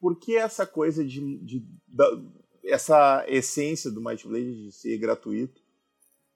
Por 0.00 0.18
que 0.18 0.36
essa 0.36 0.66
coisa 0.66 1.04
de, 1.04 1.20
de, 1.38 1.60
de 1.86 2.30
essa 2.64 3.24
essência 3.28 3.90
do 3.90 4.02
Might 4.02 4.26
Blade 4.26 4.64
de 4.64 4.72
ser 4.72 4.96
gratuito 4.98 5.60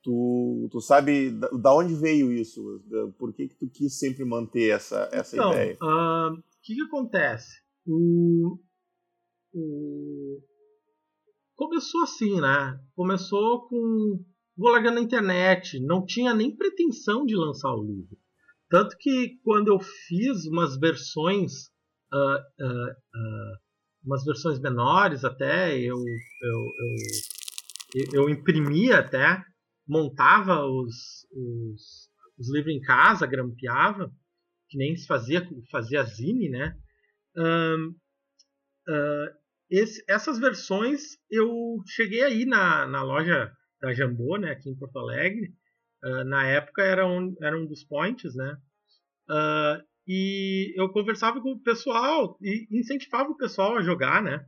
Tu, 0.03 0.68
tu 0.70 0.80
sabe 0.80 1.30
da, 1.30 1.49
da 1.49 1.74
onde 1.74 1.95
veio 1.95 2.32
isso? 2.32 2.82
Da, 2.86 3.07
por 3.12 3.32
que, 3.32 3.49
que 3.49 3.55
tu 3.55 3.70
quis 3.70 3.99
sempre 3.99 4.24
manter 4.24 4.70
essa, 4.70 5.09
essa 5.12 5.36
então, 5.36 5.53
ideia? 5.53 5.78
O 5.80 6.32
uh, 6.34 6.43
que, 6.61 6.74
que 6.74 6.82
acontece? 6.82 7.62
O, 7.86 8.59
o, 9.55 10.40
começou 11.55 12.03
assim, 12.03 12.40
né? 12.40 12.80
Começou 12.97 13.68
com. 13.68 14.24
Vou 14.57 14.72
largar 14.72 14.93
na 14.93 15.01
internet. 15.01 15.78
Não 15.80 16.05
tinha 16.05 16.34
nem 16.34 16.55
pretensão 16.55 17.24
de 17.24 17.36
lançar 17.36 17.72
o 17.72 17.84
livro. 17.84 18.18
Tanto 18.73 18.97
que 18.99 19.39
quando 19.45 19.68
eu 19.68 19.79
fiz 19.79 20.47
umas 20.47 20.79
versões. 20.79 21.70
Uh, 22.11 22.39
uh, 22.64 23.59
umas 24.03 24.25
versões 24.25 24.59
menores 24.59 25.25
até, 25.25 25.79
eu, 25.79 25.97
eu, 25.97 26.59
eu, 26.59 27.01
eu, 27.95 28.23
eu 28.23 28.31
imprimi 28.31 28.93
até 28.93 29.43
montava 29.87 30.64
os, 30.64 31.27
os, 31.31 32.11
os 32.39 32.53
livros 32.53 32.75
em 32.75 32.81
casa, 32.81 33.27
grampeava, 33.27 34.11
que 34.68 34.79
nem 34.79 34.97
se 34.97 35.07
fazia, 35.07 35.47
fazia 35.70 36.03
zine, 36.05 36.49
né? 36.49 36.77
Uh, 37.37 37.95
esse, 39.70 40.03
essas 40.09 40.39
versões 40.39 41.18
eu 41.31 41.79
cheguei 41.87 42.23
aí 42.25 42.45
na, 42.47 42.87
na 42.87 43.03
loja 43.03 43.53
da 43.81 43.93
Jambô, 43.93 44.37
né, 44.37 44.53
aqui 44.53 44.70
em 44.70 44.77
Porto 44.77 44.99
Alegre. 44.99 45.53
Uh, 46.05 46.25
na 46.25 46.47
época 46.49 46.83
era 46.83 47.07
um, 47.07 47.35
era 47.41 47.57
um 47.57 47.65
dos 47.65 47.85
points, 47.85 48.35
né? 48.35 48.59
Uh, 49.31 49.83
e 50.07 50.75
eu 50.77 50.89
conversava 50.89 51.41
com 51.41 51.53
o 51.53 51.61
pessoal 51.61 52.37
e 52.43 52.67
incentivava 52.73 53.31
o 53.31 53.37
pessoal 53.37 53.77
a 53.77 53.83
jogar, 53.83 54.23
né? 54.23 54.45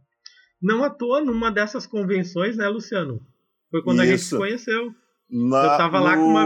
Não 0.61 0.83
à 0.83 0.91
toa 0.91 1.23
numa 1.23 1.51
dessas 1.51 1.87
convenções, 1.87 2.57
né, 2.57 2.69
Luciano? 2.69 3.25
Foi 3.71 3.83
quando 3.83 4.03
Isso. 4.03 4.03
a 4.03 4.07
gente 4.07 4.23
se 4.23 4.37
conheceu. 4.37 4.95
Na, 5.31 5.63
eu 5.63 5.69
tava 5.79 5.99
no, 5.99 6.05
lá 6.05 6.17
com 6.17 6.27
uma. 6.27 6.45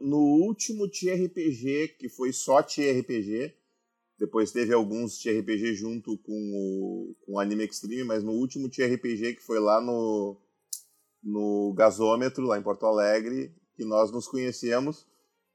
No 0.00 0.18
último 0.44 0.88
TRPG, 0.88 1.96
que 1.98 2.08
foi 2.08 2.32
só 2.32 2.62
TRPG, 2.62 3.54
depois 4.18 4.50
teve 4.50 4.74
alguns 4.74 5.18
TRPG 5.18 5.74
junto 5.74 6.18
com 6.18 6.32
o, 6.32 7.14
com 7.24 7.34
o 7.34 7.40
Anime 7.40 7.64
Extreme, 7.64 8.04
mas 8.04 8.24
no 8.24 8.32
último 8.32 8.68
TRPG, 8.68 9.34
que 9.34 9.42
foi 9.42 9.60
lá 9.60 9.80
no, 9.80 10.36
no 11.22 11.72
Gasômetro, 11.76 12.44
lá 12.44 12.58
em 12.58 12.62
Porto 12.62 12.84
Alegre, 12.86 13.52
que 13.78 13.84
nós 13.84 14.10
nos 14.10 14.26
conhecemos, 14.26 15.06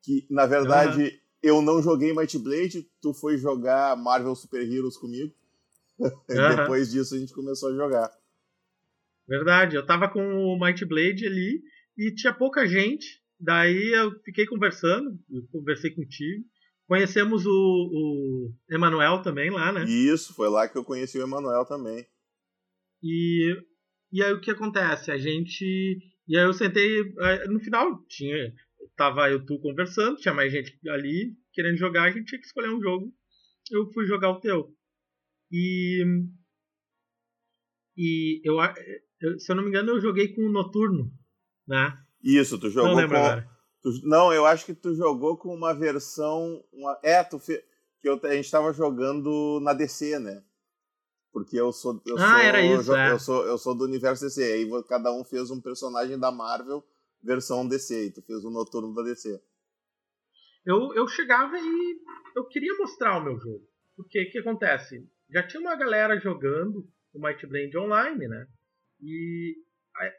que 0.01 0.26
na 0.30 0.45
verdade 0.45 1.03
uhum. 1.03 1.19
eu 1.43 1.61
não 1.61 1.82
joguei 1.82 2.13
Might 2.13 2.39
Blade, 2.39 2.89
tu 3.01 3.13
foi 3.13 3.38
jogar 3.38 3.97
Marvel 3.97 4.34
Super 4.34 4.61
Heroes 4.61 4.97
comigo. 4.97 5.32
Uhum. 5.99 6.55
depois 6.55 6.91
disso 6.91 7.13
a 7.13 7.19
gente 7.19 7.34
começou 7.34 7.69
a 7.69 7.76
jogar. 7.76 8.11
Verdade, 9.28 9.76
eu 9.76 9.86
tava 9.86 10.09
com 10.09 10.19
o 10.19 10.59
Might 10.59 10.84
Blade 10.86 11.28
ali 11.28 11.61
e 11.95 12.13
tinha 12.15 12.34
pouca 12.34 12.65
gente. 12.65 13.21
Daí 13.39 13.93
eu 13.93 14.19
fiquei 14.21 14.47
conversando, 14.47 15.17
eu 15.30 15.43
conversei 15.51 15.91
contigo. 15.91 16.43
Conhecemos 16.88 17.45
o, 17.45 17.49
o 17.49 18.53
Emanuel 18.69 19.21
também 19.21 19.51
lá, 19.51 19.71
né? 19.71 19.86
Isso, 19.86 20.34
foi 20.34 20.49
lá 20.49 20.67
que 20.67 20.78
eu 20.78 20.84
conheci 20.84 21.19
o 21.19 21.24
Emanuel 21.24 21.63
também. 21.65 22.05
E, 23.01 23.55
e 24.11 24.24
aí 24.24 24.34
o 24.34 24.41
que 24.41 24.49
acontece? 24.49 25.11
A 25.11 25.17
gente. 25.17 25.99
E 26.28 26.38
aí 26.38 26.45
eu 26.45 26.53
sentei. 26.53 27.03
No 27.49 27.59
final, 27.59 28.03
tinha. 28.07 28.53
Tava 28.95 29.30
eu 29.30 29.43
tu 29.45 29.59
conversando, 29.59 30.17
tinha 30.17 30.34
mais 30.34 30.51
gente 30.51 30.78
ali 30.88 31.36
querendo 31.51 31.78
jogar, 31.78 32.03
a 32.03 32.11
gente 32.11 32.26
tinha 32.26 32.39
que 32.39 32.45
escolher 32.45 32.69
um 32.69 32.82
jogo. 32.82 33.13
Eu 33.71 33.91
fui 33.91 34.05
jogar 34.05 34.30
o 34.30 34.39
teu. 34.39 34.76
E. 35.51 36.03
E 37.95 38.41
eu, 38.43 38.57
se 39.39 39.51
eu 39.51 39.55
não 39.55 39.63
me 39.63 39.69
engano, 39.69 39.91
eu 39.91 40.01
joguei 40.01 40.34
com 40.34 40.41
o 40.41 40.51
Noturno 40.51 41.11
né? 41.67 41.97
Isso, 42.24 42.57
tu 42.57 42.69
jogou 42.69 42.95
não 42.95 43.07
com. 43.07 43.43
Tu, 43.82 43.99
não, 44.03 44.34
eu 44.34 44.45
acho 44.45 44.65
que 44.65 44.74
tu 44.74 44.95
jogou 44.95 45.38
com 45.38 45.53
uma 45.53 45.74
versão. 45.74 46.63
Uma, 46.71 46.97
é, 47.03 47.24
tu 47.24 47.39
fe, 47.39 47.61
que 48.01 48.07
eu, 48.07 48.19
a 48.24 48.36
gente 48.36 48.49
tava 48.49 48.71
jogando 48.74 49.59
na 49.61 49.74
DC, 49.74 50.19
né? 50.19 50.43
Porque 51.34 51.59
eu 51.59 51.73
sou. 51.73 51.99
Eu 52.05 52.15
ah, 52.17 52.29
sou, 52.29 52.38
era 52.38 52.61
isso. 52.61 52.91
Eu, 52.91 52.95
é. 52.95 53.11
eu, 53.11 53.19
sou, 53.19 53.45
eu 53.45 53.57
sou 53.57 53.75
do 53.75 53.86
universo 53.86 54.23
DC. 54.23 54.43
Aí 54.43 54.69
cada 54.88 55.11
um 55.11 55.25
fez 55.25 55.49
um 55.49 55.59
personagem 55.59 56.17
da 56.17 56.31
Marvel 56.31 56.86
versão 57.21 57.67
DC. 57.67 58.05
E 58.05 58.11
tu 58.11 58.21
fez 58.21 58.45
o 58.45 58.49
um 58.49 58.51
Noturno 58.51 58.93
da 58.93 59.01
DC. 59.01 59.41
Eu, 60.65 60.93
eu 60.93 61.07
chegava 61.07 61.57
e 61.57 62.01
eu 62.36 62.45
queria 62.45 62.77
mostrar 62.77 63.17
o 63.17 63.23
meu 63.23 63.38
jogo. 63.38 63.67
Porque 63.97 64.21
o 64.21 64.31
que 64.31 64.39
acontece? 64.39 65.05
Já 65.29 65.45
tinha 65.45 65.59
uma 65.59 65.75
galera 65.75 66.19
jogando 66.19 66.88
o 67.13 67.19
Might 67.19 67.45
Blade 67.47 67.77
online, 67.77 68.27
né? 68.27 68.47
E, 69.01 69.57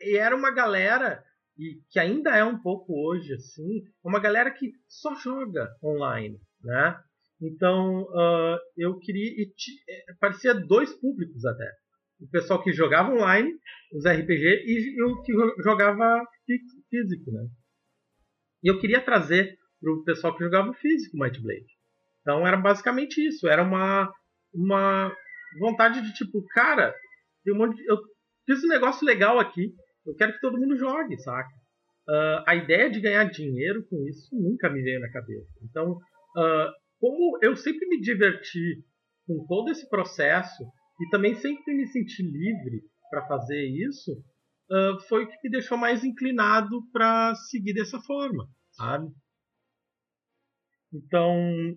e 0.03 0.17
era 0.17 0.35
uma 0.35 0.51
galera 0.51 1.25
e 1.57 1.81
que 1.89 2.01
ainda 2.01 2.37
é 2.37 2.45
um 2.45 2.59
pouco 2.59 2.93
hoje 2.93 3.33
assim, 3.33 3.85
uma 4.03 4.19
galera 4.19 4.51
que 4.51 4.73
só 4.89 5.15
joga 5.15 5.75
online, 5.83 6.41
né? 6.61 7.01
Então 7.45 8.03
uh, 8.05 8.59
eu 8.77 8.99
queria 8.99 9.31
e 9.31 9.53
é, 9.89 10.15
parecia 10.19 10.55
dois 10.55 10.95
públicos 10.95 11.45
até, 11.45 11.71
o 12.21 12.29
pessoal 12.31 12.63
que 12.63 12.73
jogava 12.73 13.13
online, 13.13 13.53
os 13.93 14.07
RPG 14.07 14.65
e 14.67 15.03
o 15.03 15.23
que 15.23 15.33
jogava 15.63 16.25
físico, 16.89 17.31
né? 17.31 17.47
E 18.63 18.71
eu 18.71 18.81
queria 18.81 19.01
trazer 19.01 19.59
para 19.79 19.93
o 19.93 20.05
pessoal 20.05 20.35
que 20.35 20.45
jogava 20.45 20.73
físico 20.75 21.19
Might 21.19 21.41
Blade. 21.43 21.67
Então 22.23 22.47
era 22.47 22.57
basicamente 22.57 23.21
isso, 23.27 23.47
era 23.47 23.63
uma 23.63 24.11
uma 24.55 25.15
vontade 25.59 26.01
de 26.01 26.15
tipo, 26.15 26.43
cara, 26.55 26.95
um 27.49 27.57
monte 27.57 27.77
de, 27.77 27.85
eu 27.91 27.99
fiz 28.47 28.65
um 28.65 28.69
negócio 28.69 29.05
legal 29.05 29.39
aqui, 29.39 29.75
eu 30.07 30.15
quero 30.15 30.33
que 30.33 30.41
todo 30.41 30.59
mundo 30.59 30.77
jogue, 30.77 31.19
saca? 31.19 31.51
Uh, 32.09 32.45
a 32.47 32.55
ideia 32.55 32.91
de 32.91 33.01
ganhar 33.01 33.25
dinheiro 33.25 33.85
com 33.89 34.07
isso 34.09 34.29
nunca 34.33 34.71
me 34.71 34.83
veio 34.83 35.01
na 35.01 35.11
cabeça. 35.11 35.51
Então, 35.63 35.93
uh, 35.93 36.71
como 37.05 37.39
eu 37.43 37.55
sempre 37.55 37.87
me 37.87 38.01
diverti 38.01 38.83
com 39.27 39.45
todo 39.47 39.71
esse 39.71 39.87
processo 39.91 40.65
e 41.03 41.11
também 41.11 41.35
sempre 41.35 41.75
me 41.75 41.87
senti 41.87 42.23
livre 42.23 42.81
para 43.11 43.27
fazer 43.27 43.63
isso, 43.63 44.13
uh, 44.71 44.99
foi 45.07 45.25
o 45.25 45.29
que 45.29 45.37
me 45.45 45.51
deixou 45.51 45.77
mais 45.77 46.03
inclinado 46.03 46.81
para 46.91 47.35
seguir 47.35 47.75
dessa 47.75 48.01
forma, 48.01 48.49
sabe? 48.71 49.13
Então, 50.95 51.77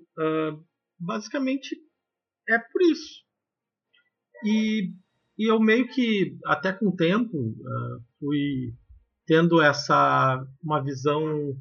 basicamente 0.98 1.76
é 2.48 2.58
por 2.60 2.82
isso. 2.84 3.26
E, 4.46 4.94
e 5.38 5.52
eu 5.52 5.60
meio 5.60 5.90
que, 5.90 6.38
até 6.46 6.72
com 6.72 6.88
o 6.88 6.96
tempo, 6.96 7.54
fui 8.18 8.74
tendo 9.26 9.62
essa 9.62 10.42
uma 10.64 10.82
visão 10.82 11.54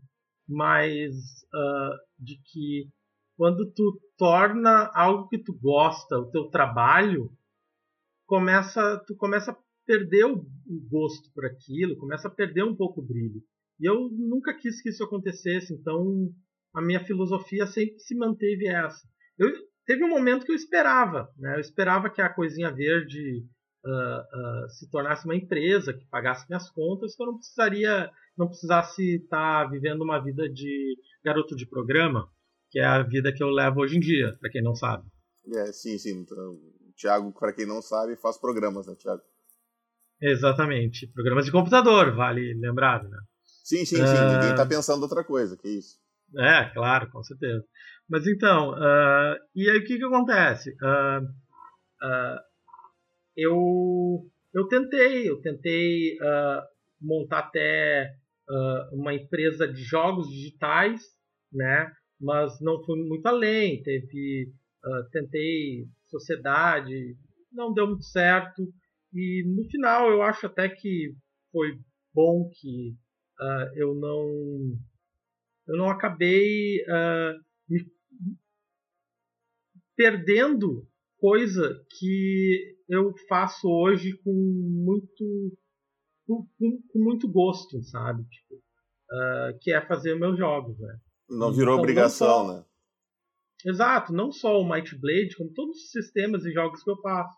mais 0.46 1.14
uh, 1.52 2.22
de 2.22 2.38
que 2.44 2.88
quando 3.36 3.70
tu 3.72 4.00
torna 4.16 4.90
algo 4.94 5.28
que 5.28 5.38
tu 5.38 5.52
gosta 5.52 6.18
o 6.18 6.30
teu 6.30 6.48
trabalho 6.48 7.30
começa 8.26 9.02
tu 9.06 9.14
começa 9.16 9.52
a 9.52 9.56
perder 9.86 10.24
o, 10.24 10.44
gosto 10.90 11.30
por 11.32 11.44
aquilo 11.44 11.96
começa 11.96 12.28
a 12.28 12.30
perder 12.30 12.64
um 12.64 12.74
pouco 12.74 13.00
o 13.00 13.06
brilho. 13.06 13.40
E 13.78 13.88
eu 13.88 14.08
nunca 14.10 14.54
quis 14.54 14.82
que 14.82 14.88
isso 14.88 15.04
acontecesse 15.04 15.74
então 15.74 16.30
a 16.74 16.82
minha 16.82 17.04
filosofia 17.04 17.66
sempre 17.66 17.98
se 18.00 18.16
manteve 18.16 18.66
essa. 18.68 19.06
Eu 19.38 19.52
teve 19.86 20.04
um 20.04 20.08
momento 20.08 20.44
que 20.44 20.52
eu 20.52 20.56
esperava 20.56 21.28
né? 21.38 21.56
Eu 21.56 21.60
esperava 21.60 22.10
que 22.10 22.20
a 22.20 22.32
coisinha 22.32 22.72
verde 22.72 23.44
uh, 23.86 24.64
uh, 24.64 24.68
se 24.70 24.90
tornasse 24.90 25.24
uma 25.24 25.36
empresa 25.36 25.94
que 25.94 26.04
pagasse 26.06 26.46
minhas 26.48 26.68
contas, 26.70 27.14
que 27.14 27.22
eu 27.22 27.26
não 27.26 27.36
precisaria, 27.36 28.10
não 28.36 28.48
precisasse 28.48 29.16
estar 29.16 29.64
tá 29.64 29.70
vivendo 29.70 30.02
uma 30.02 30.18
vida 30.18 30.48
de 30.48 30.96
garoto 31.24 31.54
de 31.54 31.66
programa, 31.66 32.28
que 32.70 32.78
é 32.78 32.84
a 32.84 33.02
vida 33.02 33.32
que 33.32 33.42
eu 33.42 33.48
levo 33.48 33.80
hoje 33.80 33.96
em 33.96 34.00
dia, 34.00 34.36
para 34.40 34.50
quem 34.50 34.62
não 34.62 34.74
sabe. 34.74 35.04
É, 35.54 35.72
sim, 35.72 35.98
sim. 35.98 36.20
Então, 36.20 36.54
o 36.54 36.92
Thiago, 36.96 37.32
para 37.32 37.52
quem 37.52 37.66
não 37.66 37.80
sabe, 37.80 38.16
faz 38.16 38.38
programas, 38.38 38.86
né, 38.86 38.94
Thiago? 38.94 39.22
Exatamente. 40.20 41.06
Programas 41.08 41.44
de 41.44 41.52
computador, 41.52 42.14
vale 42.14 42.54
lembrar, 42.54 43.02
né? 43.04 43.18
Sim, 43.64 43.84
sim, 43.84 43.96
sim. 43.96 44.02
Uh... 44.02 44.32
Ninguém 44.32 44.50
está 44.50 44.66
pensando 44.66 45.02
outra 45.02 45.22
coisa, 45.24 45.56
que 45.56 45.68
isso. 45.68 45.98
É, 46.36 46.64
claro, 46.70 47.10
com 47.10 47.22
certeza. 47.22 47.64
Mas 48.08 48.26
então, 48.26 48.72
uh, 48.72 49.36
e 49.54 49.68
aí 49.68 49.78
o 49.78 49.84
que, 49.84 49.98
que 49.98 50.04
acontece? 50.04 50.70
Uh, 50.70 51.24
uh, 52.04 52.40
eu, 53.36 54.30
eu 54.54 54.68
tentei, 54.68 55.28
eu 55.28 55.40
tentei 55.40 56.16
uh, 56.16 56.62
montar 57.00 57.40
até 57.40 58.14
uh, 58.48 58.96
uma 58.96 59.14
empresa 59.14 59.68
de 59.68 59.82
jogos 59.82 60.28
digitais, 60.28 61.02
né? 61.52 61.92
Mas 62.20 62.60
não 62.60 62.82
fui 62.84 63.02
muito 63.06 63.26
além. 63.26 63.82
Teve, 63.82 64.52
uh, 64.84 65.10
tentei 65.10 65.86
sociedade, 66.08 67.16
não 67.52 67.72
deu 67.72 67.86
muito 67.86 68.04
certo. 68.04 68.62
E 69.12 69.44
no 69.46 69.64
final 69.70 70.10
eu 70.10 70.22
acho 70.22 70.46
até 70.46 70.68
que 70.68 71.14
foi 71.52 71.78
bom 72.14 72.50
que 72.54 72.96
eu 73.74 73.94
não 73.94 74.26
eu 75.68 75.76
não 75.76 75.90
acabei 75.90 76.82
me 77.68 77.84
perdendo 79.94 80.88
coisa 81.18 81.84
que 81.98 82.76
eu 82.88 83.12
faço 83.28 83.68
hoje 83.68 84.12
com 84.18 84.32
muito 84.32 85.56
com, 86.26 86.46
com 86.58 86.98
muito 86.98 87.30
gosto, 87.30 87.82
sabe? 87.84 88.24
Tipo, 88.24 88.54
uh, 88.56 89.58
que 89.60 89.72
é 89.72 89.80
fazer 89.86 90.16
meus 90.16 90.36
jogos, 90.36 90.78
né? 90.78 90.98
Não 91.28 91.52
virou 91.52 91.74
então, 91.74 91.82
obrigação, 91.82 92.28
não 92.28 92.46
só, 92.46 92.52
né? 92.52 92.64
Exato, 93.64 94.12
não 94.12 94.30
só 94.30 94.60
o 94.60 94.68
Might 94.68 94.96
Blade, 94.98 95.36
como 95.36 95.52
todos 95.52 95.76
os 95.76 95.90
sistemas 95.90 96.44
e 96.44 96.52
jogos 96.52 96.82
que 96.82 96.90
eu 96.90 97.00
faço. 97.00 97.36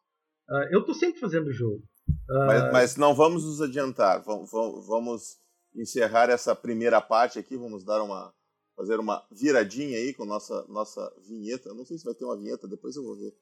Uh, 0.48 0.74
eu 0.74 0.84
tô 0.84 0.92
sempre 0.92 1.20
fazendo 1.20 1.52
jogo. 1.52 1.82
Uh, 2.28 2.46
mas, 2.46 2.72
mas, 2.72 2.96
não 2.96 3.14
vamos 3.14 3.44
nos 3.44 3.60
adiantar. 3.60 4.22
Vamos, 4.24 4.50
vamos 4.86 5.38
encerrar 5.74 6.30
essa 6.30 6.54
primeira 6.54 7.00
parte 7.00 7.38
aqui. 7.38 7.56
Vamos 7.56 7.84
dar 7.84 8.02
uma 8.02 8.32
fazer 8.76 9.00
uma 9.00 9.26
viradinha 9.32 9.98
aí 9.98 10.14
com 10.14 10.24
nossa 10.24 10.64
nossa 10.68 11.12
vinheta. 11.26 11.74
Não 11.74 11.84
sei 11.84 11.98
se 11.98 12.04
vai 12.04 12.14
ter 12.14 12.24
uma 12.24 12.38
vinheta, 12.38 12.68
depois 12.68 12.96
eu 12.96 13.02
vou 13.02 13.16
ver. 13.16 13.34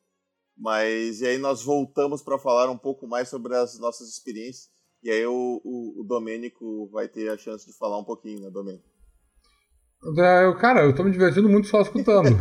Mas 0.56 1.20
e 1.20 1.26
aí 1.26 1.38
nós 1.38 1.62
voltamos 1.62 2.22
para 2.22 2.38
falar 2.38 2.70
um 2.70 2.78
pouco 2.78 3.06
mais 3.06 3.28
sobre 3.28 3.54
as 3.54 3.78
nossas 3.78 4.08
experiências. 4.08 4.70
E 5.02 5.10
aí 5.10 5.26
o, 5.26 5.60
o, 5.62 6.00
o 6.00 6.04
Domênico 6.04 6.88
vai 6.88 7.08
ter 7.08 7.30
a 7.30 7.36
chance 7.36 7.66
de 7.66 7.76
falar 7.76 7.98
um 7.98 8.04
pouquinho, 8.04 8.40
né, 8.40 8.50
Domênico? 8.50 8.95
É, 10.18 10.44
eu, 10.44 10.56
cara, 10.56 10.84
eu 10.84 10.94
tô 10.94 11.02
me 11.02 11.10
divertindo 11.10 11.48
muito 11.48 11.68
só 11.68 11.80
escutando. 11.80 12.28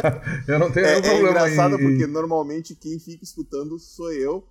eu 0.46 0.58
não 0.58 0.70
tenho 0.70 0.86
é, 0.86 1.00
nenhum 1.00 1.02
problema. 1.02 1.28
É 1.28 1.30
engraçado 1.30 1.80
em... 1.80 1.82
porque 1.82 2.06
normalmente 2.06 2.74
quem 2.74 2.98
fica 2.98 3.24
escutando 3.24 3.78
sou 3.78 4.12
eu. 4.12 4.46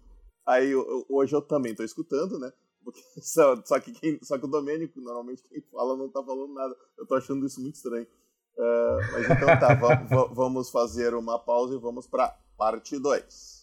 Aí 0.46 0.72
eu, 0.72 1.06
hoje 1.10 1.36
eu 1.36 1.42
também 1.42 1.76
tô 1.76 1.84
escutando, 1.84 2.40
né? 2.40 2.52
Só, 3.22 3.62
só, 3.66 3.78
que 3.82 3.92
quem, 3.92 4.18
só 4.24 4.38
que 4.38 4.46
o 4.46 4.48
Domênico, 4.48 5.02
normalmente 5.02 5.44
quem 5.44 5.62
fala 5.74 5.98
não 5.98 6.08
tá 6.08 6.24
falando 6.24 6.54
nada. 6.54 6.74
Eu 6.98 7.06
tô 7.06 7.16
achando 7.16 7.46
isso 7.46 7.60
muito 7.60 7.76
estranho. 7.76 8.08
Uh, 8.58 8.98
mas 9.12 9.30
então 9.30 9.48
tá, 9.60 9.76
vamos 10.34 10.70
fazer 10.70 11.14
uma 11.14 11.38
pausa 11.38 11.76
e 11.76 11.80
vamos 11.80 12.08
para 12.08 12.30
parte 12.58 12.98
2. 12.98 13.58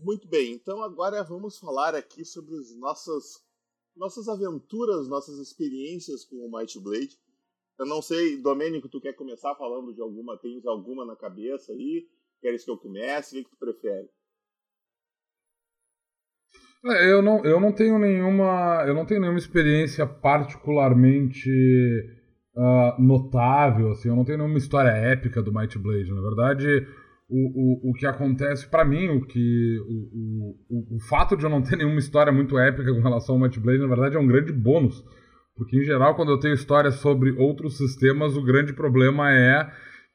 Muito 0.00 0.26
bem, 0.28 0.52
então 0.52 0.82
agora 0.82 1.22
vamos 1.22 1.58
falar 1.58 1.94
aqui 1.94 2.24
sobre 2.24 2.54
as 2.56 2.74
nossas, 2.76 3.42
nossas 3.96 4.28
aventuras, 4.28 5.08
nossas 5.08 5.38
experiências 5.38 6.24
com 6.24 6.36
o 6.36 6.50
Might 6.50 6.78
Blade. 6.80 7.18
Eu 7.78 7.86
não 7.86 8.00
sei, 8.00 8.38
Domênico, 8.38 8.88
tu 8.88 9.00
quer 9.00 9.12
começar 9.12 9.54
falando 9.54 9.92
de 9.92 10.00
alguma? 10.00 10.38
Tens 10.38 10.64
alguma 10.66 11.04
na 11.04 11.16
cabeça 11.16 11.72
aí? 11.72 12.06
Queres 12.40 12.64
que 12.64 12.70
eu 12.70 12.78
comece? 12.78 13.40
O 13.40 13.44
que 13.44 13.50
tu 13.50 13.56
prefere? 13.56 14.08
É, 16.84 17.10
eu 17.10 17.20
não, 17.20 17.44
eu 17.44 17.58
não 17.58 17.72
tenho 17.72 17.98
nenhuma. 17.98 18.84
Eu 18.86 18.94
não 18.94 19.04
tenho 19.04 19.20
nenhuma 19.20 19.38
experiência 19.38 20.06
particularmente 20.06 21.50
uh, 22.56 23.02
notável, 23.02 23.92
assim, 23.92 24.08
eu 24.08 24.16
não 24.16 24.24
tenho 24.24 24.38
nenhuma 24.38 24.58
história 24.58 24.90
épica 24.90 25.42
do 25.42 25.52
Might 25.52 25.78
Blade. 25.78 26.12
Na 26.12 26.22
verdade, 26.22 26.86
o, 27.28 27.88
o, 27.88 27.90
o 27.90 27.94
que 27.94 28.06
acontece 28.06 28.68
para 28.68 28.84
mim, 28.84 29.08
o 29.08 29.26
que 29.26 29.78
o, 29.80 30.54
o, 30.70 30.96
o 30.96 31.00
fato 31.08 31.36
de 31.36 31.44
eu 31.44 31.50
não 31.50 31.62
ter 31.62 31.76
nenhuma 31.78 31.98
história 31.98 32.32
muito 32.32 32.58
épica 32.58 32.92
com 32.92 33.00
relação 33.00 33.34
ao 33.34 33.40
Might 33.40 33.58
Blade, 33.58 33.80
na 33.80 33.88
verdade, 33.88 34.16
é 34.16 34.18
um 34.18 34.26
grande 34.26 34.52
bônus. 34.52 35.04
Porque, 35.56 35.76
em 35.76 35.84
geral, 35.84 36.14
quando 36.14 36.30
eu 36.30 36.38
tenho 36.38 36.54
histórias 36.54 36.96
sobre 36.96 37.32
outros 37.32 37.78
sistemas, 37.78 38.36
o 38.36 38.44
grande 38.44 38.74
problema 38.74 39.32
é 39.32 39.70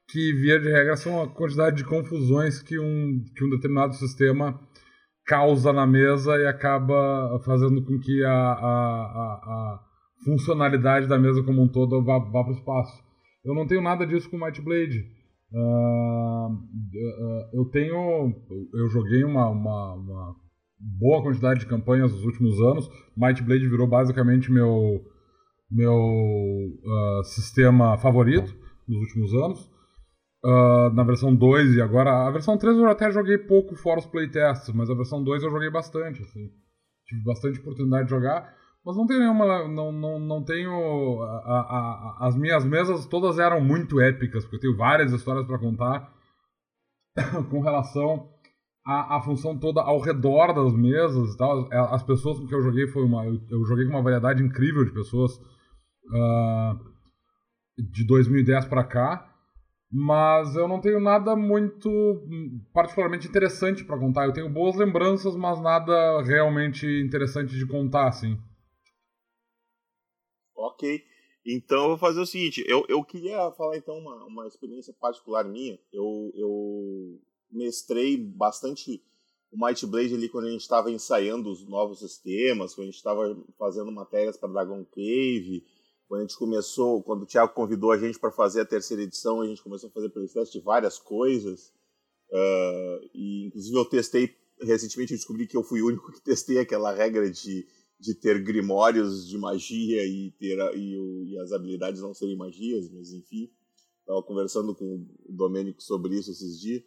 que, 0.07 0.33
via 0.33 0.59
de 0.59 0.69
regra, 0.69 0.95
são 0.95 1.21
a 1.21 1.27
quantidade 1.27 1.77
de 1.77 1.83
confusões 1.83 2.61
que 2.61 2.77
um, 2.77 3.23
que 3.35 3.43
um 3.43 3.49
determinado 3.49 3.95
sistema 3.95 4.59
causa 5.25 5.73
na 5.73 5.87
mesa 5.87 6.37
e 6.37 6.45
acaba 6.45 7.39
fazendo 7.43 7.83
com 7.83 7.99
que 7.99 8.23
a, 8.23 8.31
a, 8.31 8.33
a, 8.33 9.33
a 9.45 9.79
funcionalidade 10.23 11.07
da 11.07 11.17
mesa 11.17 11.43
como 11.43 11.63
um 11.63 11.67
todo 11.67 12.03
vá, 12.03 12.19
vá 12.19 12.43
para 12.43 12.53
o 12.53 12.55
espaço. 12.55 12.93
Eu 13.43 13.55
não 13.55 13.65
tenho 13.65 13.81
nada 13.81 14.05
disso 14.05 14.29
com 14.29 14.37
Might 14.37 14.61
Blade. 14.61 15.20
Uh, 15.53 16.57
eu 17.53 17.65
tenho. 17.65 18.33
Eu 18.73 18.87
joguei 18.89 19.23
uma, 19.23 19.49
uma, 19.49 19.93
uma, 19.93 20.35
boa 20.79 21.21
quantidade 21.21 21.61
de 21.61 21.65
campanhas 21.65 22.11
nos 22.11 22.23
últimos 22.23 22.61
anos. 22.61 22.89
Might 23.17 23.43
Blade 23.43 23.67
virou 23.67 23.87
basicamente 23.87 24.51
meu, 24.51 25.03
meu 25.69 25.93
uh, 25.93 27.23
sistema 27.25 27.97
favorito 27.97 28.55
nos 28.87 28.99
últimos 28.99 29.33
anos. 29.33 29.69
Uh, 30.43 30.89
na 30.93 31.03
versão 31.03 31.35
2 31.35 31.75
e 31.75 31.81
agora. 31.81 32.27
A 32.27 32.31
versão 32.31 32.57
3 32.57 32.77
eu 32.77 32.87
até 32.87 33.11
joguei 33.11 33.37
pouco 33.37 33.75
fora 33.75 33.99
os 33.99 34.05
playtests, 34.05 34.73
mas 34.73 34.89
a 34.89 34.95
versão 34.95 35.23
2 35.23 35.43
eu 35.43 35.51
joguei 35.51 35.69
bastante. 35.69 36.21
Assim. 36.21 36.49
Tive 37.05 37.23
bastante 37.23 37.59
oportunidade 37.59 38.05
de 38.05 38.11
jogar. 38.11 38.60
Mas 38.85 38.97
não 38.97 39.05
tenho 39.05 39.19
nenhuma. 39.19 39.67
Não, 39.67 39.91
não, 39.91 40.19
não 40.19 40.43
tenho. 40.43 41.21
A, 41.21 41.27
a, 41.27 41.59
a, 41.59 42.27
as 42.27 42.35
minhas 42.35 42.65
mesas 42.65 43.05
todas 43.05 43.37
eram 43.37 43.61
muito 43.61 43.99
épicas, 43.99 44.43
porque 44.43 44.57
eu 44.57 44.59
tenho 44.59 44.77
várias 44.77 45.11
histórias 45.11 45.45
para 45.45 45.59
contar 45.59 46.11
com 47.49 47.61
relação 47.61 48.29
a, 48.85 49.17
a 49.17 49.21
função 49.21 49.57
toda 49.57 49.81
ao 49.81 49.99
redor 49.99 50.53
das 50.53 50.73
mesas 50.73 51.33
e 51.33 51.37
tal. 51.37 51.71
É, 51.71 51.77
as 51.77 52.03
pessoas 52.03 52.39
com 52.39 52.47
que 52.47 52.55
eu 52.55 52.61
joguei 52.61 52.87
foi 52.87 53.03
uma. 53.03 53.25
Eu, 53.25 53.39
eu 53.49 53.65
joguei 53.65 53.85
com 53.85 53.91
uma 53.91 54.03
variedade 54.03 54.43
incrível 54.43 54.83
de 54.83 54.91
pessoas 54.91 55.37
uh, 55.37 56.79
de 57.77 58.05
2010 58.05 58.65
para 58.65 58.83
cá. 58.83 59.27
Mas 59.93 60.55
eu 60.55 60.69
não 60.69 60.79
tenho 60.79 61.01
nada 61.01 61.35
muito 61.35 61.89
particularmente 62.73 63.27
interessante 63.27 63.83
para 63.83 63.99
contar. 63.99 64.25
Eu 64.25 64.31
tenho 64.31 64.49
boas 64.49 64.77
lembranças, 64.77 65.35
mas 65.35 65.59
nada 65.59 66.21
realmente 66.23 66.87
interessante 66.87 67.57
de 67.57 67.65
contar, 67.67 68.07
assim. 68.07 68.39
Ok. 70.61 71.03
Então 71.45 71.83
eu 71.83 71.89
vou 71.89 71.97
fazer 71.97 72.19
o 72.19 72.25
seguinte, 72.25 72.63
eu, 72.67 72.85
eu 72.87 73.03
queria 73.03 73.51
falar 73.51 73.75
então 73.75 73.97
uma, 73.97 74.25
uma 74.25 74.47
experiência 74.47 74.93
particular 74.93 75.43
minha. 75.43 75.79
Eu, 75.91 76.31
eu 76.35 77.19
mestrei 77.51 78.15
bastante 78.17 79.03
o 79.51 79.65
Might 79.65 79.85
Blade 79.85 80.13
ali 80.13 80.29
quando 80.29 80.45
a 80.45 80.51
gente 80.51 80.61
estava 80.61 80.91
ensaiando 80.91 81.51
os 81.51 81.67
novos 81.67 81.99
sistemas, 81.99 82.73
quando 82.73 82.83
a 82.83 82.91
gente 82.91 82.97
estava 82.97 83.37
fazendo 83.57 83.91
matérias 83.91 84.37
para 84.37 84.49
Dragon 84.49 84.85
Cave, 84.85 85.65
quando 86.07 86.21
a 86.21 86.23
gente 86.23 86.37
começou, 86.37 87.01
quando 87.03 87.23
o 87.23 87.25
Thiago 87.25 87.53
convidou 87.53 87.91
a 87.91 87.97
gente 87.97 88.19
para 88.19 88.31
fazer 88.31 88.61
a 88.61 88.65
terceira 88.65 89.03
edição, 89.03 89.41
a 89.41 89.47
gente 89.47 89.63
começou 89.63 89.89
a 89.89 89.91
fazer 89.91 90.09
playtest 90.09 90.53
de 90.53 90.59
várias 90.59 90.99
coisas. 90.99 91.73
Uh, 92.29 93.09
e 93.13 93.47
inclusive 93.47 93.75
eu 93.75 93.85
testei 93.85 94.33
recentemente 94.61 95.13
eu 95.13 95.17
descobri 95.17 95.47
que 95.47 95.57
eu 95.57 95.63
fui 95.63 95.81
o 95.81 95.87
único 95.87 96.11
que 96.11 96.21
testei 96.21 96.59
aquela 96.59 96.93
regra 96.93 97.29
de, 97.29 97.65
de 98.01 98.15
ter 98.15 98.41
grimórios 98.41 99.27
de 99.27 99.37
magia 99.37 100.03
e 100.03 100.31
ter 100.31 100.57
e, 100.75 101.33
e 101.33 101.37
as 101.37 101.51
habilidades 101.51 102.01
não 102.01 102.15
serem 102.15 102.35
magias, 102.35 102.89
mas 102.89 103.13
enfim, 103.13 103.51
estava 103.99 104.23
conversando 104.23 104.73
com 104.73 105.05
o 105.23 105.31
Domênico 105.31 105.83
sobre 105.83 106.17
isso 106.17 106.31
esses 106.31 106.59
dias. 106.59 106.83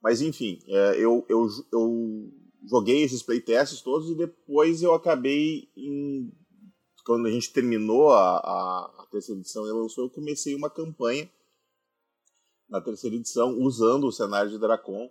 Mas 0.00 0.22
enfim, 0.22 0.60
é, 0.68 0.96
eu, 0.96 1.26
eu, 1.28 1.48
eu 1.72 2.32
joguei 2.64 3.02
esses 3.02 3.24
playtests 3.24 3.82
todos 3.82 4.08
e 4.08 4.14
depois 4.14 4.82
eu 4.82 4.94
acabei 4.94 5.68
em, 5.76 6.32
quando 7.04 7.26
a 7.26 7.30
gente 7.30 7.52
terminou 7.52 8.12
a, 8.12 8.36
a, 8.36 8.94
a 9.00 9.06
terceira 9.10 9.40
edição 9.40 9.66
e 9.66 9.72
lançou, 9.72 10.04
eu 10.04 10.10
comecei 10.10 10.54
uma 10.54 10.70
campanha 10.70 11.28
na 12.68 12.80
terceira 12.80 13.16
edição 13.16 13.58
usando 13.58 14.06
o 14.06 14.12
cenário 14.12 14.48
de 14.48 14.58
Dracon 14.58 15.10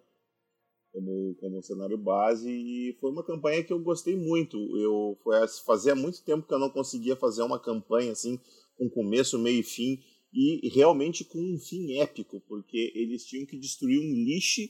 como, 0.91 1.35
como 1.39 1.63
cenário 1.63 1.97
base 1.97 2.49
e 2.49 2.97
foi 2.99 3.11
uma 3.11 3.23
campanha 3.23 3.63
que 3.63 3.71
eu 3.71 3.79
gostei 3.79 4.15
muito. 4.15 4.57
Eu 4.77 5.17
foi 5.23 5.35
fazia 5.65 5.95
muito 5.95 6.23
tempo 6.23 6.47
que 6.47 6.53
eu 6.53 6.59
não 6.59 6.69
conseguia 6.69 7.15
fazer 7.15 7.43
uma 7.43 7.59
campanha 7.59 8.11
assim 8.11 8.39
com 8.77 8.89
começo, 8.89 9.37
meio 9.37 9.59
e 9.59 9.63
fim 9.63 9.99
e 10.31 10.69
realmente 10.69 11.25
com 11.25 11.39
um 11.39 11.57
fim 11.57 11.97
épico, 11.97 12.39
porque 12.47 12.91
eles 12.95 13.25
tinham 13.25 13.45
que 13.45 13.57
destruir 13.57 13.99
um 13.99 14.13
lixo 14.13 14.61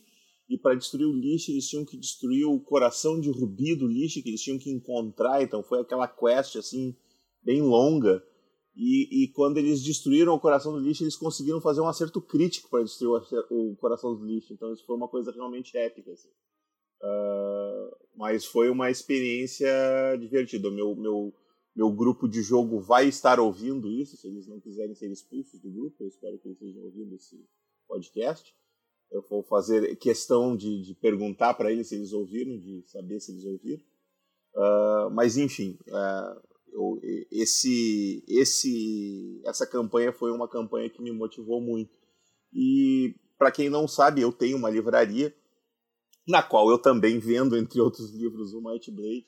e 0.50 0.58
para 0.58 0.76
destruir 0.76 1.06
o 1.06 1.14
lixo 1.14 1.52
eles 1.52 1.68
tinham 1.68 1.86
que 1.86 1.98
destruir 1.98 2.46
o 2.46 2.60
coração 2.60 3.20
de 3.20 3.30
rubi 3.30 3.76
do 3.76 3.86
lixo 3.86 4.24
que 4.24 4.30
eles 4.30 4.42
tinham 4.42 4.58
que 4.58 4.70
encontrar, 4.70 5.44
então 5.44 5.62
foi 5.62 5.82
aquela 5.82 6.08
quest 6.08 6.56
assim 6.56 6.96
bem 7.44 7.62
longa. 7.62 8.24
E, 8.82 9.24
e 9.24 9.28
quando 9.34 9.58
eles 9.58 9.84
destruíram 9.84 10.34
o 10.34 10.40
coração 10.40 10.72
do 10.72 10.80
lixo, 10.80 11.04
eles 11.04 11.18
conseguiram 11.18 11.60
fazer 11.60 11.82
um 11.82 11.88
acerto 11.90 12.22
crítico 12.22 12.70
para 12.70 12.82
destruir 12.82 13.22
o, 13.50 13.72
o, 13.72 13.76
coração 13.76 14.16
do 14.16 14.26
lixo. 14.26 14.54
Então 14.54 14.72
isso 14.72 14.86
foi 14.86 14.96
uma 14.96 15.10
coisa 15.10 15.34
realmente 15.34 15.78
épica. 15.78 16.14
Assim. 16.14 16.30
Uh, 17.04 17.98
mas 18.16 18.46
foi 18.46 18.70
uma 18.70 18.90
experiência 18.90 19.70
divertida. 20.18 20.72
Meu, 20.72 20.96
meu, 20.96 21.34
meu 21.76 21.92
grupo 21.92 22.26
de 22.26 22.42
jogo 22.42 22.80
vai 22.80 23.10
estar 23.10 23.38
ouvindo 23.38 23.92
isso, 23.92 24.16
se 24.16 24.28
eles 24.28 24.48
não 24.48 24.62
quiserem 24.62 24.96
ser 24.96 25.12
expulsos 25.12 25.60
do 25.60 25.70
grupo. 25.70 25.98
Eu 26.00 26.08
espero 26.08 26.40
que 26.40 26.48
eles 26.48 26.62
estejam 26.62 26.82
ouvindo 26.84 27.14
esse 27.16 27.46
podcast. 27.86 28.56
Eu 29.12 29.22
vou 29.30 29.44
fazer 29.44 29.94
questão 29.98 30.56
de, 30.56 30.84
de 30.84 30.96
perguntar 30.96 31.54
para 31.56 31.70
eles 31.70 31.90
se 31.90 31.96
eles 31.96 32.14
ouviram, 32.14 32.58
de 32.58 32.82
saber 32.84 33.20
se 33.20 33.34
eles 33.34 33.44
ouviram. 33.44 33.84
Uh, 34.56 35.10
mas 35.12 35.36
enfim, 35.36 35.78
uh, 35.90 36.49
eu, 36.72 37.00
esse, 37.32 38.24
esse, 38.28 39.42
essa 39.46 39.66
campanha 39.66 40.12
foi 40.12 40.32
uma 40.32 40.48
campanha 40.48 40.90
que 40.90 41.02
me 41.02 41.12
motivou 41.12 41.62
muito. 41.62 41.92
E 42.54 43.16
para 43.38 43.52
quem 43.52 43.70
não 43.70 43.88
sabe, 43.88 44.22
eu 44.22 44.32
tenho 44.32 44.58
uma 44.58 44.70
livraria 44.70 45.34
na 46.28 46.44
qual 46.44 46.70
eu 46.70 46.78
também 46.78 47.18
vendo, 47.18 47.58
entre 47.58 47.82
outros 47.82 48.12
livros, 48.12 48.54
o 48.54 48.62
Might 48.62 48.92
Blade. 48.92 49.26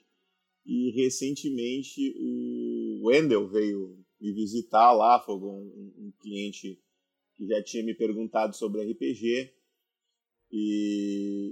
E 0.66 0.92
recentemente 0.92 2.14
o 2.20 3.08
Wendell 3.08 3.48
veio 3.48 3.98
me 4.20 4.32
visitar 4.32 4.92
lá, 4.92 5.20
foi 5.20 5.36
um, 5.36 5.94
um 5.98 6.14
cliente 6.20 6.80
que 7.36 7.48
já 7.48 7.64
tinha 7.64 7.84
me 7.84 7.96
perguntado 7.96 8.56
sobre 8.56 8.84
RPG. 8.84 9.52
E, 10.52 11.51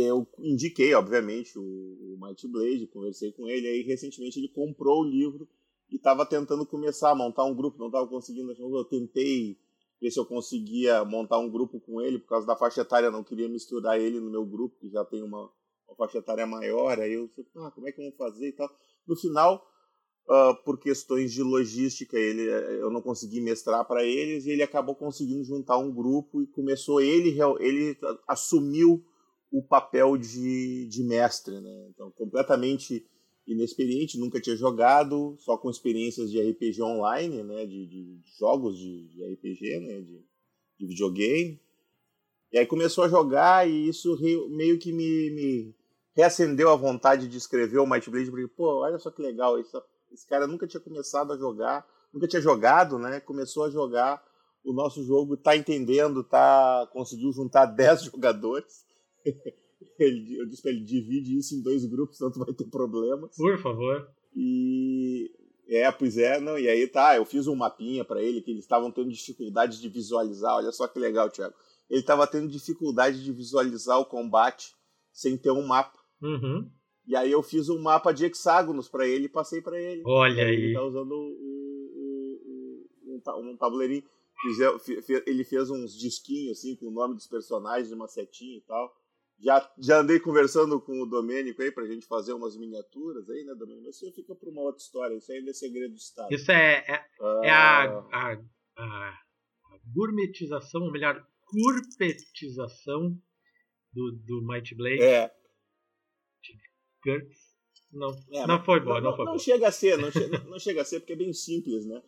eu 0.00 0.26
indiquei, 0.38 0.94
obviamente, 0.94 1.58
o, 1.58 1.62
o 1.62 2.18
Might 2.20 2.46
Blade, 2.48 2.86
conversei 2.86 3.32
com 3.32 3.48
ele, 3.48 3.66
aí 3.66 3.82
recentemente 3.82 4.38
ele 4.38 4.48
comprou 4.48 5.00
o 5.00 5.04
livro 5.04 5.48
e 5.90 5.96
estava 5.96 6.24
tentando 6.24 6.64
começar 6.64 7.10
a 7.10 7.14
montar 7.14 7.44
um 7.44 7.54
grupo, 7.54 7.78
não 7.78 7.88
estava 7.88 8.06
conseguindo, 8.06 8.52
eu 8.52 8.84
tentei 8.84 9.58
ver 10.00 10.10
se 10.10 10.18
eu 10.18 10.24
conseguia 10.24 11.04
montar 11.04 11.38
um 11.38 11.50
grupo 11.50 11.78
com 11.78 12.00
ele, 12.00 12.18
por 12.18 12.28
causa 12.28 12.46
da 12.46 12.56
faixa 12.56 12.80
etária, 12.80 13.10
não 13.10 13.22
queria 13.22 13.48
misturar 13.48 14.00
ele 14.00 14.18
no 14.18 14.30
meu 14.30 14.44
grupo, 14.44 14.78
que 14.80 14.88
já 14.88 15.04
tem 15.04 15.22
uma, 15.22 15.50
uma 15.86 15.96
faixa 15.96 16.18
etária 16.18 16.46
maior, 16.46 16.98
aí 16.98 17.12
eu 17.12 17.26
disse, 17.26 17.46
ah, 17.56 17.70
como 17.70 17.86
é 17.86 17.92
que 17.92 18.00
eu 18.00 18.04
vou 18.04 18.16
fazer 18.16 18.48
e 18.48 18.52
tal. 18.52 18.68
No 19.06 19.14
final, 19.14 19.64
uh, 20.28 20.64
por 20.64 20.78
questões 20.78 21.32
de 21.32 21.42
logística, 21.42 22.16
ele, 22.16 22.42
eu 22.80 22.90
não 22.90 23.02
consegui 23.02 23.40
mestrar 23.40 23.86
para 23.86 24.02
eles, 24.04 24.46
e 24.46 24.50
ele 24.50 24.62
acabou 24.62 24.94
conseguindo 24.94 25.44
juntar 25.44 25.76
um 25.78 25.92
grupo 25.92 26.42
e 26.42 26.46
começou, 26.46 27.00
ele, 27.00 27.38
ele 27.60 27.96
assumiu 28.26 29.04
o 29.52 29.62
papel 29.62 30.16
de, 30.16 30.86
de 30.88 31.04
mestre, 31.04 31.60
né? 31.60 31.86
Então, 31.90 32.10
completamente 32.12 33.06
inexperiente, 33.46 34.18
nunca 34.18 34.40
tinha 34.40 34.56
jogado, 34.56 35.36
só 35.40 35.58
com 35.58 35.70
experiências 35.70 36.30
de 36.30 36.40
RPG 36.40 36.82
online, 36.82 37.42
né? 37.42 37.66
De, 37.66 37.86
de, 37.86 38.20
jogos 38.38 38.78
de, 38.78 39.08
de, 39.08 39.34
RPG, 39.34 39.80
né? 39.80 40.00
De, 40.00 40.24
de, 40.80 40.86
videogame. 40.86 41.60
E 42.50 42.58
aí 42.58 42.66
começou 42.66 43.04
a 43.04 43.08
jogar 43.08 43.68
e 43.68 43.88
isso 43.88 44.18
meio 44.50 44.78
que 44.78 44.90
me, 44.90 45.30
me 45.30 45.74
reacendeu 46.14 46.70
a 46.70 46.76
vontade 46.76 47.28
de 47.28 47.36
escrever 47.36 47.78
o 47.78 47.86
Might 47.86 48.08
Blade, 48.10 48.30
porque, 48.30 48.48
pô, 48.48 48.80
olha 48.80 48.98
só 48.98 49.10
que 49.10 49.20
legal, 49.20 49.58
isso, 49.60 49.82
esse 50.10 50.26
cara 50.26 50.46
nunca 50.46 50.66
tinha 50.66 50.80
começado 50.80 51.32
a 51.32 51.36
jogar, 51.36 51.86
nunca 52.12 52.26
tinha 52.26 52.40
jogado, 52.40 52.98
né? 52.98 53.20
Começou 53.20 53.64
a 53.64 53.70
jogar 53.70 54.22
o 54.64 54.72
nosso 54.72 55.04
jogo, 55.04 55.36
tá 55.36 55.54
entendendo, 55.54 56.24
tá 56.24 56.88
conseguiu 56.90 57.30
juntar 57.32 57.66
10 57.76 58.04
jogadores 58.04 58.90
ele, 59.98 60.40
eu 60.40 60.46
disse 60.46 60.62
pra 60.62 60.70
ele, 60.70 60.84
divide 60.84 61.36
isso 61.36 61.54
em 61.54 61.62
dois 61.62 61.84
grupos, 61.84 62.18
senão 62.18 62.32
tu 62.32 62.38
vai 62.38 62.52
ter 62.52 62.64
problemas. 62.66 63.36
Por 63.36 63.58
favor. 63.58 64.08
E. 64.34 65.30
É, 65.68 65.90
pois 65.90 66.18
é, 66.18 66.38
não, 66.38 66.58
e 66.58 66.68
aí 66.68 66.86
tá, 66.86 67.16
eu 67.16 67.24
fiz 67.24 67.46
um 67.46 67.54
mapinha 67.54 68.04
para 68.04 68.22
ele 68.22 68.42
que 68.42 68.50
eles 68.50 68.64
estavam 68.64 68.90
tendo 68.90 69.10
dificuldade 69.10 69.80
de 69.80 69.88
visualizar. 69.88 70.56
Olha 70.56 70.70
só 70.72 70.86
que 70.86 70.98
legal, 70.98 71.30
Thiago. 71.30 71.54
Ele 71.88 72.00
estava 72.00 72.26
tendo 72.26 72.48
dificuldade 72.48 73.22
de 73.22 73.32
visualizar 73.32 73.98
o 73.98 74.04
combate 74.04 74.74
sem 75.12 75.36
ter 75.38 75.50
um 75.50 75.66
mapa. 75.66 75.98
Uhum. 76.20 76.70
E 77.06 77.16
aí 77.16 77.30
eu 77.30 77.42
fiz 77.42 77.68
um 77.68 77.80
mapa 77.80 78.12
de 78.12 78.24
hexágonos 78.24 78.88
para 78.88 79.06
ele 79.06 79.26
e 79.26 79.28
passei 79.28 79.60
para 79.60 79.80
ele. 79.80 80.02
Olha 80.04 80.44
aí. 80.44 80.54
Ele 80.54 80.74
tá 80.74 80.82
usando 80.82 81.12
o, 81.12 82.86
o, 83.06 83.20
o, 83.24 83.50
um 83.50 83.56
tabuleirinho. 83.56 84.04
Ele 85.26 85.44
fez 85.44 85.70
uns 85.70 85.96
disquinhos 85.96 86.58
assim 86.58 86.76
com 86.76 86.86
o 86.86 86.92
nome 86.92 87.14
dos 87.14 87.26
personagens, 87.26 87.92
uma 87.92 88.08
setinha 88.08 88.58
e 88.58 88.62
tal. 88.62 88.92
Já, 89.42 89.72
já 89.76 89.98
andei 89.98 90.20
conversando 90.20 90.80
com 90.80 91.02
o 91.02 91.06
Domênico 91.06 91.60
aí 91.62 91.72
pra 91.72 91.84
gente 91.84 92.06
fazer 92.06 92.32
umas 92.32 92.56
miniaturas 92.56 93.28
aí, 93.28 93.44
né, 93.44 93.54
Domênico? 93.56 93.86
Mas 93.86 93.96
isso 93.96 94.12
fica 94.12 94.36
pra 94.36 94.48
uma 94.48 94.62
outra 94.62 94.80
história, 94.80 95.16
isso 95.16 95.32
ainda 95.32 95.50
é 95.50 95.54
segredo 95.54 95.94
do 95.94 95.98
Estado. 95.98 96.32
Isso 96.32 96.52
é, 96.52 96.84
é, 96.86 97.04
ah. 97.20 97.40
é 97.42 97.50
a, 97.50 97.84
a, 98.12 98.32
a, 98.76 99.18
gourmetização, 99.92 100.82
ou 100.82 100.92
melhor, 100.92 101.26
curpetização 101.44 103.18
do, 103.92 104.12
do 104.12 104.42
Might 104.46 104.76
Blade. 104.76 105.02
É. 105.02 105.34
Não, 107.90 108.10
é, 108.30 108.46
não 108.46 108.64
foi 108.64 108.78
bom, 108.78 108.94
não, 108.94 109.00
não, 109.00 109.16
foi 109.16 109.24
não 109.24 109.32
bom. 109.32 109.38
chega 109.38 109.66
a 109.66 109.72
ser, 109.72 109.98
não 109.98 110.10
chega, 110.12 110.38
não 110.44 110.58
chega 110.58 110.82
a 110.82 110.84
ser 110.84 111.00
porque 111.00 111.14
é 111.14 111.16
bem 111.16 111.32
simples, 111.32 111.84
né? 111.84 112.00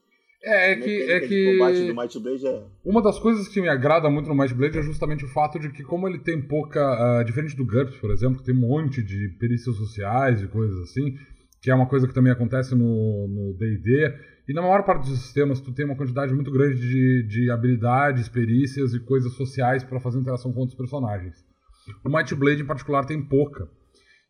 É, 0.45 0.73
é 0.73 0.77
que. 0.77 1.03
É 1.11 1.21
que... 1.21 1.57
do 1.57 1.95
Might 1.95 2.19
Blade 2.21 2.47
é... 2.47 2.63
Uma 2.85 3.03
das 3.03 3.19
coisas 3.19 3.49
que 3.49 3.61
me 3.61 3.69
agrada 3.69 4.11
muito 4.11 4.29
no 4.29 4.35
Might 4.35 4.55
Blade 4.55 4.79
é 4.79 4.83
justamente 4.83 5.25
o 5.25 5.29
fato 5.29 5.59
de 5.59 5.71
que, 5.71 5.83
como 5.83 6.07
ele 6.07 6.19
tem 6.19 6.41
pouca. 6.41 7.21
Uh, 7.21 7.25
diferente 7.25 7.57
do 7.57 7.65
GURPS, 7.65 7.97
por 7.97 8.11
exemplo, 8.11 8.39
que 8.39 8.45
tem 8.45 8.55
um 8.55 8.61
monte 8.61 9.03
de 9.03 9.29
perícias 9.39 9.75
sociais 9.77 10.43
e 10.43 10.49
coisas 10.49 10.79
assim, 10.81 11.17
que 11.63 11.71
é 11.71 11.75
uma 11.75 11.87
coisa 11.87 12.07
que 12.07 12.15
também 12.15 12.33
acontece 12.33 12.75
no 12.75 13.57
DD. 13.59 14.15
E 14.47 14.53
na 14.53 14.61
maior 14.61 14.85
parte 14.85 15.09
dos 15.09 15.19
sistemas, 15.23 15.61
tu 15.61 15.73
tem 15.73 15.87
uma 15.87 15.97
quantidade 15.97 16.35
muito 16.35 16.51
grande 16.51 16.79
de, 16.79 17.23
de 17.27 17.51
habilidades, 17.51 18.29
perícias 18.29 18.93
e 18.93 19.01
coisas 19.01 19.33
sociais 19.33 19.83
para 19.83 19.99
fazer 19.99 20.19
interação 20.19 20.53
com 20.53 20.61
outros 20.61 20.77
personagens. 20.77 21.35
O 22.05 22.15
Might 22.15 22.35
Blade, 22.35 22.63
em 22.63 22.67
particular, 22.67 23.07
tem 23.07 23.23
pouca. 23.23 23.67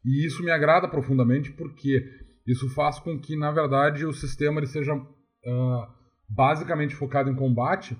E 0.05 0.25
isso 0.25 0.43
me 0.45 0.53
agrada 0.53 0.87
profundamente 0.87 1.51
porque 1.53 2.05
isso 2.47 2.69
faz 2.69 3.01
com 3.01 3.19
que, 3.19 3.37
na 3.37 3.51
verdade, 3.51 4.05
o 4.07 4.13
sistema 4.13 4.61
ele 4.61 4.67
seja. 4.67 4.95
Uh, 4.95 6.04
basicamente 6.29 6.95
focado 6.95 7.31
em 7.31 7.35
combate 7.35 7.97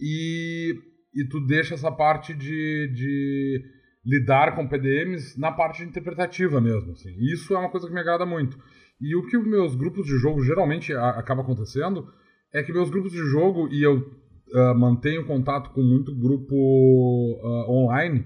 e, 0.00 0.74
e 1.14 1.28
tu 1.28 1.40
deixa 1.40 1.74
essa 1.74 1.90
parte 1.90 2.34
de, 2.34 2.92
de, 2.94 3.64
lidar 4.04 4.54
com 4.54 4.68
PDMs 4.68 5.38
na 5.38 5.50
parte 5.50 5.82
interpretativa 5.82 6.60
mesmo. 6.60 6.92
Assim. 6.92 7.14
Isso 7.18 7.54
é 7.54 7.58
uma 7.58 7.70
coisa 7.70 7.86
que 7.86 7.94
me 7.94 8.00
agrada 8.00 8.24
muito. 8.24 8.58
E 9.00 9.14
o 9.16 9.26
que 9.26 9.36
meus 9.38 9.74
grupos 9.74 10.06
de 10.06 10.16
jogo 10.16 10.42
geralmente 10.42 10.92
a, 10.92 11.10
acaba 11.10 11.42
acontecendo 11.42 12.08
é 12.52 12.62
que 12.62 12.72
meus 12.72 12.88
grupos 12.88 13.12
de 13.12 13.18
jogo, 13.18 13.68
e 13.70 13.82
eu 13.82 13.98
uh, 13.98 14.78
mantenho 14.78 15.26
contato 15.26 15.70
com 15.70 15.82
muito 15.82 16.14
grupo 16.14 16.54
uh, 16.54 17.70
online, 17.70 18.24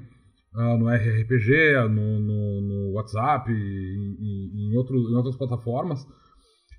uh, 0.55 0.79
no 0.79 0.89
RRPG, 0.89 1.89
no, 1.89 2.21
no, 2.21 2.61
no 2.61 2.93
WhatsApp 2.93 3.51
e 3.51 4.71
em, 4.71 4.77
outro, 4.77 4.97
em 4.97 5.17
outras 5.17 5.37
plataformas, 5.37 6.07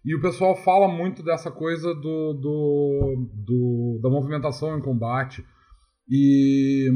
e 0.03 0.15
o 0.15 0.21
pessoal 0.21 0.55
fala 0.55 0.87
muito 0.87 1.23
dessa 1.23 1.51
coisa 1.51 1.93
do, 1.93 2.33
do, 2.33 3.29
do, 3.45 3.99
da 4.01 4.09
movimentação 4.09 4.77
em 4.77 4.81
combate. 4.81 5.45
E 6.09 6.89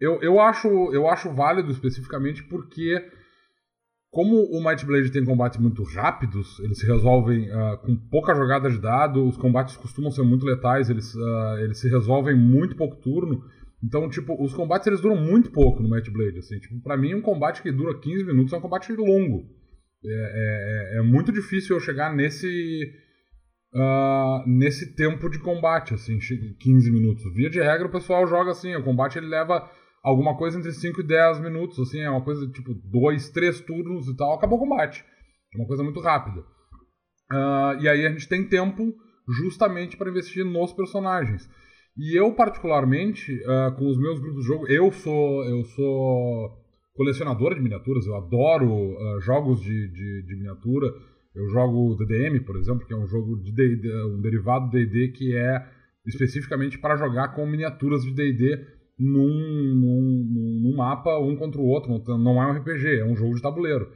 eu, 0.00 0.20
eu, 0.22 0.40
acho, 0.40 0.68
eu 0.92 1.08
acho 1.08 1.32
válido 1.34 1.70
especificamente 1.70 2.44
porque 2.44 3.04
como 4.14 4.44
o 4.44 4.64
Might 4.64 4.86
Blade 4.86 5.10
tem 5.10 5.24
combates 5.24 5.58
muito 5.58 5.82
rápidos, 5.82 6.60
eles 6.60 6.78
se 6.78 6.86
resolvem 6.86 7.50
uh, 7.50 7.76
com 7.78 7.96
pouca 7.96 8.32
jogada 8.32 8.70
de 8.70 8.78
dado, 8.78 9.26
os 9.26 9.36
combates 9.36 9.76
costumam 9.76 10.12
ser 10.12 10.22
muito 10.22 10.46
letais, 10.46 10.88
eles, 10.88 11.12
uh, 11.16 11.58
eles 11.58 11.80
se 11.80 11.88
resolvem 11.88 12.36
em 12.36 12.38
muito 12.38 12.76
pouco 12.76 12.94
turno. 13.02 13.42
Então, 13.82 14.08
tipo, 14.08 14.40
os 14.40 14.54
combates 14.54 14.86
eles 14.86 15.00
duram 15.00 15.16
muito 15.16 15.50
pouco 15.50 15.82
no 15.82 15.90
Might 15.90 16.08
Blade. 16.12 16.38
Assim, 16.38 16.60
tipo, 16.60 16.80
pra 16.80 16.96
mim, 16.96 17.14
um 17.14 17.20
combate 17.20 17.60
que 17.60 17.72
dura 17.72 17.98
15 17.98 18.24
minutos 18.24 18.52
é 18.52 18.56
um 18.56 18.60
combate 18.60 18.92
longo. 18.92 19.46
É, 20.06 20.96
é, 20.96 20.98
é 20.98 21.02
muito 21.02 21.32
difícil 21.32 21.76
eu 21.76 21.80
chegar 21.80 22.14
nesse. 22.14 22.92
Uh, 23.72 24.48
nesse 24.48 24.94
tempo 24.94 25.28
de 25.28 25.40
combate, 25.40 25.94
assim, 25.94 26.16
15 26.60 26.92
minutos. 26.92 27.24
Via 27.34 27.50
de 27.50 27.60
regra, 27.60 27.88
o 27.88 27.90
pessoal 27.90 28.24
joga 28.24 28.52
assim, 28.52 28.72
o 28.76 28.84
combate 28.84 29.18
ele 29.18 29.26
leva 29.26 29.68
alguma 30.00 30.36
coisa 30.36 30.56
entre 30.56 30.70
5 30.70 31.00
e 31.00 31.04
10 31.04 31.40
minutos, 31.40 31.80
assim, 31.80 31.98
é 31.98 32.08
uma 32.08 32.22
coisa 32.22 32.46
tipo 32.52 32.72
2, 32.72 33.30
3 33.30 33.60
turnos 33.62 34.06
e 34.06 34.16
tal, 34.16 34.34
acabou 34.34 34.58
o 34.58 34.60
combate. 34.60 35.04
É 35.52 35.58
uma 35.58 35.66
coisa 35.66 35.82
muito 35.82 35.98
rápida. 35.98 36.40
Uh, 37.32 37.80
e 37.80 37.88
aí 37.88 38.06
a 38.06 38.10
gente 38.10 38.28
tem 38.28 38.46
tempo 38.46 38.94
justamente 39.28 39.96
para 39.96 40.10
investir 40.10 40.44
nos 40.44 40.72
personagens. 40.72 41.48
E 41.96 42.18
eu, 42.18 42.32
particularmente, 42.32 43.32
uh, 43.32 43.74
com 43.76 43.88
os 43.88 43.98
meus 43.98 44.20
grupos 44.20 44.42
de 44.42 44.48
jogo, 44.48 44.68
eu 44.68 44.92
sou, 44.92 45.44
eu 45.44 45.64
sou 45.64 46.63
colecionador 46.94 47.54
de 47.54 47.60
miniaturas, 47.60 48.06
eu 48.06 48.16
adoro 48.16 48.70
uh, 48.70 49.20
jogos 49.20 49.60
de, 49.60 49.88
de, 49.88 50.22
de, 50.26 50.36
miniatura. 50.36 50.92
Eu 51.34 51.48
jogo 51.48 51.96
DDM, 51.96 52.40
por 52.44 52.56
exemplo, 52.56 52.86
que 52.86 52.94
é 52.94 52.96
um 52.96 53.06
jogo 53.06 53.36
de 53.36 53.52
D&D, 53.52 53.92
um 54.04 54.20
derivado 54.20 54.70
D&D 54.70 55.08
que 55.08 55.36
é 55.36 55.66
especificamente 56.06 56.78
para 56.78 56.96
jogar 56.96 57.34
com 57.34 57.44
miniaturas 57.46 58.04
de 58.04 58.12
D&D 58.12 58.64
num, 58.98 59.26
num, 59.74 60.60
num, 60.62 60.76
mapa 60.76 61.18
um 61.18 61.34
contra 61.34 61.60
o 61.60 61.66
outro. 61.66 61.90
Não 62.16 62.40
é 62.40 62.46
um 62.46 62.58
RPG, 62.58 63.00
é 63.00 63.04
um 63.04 63.16
jogo 63.16 63.34
de 63.34 63.42
tabuleiro. 63.42 63.90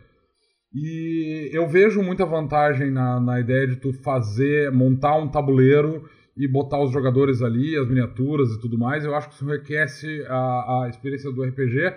E 0.74 1.48
eu 1.52 1.68
vejo 1.68 2.02
muita 2.02 2.26
vantagem 2.26 2.90
na, 2.90 3.20
na 3.20 3.40
ideia 3.40 3.66
de 3.68 3.76
tu 3.76 3.92
fazer, 3.92 4.72
montar 4.72 5.16
um 5.16 5.28
tabuleiro 5.28 6.08
e 6.36 6.46
botar 6.48 6.82
os 6.82 6.92
jogadores 6.92 7.40
ali, 7.40 7.76
as 7.76 7.88
miniaturas 7.88 8.50
e 8.50 8.60
tudo 8.60 8.76
mais. 8.76 9.04
Eu 9.04 9.14
acho 9.14 9.28
que 9.28 9.34
isso 9.36 9.44
enriquece 9.44 10.24
a, 10.26 10.82
a 10.84 10.88
experiência 10.88 11.30
do 11.30 11.44
RPG 11.44 11.94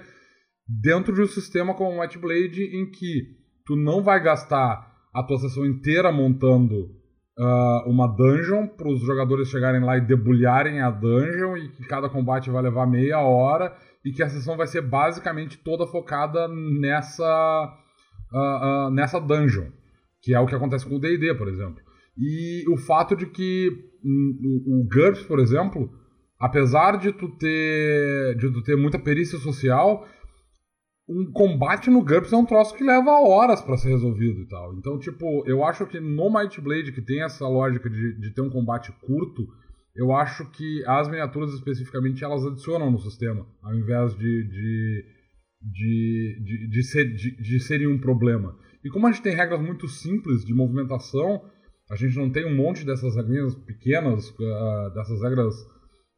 dentro 0.67 1.13
de 1.13 1.21
um 1.21 1.27
sistema 1.27 1.73
como 1.73 1.91
o 1.91 2.01
Might 2.01 2.17
Blade 2.17 2.63
em 2.63 2.89
que 2.89 3.37
tu 3.65 3.75
não 3.75 4.01
vai 4.01 4.21
gastar 4.21 4.91
a 5.13 5.23
tua 5.23 5.37
sessão 5.37 5.65
inteira 5.65 6.11
montando 6.11 7.01
uh, 7.37 7.89
uma 7.89 8.07
dungeon 8.07 8.67
para 8.67 8.89
os 8.89 9.01
jogadores 9.01 9.49
chegarem 9.49 9.81
lá 9.81 9.97
e 9.97 10.01
debulharem 10.01 10.81
a 10.81 10.89
dungeon 10.89 11.57
e 11.57 11.69
que 11.69 11.83
cada 11.87 12.09
combate 12.09 12.49
vai 12.49 12.61
levar 12.61 12.85
meia 12.85 13.19
hora 13.19 13.75
e 14.03 14.11
que 14.11 14.23
a 14.23 14.29
sessão 14.29 14.57
vai 14.57 14.67
ser 14.67 14.81
basicamente 14.81 15.57
toda 15.57 15.85
focada 15.87 16.47
nessa 16.47 17.77
uh, 18.31 18.87
uh, 18.87 18.91
nessa 18.91 19.19
dungeon, 19.19 19.67
que 20.21 20.33
é 20.33 20.39
o 20.39 20.47
que 20.47 20.55
acontece 20.55 20.85
com 20.85 20.95
o 20.95 20.99
D&D, 20.99 21.35
por 21.35 21.47
exemplo. 21.47 21.81
E 22.17 22.63
o 22.69 22.77
fato 22.77 23.15
de 23.15 23.25
que 23.25 23.69
o, 24.03 24.81
o 24.81 24.87
GURPS, 24.87 25.23
por 25.23 25.39
exemplo, 25.39 25.89
apesar 26.39 26.97
de 26.97 27.11
tu 27.11 27.29
ter 27.37 28.35
de 28.37 28.51
tu 28.51 28.61
ter 28.63 28.75
muita 28.75 28.99
perícia 28.99 29.37
social, 29.39 30.05
um 31.07 31.31
combate 31.31 31.89
no 31.89 32.03
GURPS 32.03 32.31
é 32.31 32.37
um 32.37 32.45
troço 32.45 32.75
que 32.75 32.83
leva 32.83 33.19
horas 33.19 33.61
para 33.61 33.77
ser 33.77 33.89
resolvido 33.89 34.41
e 34.41 34.47
tal. 34.47 34.73
Então, 34.75 34.97
tipo, 34.99 35.43
eu 35.45 35.63
acho 35.63 35.85
que 35.85 35.99
no 35.99 36.31
Might 36.31 36.59
Blade, 36.61 36.91
que 36.91 37.01
tem 37.01 37.23
essa 37.23 37.47
lógica 37.47 37.89
de, 37.89 38.19
de 38.19 38.33
ter 38.33 38.41
um 38.41 38.49
combate 38.49 38.91
curto, 39.01 39.47
eu 39.95 40.13
acho 40.13 40.49
que 40.51 40.83
as 40.87 41.09
miniaturas 41.09 41.53
especificamente 41.53 42.23
elas 42.23 42.45
adicionam 42.45 42.89
no 42.89 42.99
sistema, 42.99 43.45
ao 43.61 43.75
invés 43.75 44.15
de, 44.15 44.43
de, 44.43 45.05
de, 45.61 46.43
de, 46.43 46.67
de, 46.69 46.83
ser, 46.83 47.13
de, 47.13 47.35
de 47.35 47.59
serem 47.59 47.87
um 47.87 47.99
problema. 47.99 48.57
E 48.83 48.89
como 48.89 49.07
a 49.07 49.11
gente 49.11 49.21
tem 49.21 49.35
regras 49.35 49.61
muito 49.61 49.87
simples 49.87 50.45
de 50.45 50.53
movimentação, 50.53 51.43
a 51.89 51.95
gente 51.95 52.15
não 52.15 52.29
tem 52.29 52.45
um 52.45 52.55
monte 52.55 52.85
dessas 52.85 53.15
regras 53.15 53.53
pequenas, 53.55 54.29
uh, 54.29 54.93
dessas 54.93 55.21
regras 55.21 55.53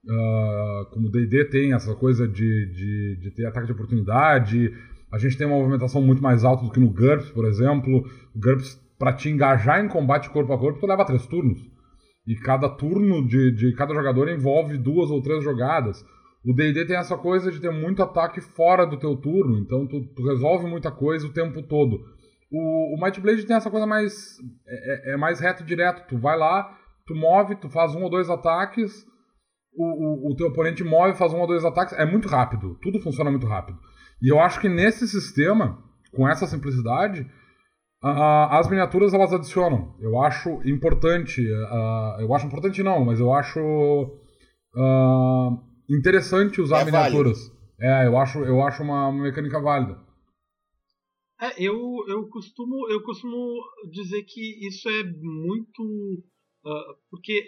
Uh, 0.05 0.85
como 0.91 1.09
D&D 1.09 1.45
tem 1.45 1.73
essa 1.73 1.95
coisa 1.95 2.27
de, 2.27 2.65
de, 2.65 3.15
de, 3.21 3.31
ter 3.31 3.45
ataque 3.45 3.67
de 3.67 3.71
oportunidade, 3.71 4.73
a 5.09 5.17
gente 5.17 5.37
tem 5.37 5.47
uma 5.47 5.55
movimentação 5.55 6.01
muito 6.01 6.21
mais 6.21 6.43
alta 6.43 6.65
do 6.65 6.71
que 6.71 6.79
no 6.79 6.89
GURPS, 6.89 7.29
por 7.31 7.45
exemplo. 7.45 8.05
O 8.35 8.39
GURPS, 8.39 8.81
para 8.99 9.13
te 9.13 9.29
engajar 9.29 9.83
em 9.83 9.87
combate 9.87 10.29
corpo 10.29 10.51
a 10.51 10.57
corpo, 10.57 10.79
tu 10.79 10.87
leva 10.87 11.05
três 11.05 11.25
turnos. 11.25 11.59
E 12.27 12.35
cada 12.35 12.67
turno 12.67 13.25
de, 13.25 13.51
de 13.51 13.73
cada 13.75 13.93
jogador 13.93 14.27
envolve 14.29 14.77
duas 14.77 15.09
ou 15.09 15.21
três 15.21 15.43
jogadas. 15.43 16.05
O 16.45 16.53
D&D 16.53 16.85
tem 16.85 16.97
essa 16.97 17.17
coisa 17.17 17.49
de 17.49 17.61
ter 17.61 17.71
muito 17.71 18.03
ataque 18.03 18.41
fora 18.41 18.85
do 18.85 18.97
teu 18.97 19.15
turno, 19.15 19.57
então 19.59 19.87
tu, 19.87 20.01
tu 20.13 20.23
resolve 20.25 20.67
muita 20.67 20.91
coisa 20.91 21.25
o 21.25 21.31
tempo 21.31 21.61
todo. 21.63 22.01
O, 22.51 22.95
o 22.95 23.01
Might 23.01 23.19
Blade 23.21 23.45
tem 23.45 23.55
essa 23.55 23.71
coisa 23.71 23.87
mais 23.87 24.37
é, 24.67 25.11
é, 25.11 25.13
é 25.13 25.17
mais 25.17 25.39
reto 25.39 25.63
e 25.63 25.65
direto. 25.65 26.07
Tu 26.07 26.17
vai 26.17 26.37
lá, 26.37 26.77
tu 27.07 27.15
move, 27.15 27.55
tu 27.55 27.69
faz 27.69 27.95
um 27.95 28.03
ou 28.03 28.09
dois 28.09 28.29
ataques, 28.29 29.07
o, 29.75 30.29
o, 30.29 30.31
o 30.31 30.35
teu 30.35 30.47
oponente 30.47 30.83
move, 30.83 31.17
faz 31.17 31.33
um 31.33 31.39
ou 31.39 31.47
dois 31.47 31.65
ataques, 31.65 31.97
é 31.97 32.05
muito 32.05 32.27
rápido. 32.27 32.77
Tudo 32.81 32.99
funciona 32.99 33.31
muito 33.31 33.47
rápido. 33.47 33.79
E 34.21 34.31
eu 34.31 34.39
acho 34.39 34.59
que 34.59 34.69
nesse 34.69 35.07
sistema, 35.07 35.83
com 36.13 36.27
essa 36.27 36.47
simplicidade, 36.47 37.21
uh, 38.03 38.47
as 38.51 38.69
miniaturas 38.69 39.13
elas 39.13 39.33
adicionam. 39.33 39.95
Eu 39.99 40.21
acho 40.21 40.61
importante. 40.65 41.41
Uh, 41.41 42.21
eu 42.21 42.33
acho 42.33 42.47
importante 42.47 42.83
não, 42.83 43.03
mas 43.03 43.19
eu 43.19 43.33
acho 43.33 43.59
uh, 43.59 45.59
interessante 45.89 46.61
usar 46.61 46.81
é 46.81 46.85
miniaturas. 46.85 47.39
Válido. 47.39 47.53
É, 47.79 48.07
eu 48.07 48.17
acho, 48.17 48.39
eu 48.39 48.61
acho 48.61 48.83
uma, 48.83 49.09
uma 49.09 49.23
mecânica 49.23 49.59
válida. 49.59 49.99
É, 51.41 51.61
eu, 51.61 51.75
eu, 52.07 52.29
costumo, 52.29 52.89
eu 52.89 53.03
costumo 53.03 53.59
dizer 53.91 54.23
que 54.23 54.65
isso 54.65 54.87
é 54.87 55.03
muito. 55.03 55.83
Uh, 56.65 56.95
porque 57.09 57.43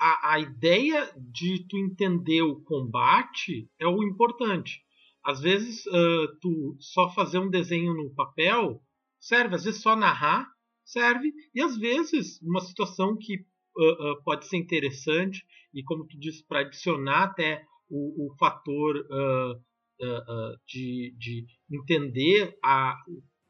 a, 0.00 0.34
a 0.34 0.40
ideia 0.40 1.12
de 1.16 1.66
tu 1.68 1.76
entender 1.76 2.40
o 2.40 2.60
combate 2.62 3.68
é 3.78 3.86
o 3.86 4.02
importante. 4.02 4.82
Às 5.22 5.40
vezes, 5.40 5.84
uh, 5.86 6.38
tu 6.40 6.76
só 6.80 7.10
fazer 7.10 7.38
um 7.38 7.50
desenho 7.50 7.92
no 7.94 8.14
papel 8.14 8.82
serve, 9.20 9.54
às 9.54 9.64
vezes 9.64 9.82
só 9.82 9.94
narrar 9.94 10.50
serve, 10.82 11.32
e 11.54 11.60
às 11.60 11.76
vezes 11.76 12.40
uma 12.42 12.60
situação 12.60 13.16
que 13.16 13.36
uh, 13.76 14.12
uh, 14.12 14.24
pode 14.24 14.46
ser 14.46 14.56
interessante, 14.56 15.44
e 15.74 15.84
como 15.84 16.06
tu 16.06 16.18
disse, 16.18 16.44
para 16.46 16.60
adicionar 16.60 17.24
até 17.24 17.62
o, 17.88 18.26
o 18.26 18.36
fator 18.36 18.94
de, 20.66 21.14
de, 21.18 21.46
entender 21.70 22.56
a, 22.64 22.96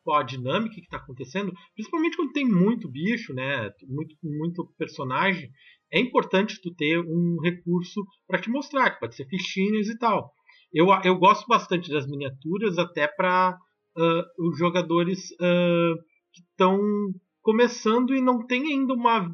qual 0.03 0.19
a 0.19 0.25
dinâmica 0.25 0.75
que 0.75 0.81
está 0.81 0.97
acontecendo, 0.97 1.53
principalmente 1.75 2.17
quando 2.17 2.33
tem 2.33 2.45
muito 2.45 2.89
bicho, 2.89 3.33
né, 3.33 3.73
muito, 3.87 4.17
muito 4.23 4.67
personagem, 4.77 5.51
é 5.93 6.01
importante 6.01 6.61
tu 6.63 6.75
ter 6.75 6.99
um 7.01 7.39
recurso 7.43 8.05
para 8.27 8.41
te 8.41 8.51
mostrar, 8.51 8.91
que 8.91 9.01
pode 9.01 9.15
ser 9.15 9.27
fichinhas 9.27 9.89
e 9.89 9.99
tal. 9.99 10.33
Eu, 10.73 10.87
eu 11.05 11.17
gosto 11.17 11.47
bastante 11.49 11.91
das 11.91 12.07
miniaturas, 12.07 12.79
até 12.79 13.09
para 13.09 13.59
uh, 13.97 14.49
os 14.49 14.57
jogadores 14.59 15.31
uh, 15.33 15.97
que 16.33 16.43
estão 16.43 16.79
começando 17.43 18.15
e 18.15 18.21
não 18.21 18.47
tem 18.47 18.73
ainda 18.73 18.95
uma 18.95 19.29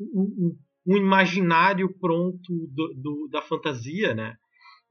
um, 0.00 0.56
um 0.86 0.96
imaginário 0.96 1.88
pronto 1.98 2.68
do, 2.72 2.94
do, 2.94 3.28
da 3.30 3.40
fantasia, 3.40 4.14
né? 4.14 4.36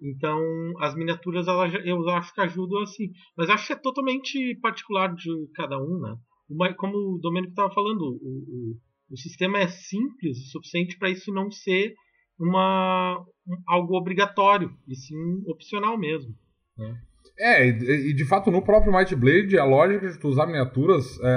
Então, 0.02 0.40
as 0.80 0.96
miniaturas 0.96 1.48
elas, 1.48 1.74
eu 1.84 2.08
acho 2.10 2.34
que 2.34 2.42
ajudam 2.42 2.82
assim. 2.82 3.12
Mas 3.36 3.50
acho 3.50 3.68
que 3.68 3.74
é 3.74 3.76
totalmente 3.76 4.56
particular 4.62 5.14
de 5.14 5.32
cada 5.56 5.78
um, 5.80 6.00
né? 6.00 6.16
Uma, 6.50 6.74
como 6.74 6.96
o 6.98 7.20
Domênico 7.20 7.52
estava 7.52 7.74
falando, 7.74 8.02
o, 8.02 8.16
o, 8.22 8.78
o 9.10 9.18
sistema 9.18 9.60
é 9.60 9.68
simples 9.68 10.38
o 10.38 10.52
suficiente 10.52 10.98
para 10.98 11.10
isso 11.10 11.32
não 11.34 11.50
ser 11.50 11.94
uma, 12.40 13.20
um, 13.48 13.56
algo 13.68 13.96
obrigatório, 13.96 14.72
e 14.88 14.96
sim 14.96 15.42
opcional 15.48 15.98
mesmo. 15.98 16.34
Né? 16.78 16.98
É, 17.40 17.68
e, 17.68 18.10
e, 18.10 18.14
de 18.14 18.26
fato 18.26 18.50
no 18.50 18.62
próprio 18.62 18.92
Might 18.92 19.16
Blade, 19.16 19.58
a 19.58 19.64
lógica 19.64 20.10
de 20.10 20.20
tu 20.20 20.28
usar 20.28 20.48
miniaturas, 20.48 21.20
é, 21.22 21.28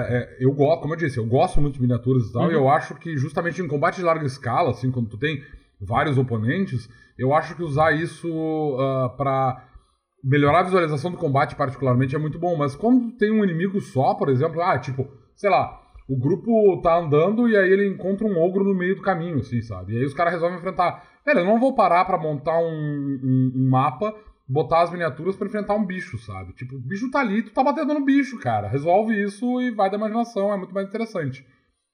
é, 0.40 0.44
eu 0.44 0.52
gosto, 0.52 0.82
como 0.82 0.94
eu 0.94 0.98
disse, 0.98 1.18
eu 1.18 1.26
gosto 1.26 1.60
muito 1.60 1.74
de 1.74 1.82
miniaturas 1.82 2.26
e 2.26 2.32
tal, 2.32 2.44
uhum. 2.44 2.50
e 2.50 2.54
eu 2.54 2.68
acho 2.68 2.94
que 2.94 3.16
justamente 3.16 3.60
em 3.60 3.68
combate 3.68 3.96
de 3.96 4.02
larga 4.02 4.26
escala, 4.26 4.70
assim, 4.70 4.90
quando 4.90 5.10
tu 5.10 5.18
tem 5.18 5.42
vários 5.80 6.18
oponentes, 6.18 6.88
eu 7.18 7.34
acho 7.34 7.54
que 7.54 7.62
usar 7.62 7.92
isso 7.92 8.28
uh, 8.28 8.80
ah, 8.80 9.08
para 9.10 9.68
melhorar 10.22 10.60
a 10.60 10.64
visualização 10.64 11.10
do 11.10 11.16
combate, 11.16 11.54
particularmente, 11.54 12.14
é 12.14 12.18
muito 12.18 12.38
bom. 12.38 12.56
Mas 12.56 12.74
quando 12.74 13.12
tem 13.16 13.30
um 13.30 13.44
inimigo 13.44 13.80
só, 13.80 14.14
por 14.14 14.28
exemplo, 14.28 14.60
ah, 14.62 14.78
tipo, 14.78 15.06
sei 15.34 15.50
lá, 15.50 15.79
o 16.11 16.16
grupo 16.16 16.80
tá 16.82 16.98
andando 16.98 17.48
e 17.48 17.56
aí 17.56 17.70
ele 17.70 17.86
encontra 17.86 18.26
um 18.26 18.36
ogro 18.36 18.64
no 18.64 18.74
meio 18.74 18.96
do 18.96 19.02
caminho, 19.02 19.38
assim, 19.38 19.62
sabe? 19.62 19.92
E 19.94 19.98
aí 19.98 20.04
os 20.04 20.12
caras 20.12 20.32
resolvem 20.32 20.58
enfrentar. 20.58 21.08
Velho, 21.24 21.38
eu 21.38 21.44
não 21.44 21.61
vou 21.61 21.72
parar 21.72 22.04
para 22.04 22.18
montar 22.18 22.58
um, 22.58 22.66
um, 23.22 23.52
um, 23.54 23.70
mapa, 23.70 24.12
botar 24.48 24.82
as 24.82 24.90
miniaturas 24.90 25.36
para 25.36 25.46
enfrentar 25.46 25.76
um 25.76 25.86
bicho, 25.86 26.18
sabe? 26.18 26.52
Tipo, 26.54 26.74
o 26.74 26.80
bicho 26.80 27.08
tá 27.12 27.20
ali, 27.20 27.44
tu 27.44 27.52
tá 27.52 27.62
batendo 27.62 27.94
no 27.94 28.04
bicho, 28.04 28.40
cara. 28.40 28.66
Resolve 28.66 29.22
isso 29.22 29.61
e 29.61 29.70
vai 29.70 29.88
da 29.88 29.96
imaginação, 29.96 30.52
é 30.52 30.56
muito 30.56 30.74
mais 30.74 30.88
interessante. 30.88 31.46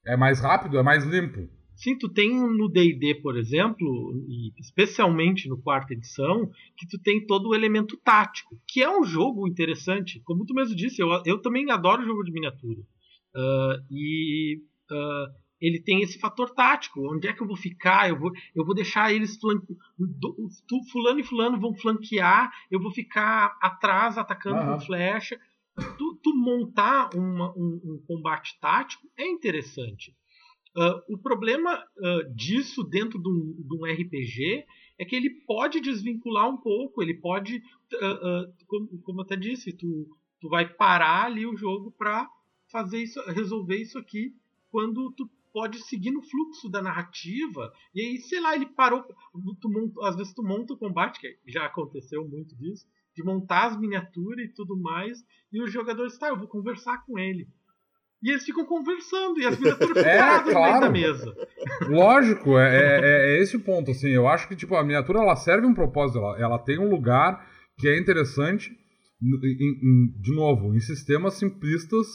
É 0.06 0.16
mais 0.16 0.40
rápido, 0.40 0.78
é 0.78 0.82
mais 0.82 1.04
limpo. 1.04 1.46
Sim, 1.74 1.98
tu 1.98 2.08
tem 2.08 2.30
no 2.40 2.70
D&D, 2.70 3.16
por 3.16 3.36
exemplo, 3.36 4.14
e 4.26 4.50
especialmente 4.58 5.46
no 5.46 5.60
quarta 5.60 5.92
edição, 5.92 6.50
que 6.74 6.88
tu 6.88 6.98
tem 7.02 7.26
todo 7.26 7.50
o 7.50 7.54
elemento 7.54 7.98
tático, 7.98 8.58
que 8.66 8.82
é 8.82 8.88
um 8.88 9.04
jogo 9.04 9.46
interessante. 9.46 10.22
Como 10.24 10.46
tu 10.46 10.54
mesmo 10.54 10.74
disse, 10.74 11.02
eu, 11.02 11.08
eu 11.26 11.38
também 11.42 11.70
adoro 11.70 12.02
jogo 12.02 12.24
de 12.24 12.32
miniatura. 12.32 12.80
Uh, 13.36 13.84
e 13.90 14.62
uh, 14.90 15.34
ele 15.60 15.78
tem 15.78 16.00
esse 16.00 16.18
fator 16.18 16.50
tático. 16.54 17.14
Onde 17.14 17.28
é 17.28 17.34
que 17.34 17.42
eu 17.42 17.46
vou 17.46 17.56
ficar? 17.56 18.08
Eu 18.08 18.18
vou, 18.18 18.32
eu 18.54 18.64
vou 18.64 18.74
deixar 18.74 19.12
eles 19.12 19.38
fulano 19.38 21.20
e 21.20 21.22
fulano 21.22 21.60
vão 21.60 21.74
flanquear. 21.74 22.50
Eu 22.70 22.80
vou 22.80 22.90
ficar 22.90 23.58
atrás 23.60 24.16
atacando 24.16 24.60
uhum. 24.60 24.78
com 24.78 24.80
flecha. 24.80 25.38
Tu, 25.98 26.20
tu 26.22 26.34
montar 26.34 27.10
uma, 27.14 27.50
um, 27.54 27.80
um, 27.84 28.04
combate 28.06 28.58
tático 28.58 29.06
é 29.18 29.28
interessante. 29.28 30.16
Uh, 30.74 31.14
o 31.14 31.18
problema 31.18 31.82
disso 32.34 32.82
dentro 32.82 33.18
de 33.18 33.28
um, 33.28 33.62
de 33.62 33.74
um, 33.74 33.84
RPG 33.84 34.64
é 34.98 35.04
que 35.04 35.14
ele 35.14 35.28
pode 35.46 35.80
desvincular 35.80 36.48
um 36.48 36.56
pouco. 36.56 37.02
Ele 37.02 37.14
pode, 37.14 37.62
como, 38.66 38.88
como 39.02 39.20
eu 39.20 39.24
até 39.24 39.36
disse, 39.36 39.74
tu, 39.74 40.06
tu 40.40 40.48
vai 40.48 40.66
parar 40.66 41.26
ali 41.26 41.46
o 41.46 41.56
jogo 41.56 41.92
para 41.98 42.26
fazer 42.76 43.02
isso, 43.02 43.20
resolver 43.30 43.76
isso 43.76 43.98
aqui 43.98 44.34
quando 44.70 45.10
tu 45.12 45.30
pode 45.50 45.78
seguir 45.84 46.10
no 46.10 46.20
fluxo 46.20 46.68
da 46.68 46.82
narrativa. 46.82 47.72
E 47.94 48.02
aí, 48.02 48.18
sei 48.18 48.38
lá, 48.40 48.54
ele 48.54 48.66
parou. 48.66 49.02
Tu 49.58 49.70
monta, 49.70 50.06
às 50.06 50.14
vezes 50.14 50.34
tu 50.34 50.42
monta 50.42 50.74
o 50.74 50.76
combate, 50.76 51.18
que 51.18 51.38
já 51.46 51.64
aconteceu 51.64 52.28
muito 52.28 52.54
disso, 52.54 52.84
de 53.14 53.24
montar 53.24 53.68
as 53.68 53.80
miniaturas 53.80 54.44
e 54.44 54.52
tudo 54.52 54.76
mais, 54.76 55.24
e 55.50 55.62
os 55.62 55.72
jogadores, 55.72 56.18
tá, 56.18 56.28
eu 56.28 56.36
vou 56.36 56.46
conversar 56.46 57.02
com 57.06 57.18
ele. 57.18 57.48
E 58.22 58.30
eles 58.30 58.44
ficam 58.44 58.66
conversando, 58.66 59.40
e 59.40 59.46
as 59.46 59.58
miniaturas 59.58 59.96
ficam 59.96 60.12
é, 60.12 60.52
claro. 60.52 60.86
no 60.86 60.92
meio 60.92 61.14
da 61.14 61.24
mesa. 61.24 61.48
Lógico, 61.88 62.58
é, 62.58 62.76
é, 62.76 63.00
é, 63.38 63.42
esse 63.42 63.56
o 63.56 63.60
ponto, 63.60 63.92
assim. 63.92 64.10
Eu 64.10 64.28
acho 64.28 64.46
que 64.46 64.56
tipo, 64.56 64.76
a 64.76 64.82
miniatura 64.82 65.20
ela 65.20 65.36
serve 65.36 65.66
um 65.66 65.72
propósito, 65.72 66.18
ela, 66.18 66.38
ela 66.38 66.58
tem 66.58 66.78
um 66.78 66.90
lugar 66.90 67.50
que 67.78 67.88
é 67.88 67.98
interessante, 67.98 68.70
em, 69.22 69.28
em, 69.32 70.20
de 70.20 70.34
novo, 70.34 70.74
em 70.74 70.80
sistemas 70.80 71.34
simplistas 71.34 72.06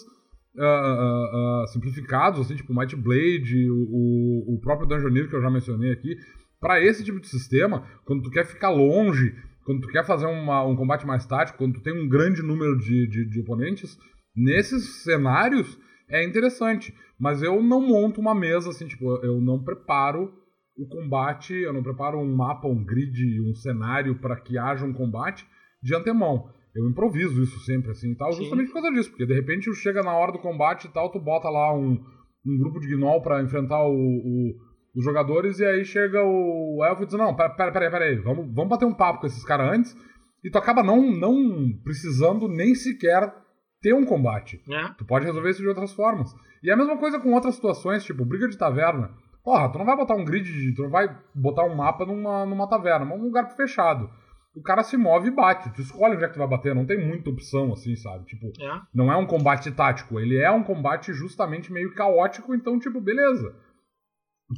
uh, 0.56 1.64
uh, 1.64 1.68
simplificados, 1.68 2.40
assim, 2.40 2.56
tipo 2.56 2.74
Might 2.74 2.96
Blade, 2.96 3.70
o, 3.70 4.56
o 4.56 4.60
próprio 4.62 4.88
Dungeoneer 4.88 5.30
que 5.30 5.36
eu 5.36 5.42
já 5.42 5.50
mencionei 5.50 5.92
aqui. 5.92 6.16
Para 6.60 6.82
esse 6.82 7.04
tipo 7.04 7.20
de 7.20 7.28
sistema, 7.28 7.88
quando 8.06 8.24
tu 8.24 8.30
quer 8.30 8.46
ficar 8.46 8.70
longe, 8.70 9.36
quando 9.66 9.82
tu 9.82 9.88
quer 9.88 10.06
fazer 10.06 10.26
uma, 10.26 10.64
um 10.64 10.76
combate 10.76 11.06
mais 11.06 11.26
tático, 11.26 11.58
quando 11.58 11.76
tu 11.76 11.82
tem 11.82 11.94
um 11.94 12.08
grande 12.08 12.42
número 12.42 12.78
de, 12.78 13.08
de, 13.08 13.26
de 13.26 13.40
oponentes, 13.40 13.98
nesses 14.36 15.04
cenários 15.04 15.80
é 16.10 16.24
interessante. 16.24 16.94
Mas 17.20 17.42
eu 17.42 17.62
não 17.62 17.82
monto 17.82 18.20
uma 18.20 18.34
mesa 18.34 18.70
assim, 18.70 18.88
tipo, 18.88 19.06
eu 19.24 19.40
não 19.40 19.64
preparo 19.64 20.34
o 20.78 20.88
combate, 20.88 21.54
eu 21.54 21.72
não 21.74 21.84
preparo 21.84 22.18
um 22.18 22.36
mapa, 22.36 22.68
um 22.68 22.84
grid, 22.84 23.40
um 23.42 23.54
cenário 23.54 24.16
para 24.16 24.36
que 24.36 24.58
haja 24.58 24.86
um 24.86 24.94
combate 24.94 25.46
de 25.82 25.96
antemão 25.96 26.50
eu 26.76 26.90
improviso 26.90 27.42
isso 27.44 27.60
sempre, 27.60 27.92
assim, 27.92 28.16
tal, 28.16 28.32
Sim. 28.32 28.40
justamente 28.40 28.68
por 28.68 28.82
causa 28.82 28.92
disso, 28.92 29.10
porque 29.10 29.26
de 29.26 29.34
repente 29.34 29.74
chega 29.76 30.02
na 30.02 30.14
hora 30.14 30.32
do 30.32 30.40
combate 30.40 30.86
e 30.86 30.90
tal, 30.90 31.12
tu 31.12 31.20
bota 31.20 31.50
lá 31.50 31.74
um, 31.74 32.02
um 32.46 32.58
grupo 32.58 32.80
de 32.80 32.88
gnoll 32.88 33.22
para 33.22 33.42
enfrentar 33.42 33.84
o, 33.84 33.94
o, 33.94 34.56
os 34.96 35.04
jogadores, 35.04 35.60
e 35.60 35.66
aí 35.66 35.84
chega 35.84 36.24
o 36.24 36.84
elfo 36.86 37.04
e 37.04 37.06
diz, 37.06 37.16
não, 37.16 37.36
pera, 37.36 37.50
pera, 37.50 37.72
pera, 37.72 37.92
pera 37.92 38.06
aí, 38.06 38.16
vamos, 38.16 38.46
vamos 38.54 38.70
bater 38.70 38.86
um 38.86 38.94
papo 38.94 39.20
com 39.20 39.28
esses 39.28 39.44
caras 39.44 39.74
antes, 39.74 39.96
e 40.44 40.50
tu 40.50 40.58
acaba 40.58 40.82
não, 40.82 41.12
não 41.12 41.72
precisando 41.84 42.48
nem 42.48 42.74
sequer 42.74 43.34
ter 43.82 43.94
um 43.94 44.06
combate. 44.06 44.62
É. 44.70 44.94
Tu 44.98 45.06
pode 45.06 45.26
resolver 45.26 45.50
isso 45.50 45.62
de 45.62 45.68
outras 45.68 45.92
formas. 45.94 46.32
E 46.64 46.70
é 46.70 46.74
a 46.74 46.78
mesma 46.78 46.98
coisa 46.98 47.20
com 47.20 47.34
outras 47.34 47.56
situações, 47.56 48.04
tipo 48.04 48.24
briga 48.24 48.48
de 48.48 48.58
taverna. 48.58 49.12
Porra, 49.44 49.72
tu 49.72 49.80
não 49.80 49.86
vai 49.86 49.96
botar 49.96 50.16
um 50.16 50.24
grid, 50.24 50.44
de, 50.44 50.76
tu 50.76 50.84
não 50.84 50.90
vai 50.90 51.08
botar 51.34 51.64
um 51.64 51.76
mapa 51.76 52.06
numa, 52.06 52.46
numa 52.46 52.70
taverna, 52.70 53.06
mas 53.06 53.20
um 53.20 53.24
lugar 53.24 53.56
fechado 53.56 54.10
o 54.54 54.62
cara 54.62 54.84
se 54.84 54.98
move 54.98 55.28
e 55.28 55.32
bate. 55.32 55.74
Tu 55.74 55.82
escolhe 55.82 56.16
onde 56.16 56.26
é 56.26 56.28
que 56.28 56.34
tu 56.34 56.40
vai 56.40 56.48
bater, 56.48 56.76
não 56.76 56.86
tem 56.86 56.98
muita 57.06 57.30
opção, 57.30 57.72
assim, 57.72 57.96
sabe? 57.96 58.26
Tipo, 58.26 58.52
é. 58.62 58.82
não 58.94 59.12
é 59.12 59.16
um 59.16 59.26
combate 59.26 59.72
tático, 59.72 60.20
ele 60.20 60.38
é 60.38 60.52
um 60.52 60.64
combate 60.64 61.14
justamente 61.14 61.72
meio 61.72 61.94
caótico, 61.94 62.54
então, 62.54 62.80
tipo, 62.80 63.00
beleza. 63.00 63.56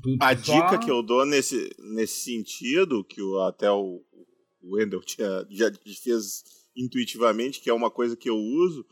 Tu, 0.01 0.17
tu 0.17 0.23
a 0.23 0.35
só... 0.35 0.53
dica 0.53 0.79
que 0.79 0.89
eu 0.89 1.03
dou 1.03 1.25
nesse, 1.25 1.69
nesse 1.95 2.23
sentido, 2.23 3.03
que 3.03 3.21
o, 3.21 3.39
até 3.41 3.69
o, 3.69 4.01
o 4.61 4.75
Wendell 4.75 5.01
tinha, 5.05 5.45
já 5.49 5.71
fez 6.03 6.43
intuitivamente, 6.75 7.61
que 7.61 7.69
é 7.69 7.73
uma 7.73 7.91
coisa 7.91 8.15
que 8.17 8.29
eu 8.29 8.35
uso, 8.35 8.83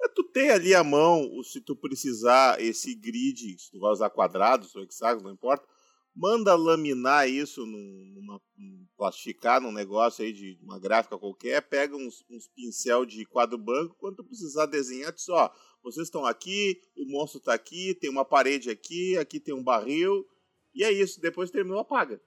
é 0.00 0.08
tu 0.08 0.22
ter 0.22 0.50
ali 0.50 0.74
a 0.74 0.84
mão, 0.84 1.42
se 1.42 1.60
tu 1.60 1.74
precisar, 1.74 2.60
esse 2.60 2.94
grid, 2.94 3.58
se 3.58 3.72
tu 3.72 3.80
vai 3.80 3.90
usar 3.90 4.10
quadrados 4.10 4.74
ou 4.76 4.82
hexágonos, 4.82 5.24
não 5.24 5.32
importa, 5.32 5.66
manda 6.14 6.54
laminar 6.54 7.28
isso 7.28 7.66
numa, 7.66 8.40
num, 8.56 8.86
plastificar 8.96 9.60
num 9.60 9.72
negócio 9.72 10.24
aí 10.24 10.32
de 10.32 10.58
uma 10.62 10.78
gráfica 10.78 11.18
qualquer, 11.18 11.60
pega 11.62 11.96
uns, 11.96 12.24
uns 12.30 12.46
pincel 12.48 13.04
de 13.04 13.24
quadro 13.26 13.58
branco, 13.58 13.96
quando 13.98 14.16
tu 14.16 14.24
precisar 14.24 14.66
desenhar, 14.66 15.12
diz, 15.12 15.28
ó, 15.28 15.52
vocês 15.82 16.06
estão 16.06 16.24
aqui, 16.24 16.80
o 16.96 17.04
monstro 17.10 17.38
está 17.38 17.52
aqui, 17.52 17.94
tem 17.94 18.08
uma 18.08 18.24
parede 18.24 18.70
aqui, 18.70 19.18
aqui 19.18 19.40
tem 19.40 19.54
um 19.54 19.62
barril, 19.62 20.24
e 20.72 20.84
é 20.84 20.92
isso, 20.92 21.20
depois 21.20 21.50
terminou, 21.50 21.80
apaga. 21.80 22.20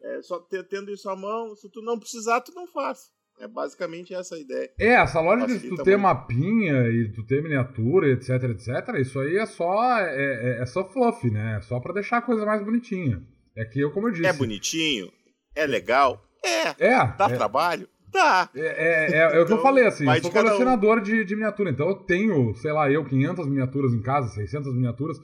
É 0.00 0.22
só 0.22 0.40
tendo 0.68 0.90
isso 0.90 1.08
à 1.08 1.14
mão, 1.14 1.54
se 1.54 1.68
tu 1.68 1.80
não 1.80 1.98
precisar, 1.98 2.40
tu 2.40 2.52
não 2.54 2.66
faz. 2.66 3.12
É 3.40 3.48
basicamente 3.48 4.14
essa 4.14 4.36
a 4.36 4.38
ideia. 4.38 4.70
É, 4.78 4.94
essa 4.94 5.20
loja 5.20 5.46
de 5.46 5.68
tu 5.68 5.76
ter 5.82 5.96
muito. 5.96 6.02
mapinha 6.02 6.88
e 6.88 7.10
tu 7.12 7.24
ter 7.26 7.42
miniatura, 7.42 8.08
etc, 8.08 8.30
etc, 8.50 9.00
isso 9.00 9.18
aí 9.18 9.36
é 9.36 9.46
só 9.46 9.98
é, 9.98 10.58
é, 10.58 10.62
é 10.62 10.66
só 10.66 10.84
fluff, 10.84 11.28
né? 11.28 11.56
É 11.56 11.60
só 11.60 11.80
para 11.80 11.94
deixar 11.94 12.18
a 12.18 12.22
coisa 12.22 12.46
mais 12.46 12.62
bonitinha. 12.62 13.20
É 13.56 13.64
que 13.64 13.80
eu, 13.80 13.90
como 13.90 14.08
eu 14.08 14.12
disse. 14.12 14.26
É 14.26 14.32
bonitinho? 14.32 15.10
É 15.54 15.66
legal? 15.66 16.22
É. 16.44 16.86
É. 16.86 17.16
Dá 17.16 17.26
é, 17.30 17.36
trabalho? 17.36 17.88
Dá. 18.12 18.48
É, 18.54 18.60
é, 18.60 19.12
é, 19.12 19.22
é 19.22 19.26
o 19.26 19.30
que 19.30 19.36
eu 19.36 19.42
então, 19.44 19.62
falei, 19.62 19.86
assim, 19.86 20.06
eu 20.06 20.22
sou 20.22 20.30
colecionador 20.30 20.98
um. 20.98 21.02
de, 21.02 21.24
de 21.24 21.34
miniatura, 21.34 21.70
então 21.70 21.88
eu 21.88 21.96
tenho, 21.96 22.54
sei 22.56 22.72
lá, 22.72 22.90
eu, 22.90 23.04
500 23.04 23.46
miniaturas 23.48 23.92
em 23.92 24.02
casa, 24.02 24.28
600 24.28 24.74
miniaturas, 24.74 25.18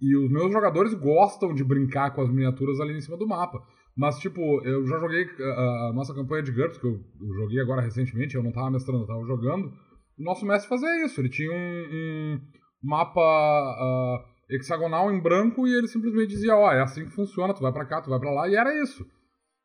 e 0.00 0.16
os 0.16 0.30
meus 0.30 0.52
jogadores 0.52 0.94
gostam 0.94 1.52
de 1.54 1.64
brincar 1.64 2.14
com 2.14 2.22
as 2.22 2.30
miniaturas 2.30 2.80
ali 2.80 2.96
em 2.96 3.00
cima 3.00 3.16
do 3.16 3.26
mapa. 3.26 3.62
Mas, 3.98 4.16
tipo, 4.20 4.40
eu 4.64 4.86
já 4.86 4.96
joguei 5.00 5.26
a, 5.40 5.88
a 5.88 5.92
nossa 5.92 6.14
campanha 6.14 6.44
de 6.44 6.52
GURPS, 6.52 6.78
que 6.78 6.86
eu, 6.86 7.00
eu, 7.20 7.34
joguei 7.34 7.60
agora 7.60 7.82
recentemente, 7.82 8.36
eu 8.36 8.44
não 8.44 8.52
tava 8.52 8.70
mestrando, 8.70 9.02
eu 9.02 9.06
tava 9.08 9.26
jogando. 9.26 9.72
O 10.16 10.22
nosso 10.22 10.46
mestre 10.46 10.68
fazia 10.68 11.04
isso, 11.04 11.20
ele 11.20 11.28
tinha 11.28 11.50
um, 11.50 11.56
um 11.56 12.40
mapa 12.80 13.20
uh, 13.20 14.54
hexagonal 14.54 15.12
em 15.12 15.20
branco 15.20 15.66
e 15.66 15.74
ele 15.76 15.88
simplesmente 15.88 16.28
dizia, 16.28 16.54
ó, 16.54 16.68
oh, 16.68 16.70
é 16.70 16.80
assim 16.80 17.06
que 17.06 17.10
funciona, 17.10 17.52
tu 17.52 17.60
vai 17.60 17.72
para 17.72 17.86
cá, 17.86 18.00
tu 18.00 18.10
vai 18.10 18.20
para 18.20 18.30
lá, 18.30 18.48
e 18.48 18.54
era 18.54 18.80
isso. 18.80 19.04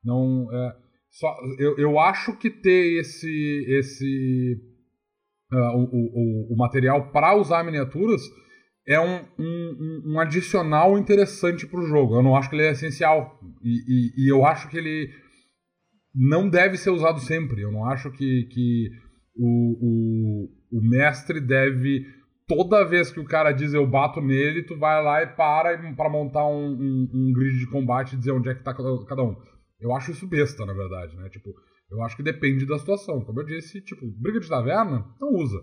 Não, 0.03 0.49
é, 0.51 0.75
só, 1.11 1.37
eu, 1.59 1.77
eu 1.77 1.99
acho 1.99 2.35
que 2.39 2.49
ter 2.49 2.99
esse, 2.99 3.65
esse 3.69 4.57
uh, 5.53 5.77
o, 5.77 5.83
o, 5.83 6.53
o 6.55 6.57
material 6.57 7.11
para 7.11 7.35
usar 7.35 7.63
miniaturas 7.63 8.23
é 8.85 8.99
um, 8.99 9.25
um, 9.39 10.03
um 10.13 10.19
adicional 10.19 10.97
interessante 10.97 11.65
para 11.65 11.79
o 11.79 11.87
jogo. 11.87 12.15
Eu 12.15 12.23
não 12.23 12.35
acho 12.35 12.49
que 12.49 12.55
ele 12.55 12.63
é 12.63 12.71
essencial. 12.71 13.39
E, 13.63 13.69
e, 13.87 14.25
e, 14.25 14.31
eu 14.31 14.45
acho 14.45 14.69
que 14.69 14.77
ele 14.77 15.09
não 16.13 16.49
deve 16.49 16.77
ser 16.77 16.89
usado 16.89 17.19
sempre. 17.19 17.61
Eu 17.61 17.71
não 17.71 17.85
acho 17.85 18.11
que, 18.11 18.43
que 18.51 18.89
o, 19.35 20.47
o, 20.75 20.79
o 20.79 20.81
mestre 20.81 21.39
deve. 21.39 22.05
Toda 22.45 22.83
vez 22.83 23.09
que 23.09 23.21
o 23.21 23.25
cara 23.25 23.53
diz 23.53 23.73
eu 23.73 23.87
bato 23.87 24.19
nele, 24.19 24.63
tu 24.63 24.77
vai 24.77 25.01
lá 25.01 25.23
e 25.23 25.27
para 25.27 25.77
para 25.93 26.09
montar 26.09 26.45
um, 26.45 26.73
um, 26.73 27.09
um, 27.13 27.33
grid 27.33 27.57
de 27.57 27.67
combate 27.67 28.13
e 28.13 28.17
dizer 28.17 28.31
onde 28.31 28.49
é 28.49 28.53
que 28.53 28.63
tá 28.63 28.73
cada 28.73 29.23
um. 29.23 29.35
Eu 29.79 29.93
acho 29.95 30.11
isso 30.11 30.27
besta, 30.27 30.65
na 30.65 30.73
verdade, 30.73 31.15
né? 31.15 31.29
Tipo, 31.29 31.53
eu 31.89 32.01
acho 32.03 32.17
que 32.17 32.23
depende 32.23 32.65
da 32.65 32.77
situação. 32.77 33.23
Como 33.23 33.39
eu 33.39 33.45
disse, 33.45 33.81
tipo, 33.81 34.05
briga 34.19 34.41
de 34.41 34.49
taverna, 34.49 35.05
não 35.21 35.29
usa. 35.35 35.57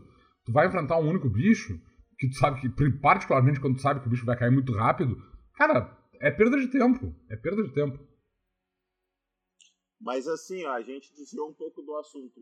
Tu 0.47 0.53
vai 0.53 0.67
enfrentar 0.67 0.99
um 0.99 1.09
único 1.09 1.29
bicho, 1.29 1.79
que 2.21 2.29
tu 2.29 2.37
sabe 2.37 2.61
que, 2.61 2.69
particularmente 3.01 3.59
quando 3.59 3.77
tu 3.77 3.81
sabe 3.81 4.01
que 4.01 4.07
o 4.07 4.11
bicho 4.11 4.27
vai 4.27 4.39
cair 4.39 4.53
muito 4.53 4.73
rápido, 4.75 5.17
cara, 5.55 5.99
é 6.21 6.31
perda 6.31 6.59
de 6.61 6.69
tempo. 6.69 7.17
É 7.31 7.37
perda 7.37 7.63
de 7.63 7.73
tempo. 7.73 7.99
Mas 9.99 10.27
assim, 10.29 10.65
ó, 10.65 10.73
a 10.73 10.83
gente 10.83 11.13
desviou 11.15 11.49
um 11.49 11.55
pouco 11.55 11.83
do 11.83 11.97
assunto. 11.97 12.41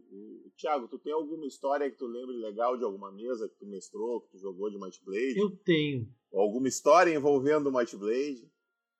Tiago, 0.56 0.88
tu 0.88 0.98
tem 0.98 1.12
alguma 1.12 1.46
história 1.46 1.88
que 1.90 1.96
tu 1.96 2.06
lembre 2.06 2.36
legal 2.36 2.76
de 2.76 2.84
alguma 2.84 3.12
mesa 3.12 3.48
que 3.48 3.56
tu 3.56 3.66
mestrou, 3.66 4.20
que 4.20 4.30
tu 4.32 4.38
jogou 4.38 4.68
de 4.70 4.78
Might 4.78 5.00
Blade? 5.04 5.38
Eu 5.38 5.50
tenho. 5.64 6.08
Alguma 6.32 6.68
história 6.68 7.14
envolvendo 7.14 7.68
o 7.68 7.72
Might 7.72 7.96
Blade? 7.96 8.48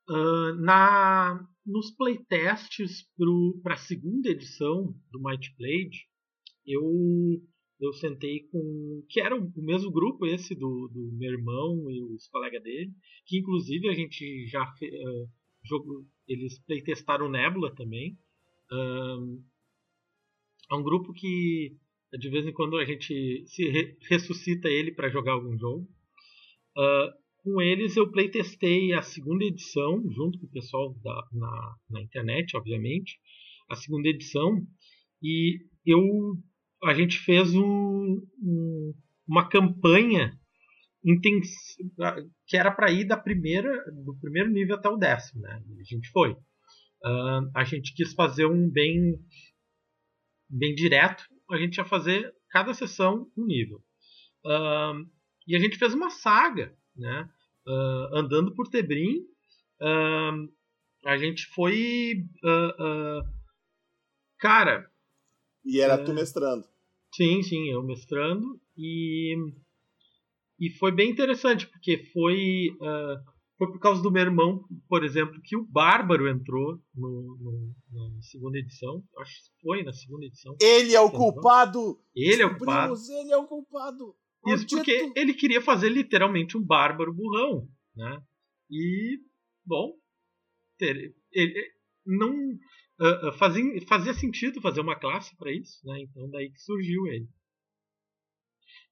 Uh, 0.09 0.55
na, 0.61 1.47
nos 1.67 1.91
playtests 1.91 3.05
para 3.63 3.75
a 3.75 3.79
segunda 3.79 4.31
edição 4.31 4.95
do 5.11 5.21
Might 5.21 5.55
Blade, 5.57 6.09
eu 6.67 6.83
eu 7.81 7.93
sentei 7.93 8.41
com 8.51 9.05
que 9.09 9.21
era 9.21 9.37
o 9.37 9.53
mesmo 9.57 9.91
grupo 9.91 10.27
esse 10.27 10.55
do, 10.55 10.89
do 10.89 11.17
meu 11.17 11.33
irmão 11.33 11.91
e 11.91 12.03
os 12.03 12.27
colegas 12.29 12.63
dele, 12.63 12.91
que 13.27 13.39
inclusive 13.39 13.89
a 13.89 13.95
gente 13.95 14.47
já 14.47 14.65
uh, 14.65 15.29
jogou, 15.65 16.05
eles 16.27 16.59
playtestaram 16.65 17.31
Nebula 17.31 17.75
também. 17.75 18.19
É 20.71 20.75
um 20.75 20.83
grupo 20.83 21.13
que 21.13 21.77
de 22.17 22.31
vez 22.31 22.47
em 22.47 22.53
quando 22.53 22.77
a 22.77 22.85
gente 22.85 23.45
se 23.47 23.69
re 23.69 23.97
ressuscita 24.09 24.69
ele 24.69 24.93
para 24.93 25.11
jogar 25.11 25.33
algum 25.33 25.57
jogo. 25.59 25.89
Uh, 26.77 27.13
com 27.43 27.61
eles 27.61 27.97
eu 27.97 28.11
playtestei 28.11 28.93
a 28.93 29.03
segunda 29.03 29.45
edição, 29.45 30.03
junto 30.11 30.39
com 30.39 30.47
o 30.47 30.51
pessoal 30.51 30.95
da, 31.03 31.29
na, 31.33 31.77
na 31.91 32.03
internet, 32.03 32.57
obviamente, 32.57 33.19
a 33.71 33.77
segunda 33.77 34.09
edição, 34.09 34.63
e 35.23 35.59
eu 35.85 36.03
a 36.85 36.95
gente 36.95 37.19
fez 37.19 37.55
um, 37.55 38.21
um, 38.43 38.95
uma 39.27 39.49
campanha 39.49 40.39
que 42.47 42.57
era 42.57 42.71
para 42.71 42.91
ir 42.91 43.05
da 43.05 43.17
primeira, 43.17 43.85
do 44.05 44.17
primeiro 44.21 44.51
nível 44.51 44.77
até 44.77 44.89
o 44.89 44.97
décimo, 44.97 45.43
né? 45.43 45.63
A 45.81 45.85
gente 45.85 46.11
foi. 46.11 46.33
Uh, 46.33 47.51
a 47.55 47.65
gente 47.65 47.95
quis 47.95 48.13
fazer 48.15 48.47
um 48.47 48.69
bem, 48.69 49.15
bem 50.49 50.75
direto. 50.75 51.25
A 51.51 51.57
gente 51.57 51.77
ia 51.77 51.85
fazer 51.85 52.35
cada 52.51 52.75
sessão 52.75 53.31
um 53.37 53.47
nível. 53.47 53.79
Uh, 54.45 55.09
e 55.47 55.57
a 55.57 55.59
gente 55.59 55.79
fez 55.79 55.95
uma 55.95 56.11
saga, 56.11 56.77
né? 56.97 57.29
Uh, 57.67 58.17
andando 58.17 58.55
por 58.55 58.69
Tebrim. 58.69 59.21
a 61.07 61.17
gente 61.17 61.47
foi, 61.55 62.25
cara, 64.41 64.91
e 65.69 65.81
era 65.81 65.95
é... 65.95 66.05
tu 66.05 66.15
mestrando. 66.15 66.65
Sim, 67.15 67.43
sim, 67.43 67.71
eu 67.71 67.83
mestrando. 67.83 68.61
E, 68.77 69.37
e 70.59 70.71
foi 70.79 70.91
bem 70.91 71.11
interessante, 71.11 71.67
porque 71.67 71.99
foi, 72.13 72.71
uh, 72.81 73.23
foi 73.59 73.71
por 73.71 73.79
causa 73.79 74.03
do 74.03 74.11
meu 74.11 74.23
irmão, 74.23 74.65
por 74.89 75.05
exemplo, 75.05 75.41
que 75.45 75.57
o 75.57 75.67
Bárbaro 75.67 76.29
entrou 76.29 76.79
no, 76.95 77.37
no, 77.39 77.75
na 77.93 78.23
segunda 78.23 78.59
edição. 78.59 79.05
Acho 79.19 79.33
que 79.33 79.61
foi 79.63 79.83
na 79.83 79.93
segunda 79.93 80.27
edição. 80.27 80.57
Ele 80.61 80.95
é 80.95 81.01
o 81.01 81.11
culpado! 81.11 82.01
Ele 82.17 82.43
é 82.43 82.47
o 82.47 82.57
culpado. 82.57 82.95
Ele 83.21 83.33
é 83.33 83.37
o 83.37 83.47
culpado! 83.47 84.15
Isso 84.47 84.67
porque 84.69 85.13
ele 85.15 85.35
queria 85.35 85.61
fazer 85.61 85.91
literalmente 85.91 86.57
um 86.57 86.65
bárbaro 86.65 87.13
burrão, 87.13 87.69
né? 87.95 88.23
E, 88.71 89.19
bom, 89.67 89.93
ele, 90.81 91.15
ele 91.33 91.73
não 92.07 92.33
uh, 93.01 93.33
fazia, 93.39 93.87
fazia 93.87 94.15
sentido 94.15 94.61
fazer 94.61 94.81
uma 94.81 94.99
classe 94.99 95.37
para 95.37 95.53
isso, 95.53 95.81
né? 95.85 96.01
Então 96.03 96.29
daí 96.31 96.51
que 96.51 96.61
surgiu 96.61 97.07
ele. 97.07 97.29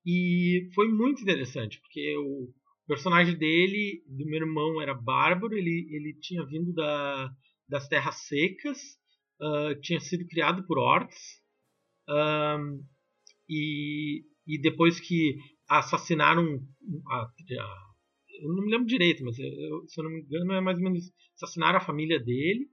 E 0.05 0.71
foi 0.75 0.89
muito 0.89 1.23
interessante, 1.23 1.81
porque 1.81 2.17
o 2.19 2.53
personagem 2.87 3.37
dele, 3.37 4.05
do 4.07 4.25
meu 4.25 4.41
irmão, 4.41 4.81
era 4.81 4.95
bárbaro, 4.95 5.57
ele, 5.57 5.89
ele 5.91 6.15
tinha 6.21 6.47
vindo 6.47 6.73
da, 6.73 7.29
das 7.69 7.89
terras 7.89 8.15
secas, 8.27 8.79
uh, 9.41 9.81
tinha 9.81 9.99
sido 9.99 10.27
criado 10.29 10.65
por 10.67 10.79
orcs, 10.79 11.43
um, 12.09 12.85
e, 13.49 14.25
e 14.47 14.61
depois 14.61 15.01
que 15.01 15.37
assassinaram 15.69 16.61
a, 17.11 17.23
a, 17.23 17.87
eu 18.41 18.49
não 18.55 18.65
me 18.65 18.71
lembro 18.71 18.87
direito, 18.87 19.25
mas 19.25 19.37
eu, 19.39 19.89
se 19.89 20.01
eu 20.01 20.05
não 20.05 20.11
me 20.13 20.21
engano 20.21 20.53
é 20.53 20.61
mais 20.61 20.79
ou 20.79 20.85
menos 20.85 21.03
assassinaram 21.35 21.79
a 21.79 21.85
família 21.85 22.21
dele 22.21 22.71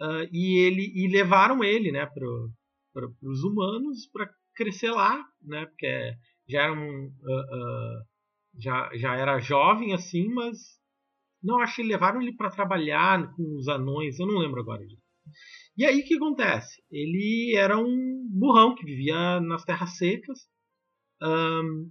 uh, 0.00 0.28
e 0.32 0.58
ele 0.58 0.92
e 0.94 1.08
levaram 1.08 1.62
ele, 1.62 1.92
né, 1.92 2.06
para 2.06 3.06
os 3.22 3.44
humanos 3.44 4.08
para 4.12 4.30
crescer 4.54 4.90
lá, 4.90 5.24
né, 5.42 5.66
porque 5.66 6.14
já 6.48 6.62
era 6.62 6.72
um, 6.72 7.06
uh, 7.06 8.04
já, 8.58 8.90
já 8.94 9.14
era 9.16 9.38
jovem 9.38 9.92
assim, 9.92 10.28
mas 10.28 10.58
não 11.42 11.60
acho 11.60 11.76
que 11.76 11.82
levaram 11.82 12.20
ele 12.20 12.34
para 12.34 12.50
trabalhar 12.50 13.32
com 13.34 13.56
os 13.56 13.68
anões, 13.68 14.18
eu 14.18 14.26
não 14.26 14.38
lembro 14.38 14.60
agora. 14.60 14.82
E 15.76 15.86
aí 15.86 16.00
o 16.00 16.04
que 16.04 16.16
acontece? 16.16 16.82
Ele 16.90 17.54
era 17.56 17.78
um 17.78 18.28
burrão 18.30 18.74
que 18.74 18.84
vivia 18.84 19.40
nas 19.40 19.64
terras 19.64 19.96
secas. 19.96 20.38
Um, 21.22 21.90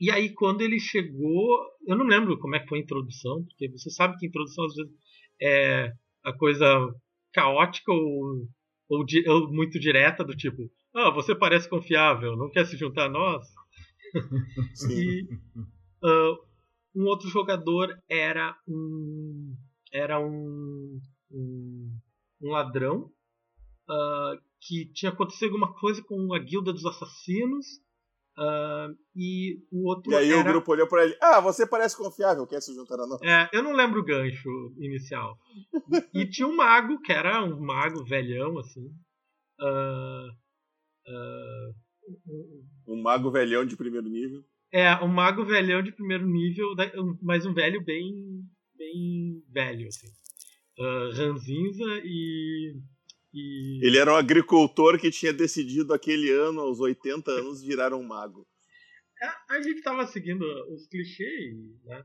e 0.00 0.10
aí 0.10 0.32
quando 0.34 0.60
ele 0.60 0.78
chegou, 0.78 1.64
eu 1.86 1.96
não 1.96 2.04
lembro 2.04 2.38
como 2.38 2.54
é 2.54 2.60
que 2.60 2.68
foi 2.68 2.78
a 2.78 2.82
introdução, 2.82 3.44
porque 3.44 3.68
você 3.70 3.90
sabe 3.90 4.16
que 4.18 4.26
a 4.26 4.28
introdução 4.28 4.64
às 4.66 4.74
vezes 4.74 4.92
é 5.40 5.92
a 6.26 6.32
coisa 6.32 6.66
caótica 7.32 7.92
ou, 7.92 8.48
ou, 8.88 9.04
ou 9.28 9.52
muito 9.52 9.78
direta, 9.78 10.24
do 10.24 10.34
tipo, 10.34 10.70
ah, 10.94 11.10
você 11.10 11.34
parece 11.34 11.68
confiável, 11.68 12.36
não 12.36 12.50
quer 12.50 12.66
se 12.66 12.76
juntar 12.76 13.06
a 13.06 13.08
nós? 13.08 13.46
e 14.90 15.22
uh, 16.02 16.38
um 16.94 17.04
outro 17.06 17.28
jogador 17.28 17.96
era 18.08 18.56
um 18.66 19.54
era 19.92 20.20
um, 20.20 20.98
um, 21.30 21.98
um 22.42 22.50
ladrão 22.50 23.10
uh, 23.88 24.38
que 24.60 24.86
tinha 24.92 25.12
acontecido 25.12 25.46
alguma 25.46 25.72
coisa 25.74 26.02
com 26.02 26.34
a 26.34 26.38
guilda 26.38 26.72
dos 26.72 26.84
assassinos 26.84 27.66
Uh, 28.38 28.94
e 29.14 29.62
o 29.72 29.88
outro. 29.88 30.12
E 30.12 30.14
aí 30.14 30.30
era... 30.30 30.40
o 30.40 30.44
grupo 30.44 30.70
olhou 30.70 30.86
pra 30.86 31.04
ele: 31.04 31.16
Ah, 31.22 31.40
você 31.40 31.66
parece 31.66 31.96
confiável, 31.96 32.46
quer 32.46 32.60
se 32.60 32.74
juntar 32.74 32.96
a 32.96 33.06
nós? 33.06 33.22
É, 33.22 33.48
eu 33.50 33.62
não 33.62 33.72
lembro 33.72 34.00
o 34.00 34.04
gancho 34.04 34.74
inicial. 34.78 35.38
e 36.12 36.28
tinha 36.28 36.46
um 36.46 36.54
mago, 36.54 37.00
que 37.00 37.12
era 37.12 37.42
um 37.42 37.58
mago 37.58 38.04
velhão, 38.04 38.58
assim. 38.58 38.88
Uh, 39.58 40.28
uh, 41.08 41.74
um 42.86 43.00
mago 43.00 43.30
velhão 43.30 43.64
de 43.64 43.74
primeiro 43.74 44.08
nível. 44.08 44.44
É, 44.70 44.94
um 45.02 45.08
mago 45.08 45.42
velhão 45.42 45.82
de 45.82 45.92
primeiro 45.92 46.26
nível, 46.26 46.74
mas 47.22 47.46
um 47.46 47.54
velho 47.54 47.82
bem. 47.82 48.12
bem 48.76 49.42
velho, 49.50 49.88
assim. 49.88 50.08
Ranzinza 51.14 52.02
e 52.04 52.74
e... 53.32 53.86
Ele 53.86 53.98
era 53.98 54.12
um 54.12 54.16
agricultor 54.16 54.98
que 54.98 55.10
tinha 55.10 55.32
decidido 55.32 55.92
aquele 55.92 56.30
ano, 56.32 56.60
aos 56.60 56.80
80 56.80 57.30
anos, 57.30 57.62
virar 57.62 57.92
um 57.92 58.02
mago. 58.02 58.46
É, 59.22 59.54
a 59.54 59.62
gente 59.62 59.82
tava 59.82 60.06
seguindo 60.06 60.42
os 60.72 60.86
clichês, 60.88 61.54
né? 61.84 62.04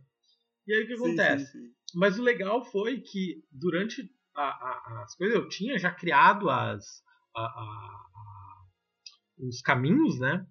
E 0.68 0.74
aí 0.74 0.84
o 0.84 0.88
que 0.88 0.98
sim, 0.98 1.04
acontece? 1.04 1.46
Sim, 1.46 1.52
sim. 1.52 1.74
Mas 1.96 2.18
o 2.18 2.24
legal 2.24 2.64
foi 2.66 3.02
que 3.02 3.44
durante 3.52 4.10
a, 4.36 4.44
a, 4.44 5.04
as 5.04 5.16
coisas 5.16 5.36
eu 5.36 5.50
tinha 5.50 5.78
já 5.78 5.92
criado 5.92 6.50
as 6.50 7.04
a, 7.36 8.12
os 9.38 9.62
caminhos, 9.62 10.20
né? 10.20 10.46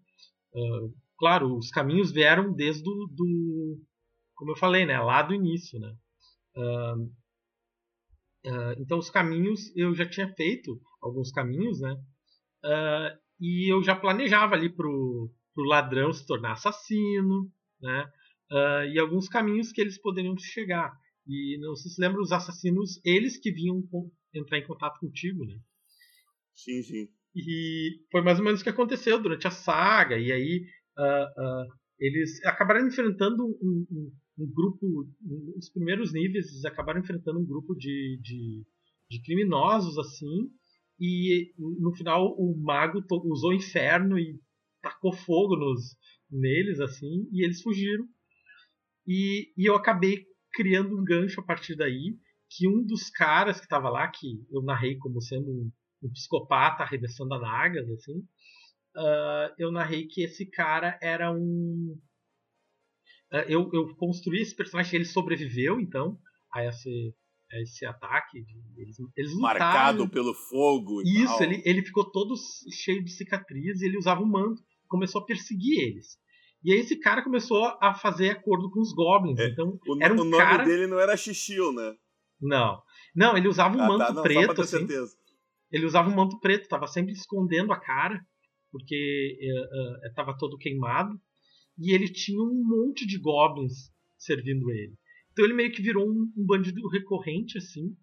Uh, 0.53 0.95
claro, 1.19 1.57
os 1.57 1.71
caminhos 1.71 2.11
vieram 2.11 2.53
desde 2.53 2.83
do, 2.83 3.07
do, 3.07 3.81
como 4.35 4.53
eu 4.53 4.57
falei, 4.57 4.85
né? 4.85 5.01
Lá 5.01 5.23
do 5.23 5.35
início, 5.35 5.79
né? 5.79 5.95
Uh, 6.57 7.13
Uh, 8.45 8.73
então 8.79 8.99
os 8.99 9.11
caminhos 9.11 9.75
eu 9.77 9.95
já 9.95 10.09
tinha 10.09 10.33
feito 10.35 10.81
alguns 11.03 11.31
caminhos, 11.31 11.81
né? 11.81 11.93
Uh, 12.65 13.19
e 13.39 13.73
eu 13.73 13.83
já 13.83 13.95
planejava 13.95 14.55
ali 14.55 14.69
pro, 14.75 15.31
pro 15.55 15.65
ladrão 15.65 16.13
se 16.13 16.27
tornar 16.27 16.53
assassino, 16.53 17.51
né? 17.81 18.05
Uh, 18.51 18.85
e 18.93 18.99
alguns 18.99 19.29
caminhos 19.29 19.73
que 19.73 19.81
eles 19.81 20.01
poderiam 20.01 20.37
chegar. 20.39 20.93
E 21.27 21.59
não 21.61 21.77
sei 21.77 21.91
se 21.91 22.01
lembra 22.01 22.21
os 22.21 22.33
assassinos, 22.33 23.01
eles 23.05 23.39
que 23.39 23.53
vinham 23.53 23.83
com, 23.83 24.11
entrar 24.35 24.59
em 24.59 24.67
contato 24.67 24.99
contigo, 24.99 25.45
né? 25.45 25.57
Sim, 26.55 26.83
sim. 26.83 27.09
E 27.35 28.01
foi 28.11 28.23
mais 28.23 28.39
ou 28.39 28.45
menos 28.45 28.61
o 28.61 28.65
que 28.65 28.71
aconteceu 28.71 29.21
durante 29.21 29.47
a 29.47 29.51
saga. 29.51 30.19
E 30.19 30.33
aí 30.33 30.67
eles 32.01 32.45
acabaram 32.45 32.87
enfrentando 32.87 33.47
um, 33.47 33.87
um 33.91 34.13
um 34.39 34.51
grupo, 34.51 35.09
nos 35.21 35.69
primeiros 35.71 36.13
níveis, 36.13 36.49
eles 36.51 36.65
acabaram 36.65 37.01
enfrentando 37.01 37.39
um 37.39 37.47
grupo 37.47 37.75
de, 37.75 38.19
de, 38.23 38.65
de 39.11 39.23
criminosos 39.23 39.99
assim, 39.99 40.51
e 40.99 41.53
no 41.59 41.95
final 41.95 42.35
o 42.39 42.55
mago 42.63 43.03
usou 43.25 43.51
o 43.51 43.55
inferno 43.55 44.19
e 44.19 44.39
tacou 44.83 45.13
fogo 45.13 45.57
nos, 45.57 45.97
neles 46.31 46.81
assim, 46.81 47.29
e 47.33 47.45
eles 47.45 47.63
fugiram. 47.63 48.07
E, 49.07 49.53
e 49.57 49.69
eu 49.69 49.75
acabei 49.75 50.25
criando 50.53 50.99
um 50.99 51.05
gancho 51.05 51.41
a 51.41 51.45
partir 51.45 51.75
daí, 51.77 52.17
que 52.49 52.69
um 52.69 52.85
dos 52.85 53.11
caras 53.11 53.59
que 53.59 53.67
estava 53.67 53.89
lá, 53.89 54.09
que 54.09 54.45
eu 54.51 54.63
narrei 54.63 54.97
como 54.97 55.21
sendo 55.21 55.51
um, 55.51 55.73
um 56.03 56.11
psicopata 56.11 56.83
arremessando 56.83 57.35
adagas, 57.35 57.89
assim, 57.91 58.19
uh, 58.97 59.55
eu 59.59 59.71
narrei 59.71 60.07
que 60.07 60.23
esse 60.23 60.47
cara 60.47 60.99
era 61.01 61.33
um 61.33 61.99
eu, 63.49 63.71
eu 63.73 63.95
construí 63.97 64.41
esse 64.41 64.55
personagem, 64.55 64.97
ele 64.97 65.05
sobreviveu, 65.05 65.81
então, 65.81 66.19
a 66.53 66.65
esse, 66.65 67.15
a 67.53 67.61
esse 67.61 67.87
ataque. 67.87 68.39
Eles, 68.77 68.97
eles 69.17 69.33
lutaram, 69.33 69.59
Marcado 69.61 70.09
pelo 70.09 70.35
fogo 70.35 71.01
e 71.03 71.23
Isso, 71.23 71.39
tal. 71.39 71.43
Ele, 71.43 71.63
ele 71.65 71.83
ficou 71.83 72.11
todo 72.11 72.35
cheio 72.73 73.05
de 73.05 73.11
cicatrizes, 73.13 73.83
ele 73.83 73.97
usava 73.97 74.21
um 74.21 74.29
manto, 74.29 74.63
começou 74.89 75.23
a 75.23 75.25
perseguir 75.25 75.81
eles. 75.81 76.19
E 76.63 76.73
aí 76.73 76.81
esse 76.81 76.99
cara 76.99 77.23
começou 77.23 77.65
a 77.81 77.95
fazer 77.95 78.31
acordo 78.31 78.71
com 78.71 78.81
os 78.81 78.93
goblins. 78.93 79.39
É, 79.39 79.47
então, 79.47 79.79
o, 79.87 80.03
era 80.03 80.13
um 80.13 80.21
o 80.21 80.25
nome 80.25 80.37
cara... 80.37 80.65
dele 80.65 80.87
não 80.87 80.99
era 80.99 81.17
Xixil, 81.17 81.73
né? 81.73 81.95
Não. 82.41 82.83
Não, 83.15 83.37
ele 83.37 83.49
usava 83.49 83.77
um 83.77 83.81
ah, 83.81 83.87
manto 83.87 84.07
tá, 84.07 84.13
não, 84.13 84.23
preto. 84.23 84.61
Assim. 84.61 84.79
Certeza. 84.79 85.17
Ele 85.71 85.87
usava 85.87 86.11
um 86.11 86.15
manto 86.15 86.39
preto, 86.41 86.69
tava 86.69 86.87
sempre 86.87 87.13
escondendo 87.13 87.73
a 87.73 87.81
cara. 87.81 88.21
porque 88.73 89.39
estava 90.05 90.33
uh, 90.33 90.35
uh, 90.35 90.39
todo 90.39 90.59
queimado 90.59 91.19
e 91.81 91.93
ele 91.93 92.09
tinha 92.09 92.41
um 92.41 92.63
monte 92.63 93.07
de 93.07 93.19
goblins 93.19 93.91
servindo 94.19 94.71
ele. 94.71 94.95
Então 95.33 95.45
ele 95.45 95.55
meio 95.55 95.73
que 95.73 95.83
virou 95.83 96.07
um, 96.07 96.33
um 96.37 96.47
bandido 96.47 96.87
recorrente 96.89 97.57
assim. 97.57 97.97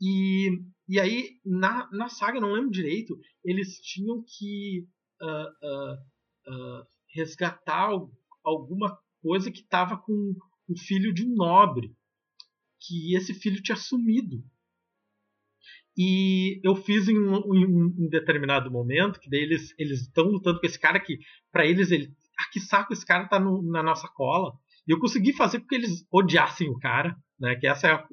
E, 0.00 0.50
e 0.88 1.00
aí 1.00 1.40
na, 1.44 1.90
na 1.90 2.08
saga, 2.08 2.40
não 2.40 2.52
lembro 2.52 2.70
direito, 2.70 3.18
eles 3.44 3.80
tinham 3.80 4.24
que 4.24 4.86
uh, 5.20 6.86
resgatar 7.12 7.90
alguma 8.44 8.96
coisa 9.20 9.50
que 9.50 9.60
estava 9.60 9.98
com 9.98 10.34
o 10.68 10.78
filho 10.78 11.12
de 11.12 11.26
um 11.26 11.34
nobre, 11.34 11.92
que 12.80 13.16
esse 13.16 13.34
filho 13.34 13.62
tinha 13.62 13.76
sumido. 13.76 14.44
E 15.96 16.60
eu 16.62 16.76
fiz 16.76 17.08
em 17.08 17.18
um, 17.18 17.54
em 17.56 17.66
um, 17.66 18.08
determinado 18.08 18.70
momento, 18.70 19.18
que 19.18 19.28
daí 19.28 19.40
eles 19.40 19.74
estão 19.78 20.26
lutando 20.26 20.60
com 20.60 20.66
esse 20.66 20.78
cara 20.78 21.00
que, 21.00 21.18
para 21.50 21.66
eles, 21.66 21.90
ele. 21.90 22.14
Ah, 22.40 22.50
que 22.52 22.60
saco, 22.60 22.92
esse 22.92 23.04
cara 23.04 23.26
tá 23.26 23.38
no, 23.38 23.62
na 23.62 23.82
nossa 23.82 24.08
cola. 24.08 24.52
E 24.86 24.92
eu 24.92 24.98
consegui 24.98 25.32
fazer 25.32 25.60
porque 25.60 25.74
eles 25.74 26.06
odiassem 26.10 26.68
o 26.68 26.78
cara, 26.78 27.16
né? 27.38 27.56
Que 27.56 27.66
essa 27.66 27.88
é 27.88 28.04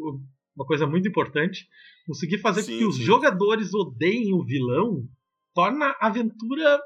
uma 0.55 0.65
coisa 0.65 0.87
muito 0.87 1.07
importante. 1.07 1.67
Consegui 2.07 2.37
fazer 2.37 2.63
sim, 2.63 2.77
que 2.77 2.85
os 2.85 2.97
jogadores 2.97 3.73
odeiem 3.73 4.33
o 4.33 4.43
vilão 4.43 5.07
torna 5.53 5.95
a 5.99 6.07
aventura 6.07 6.79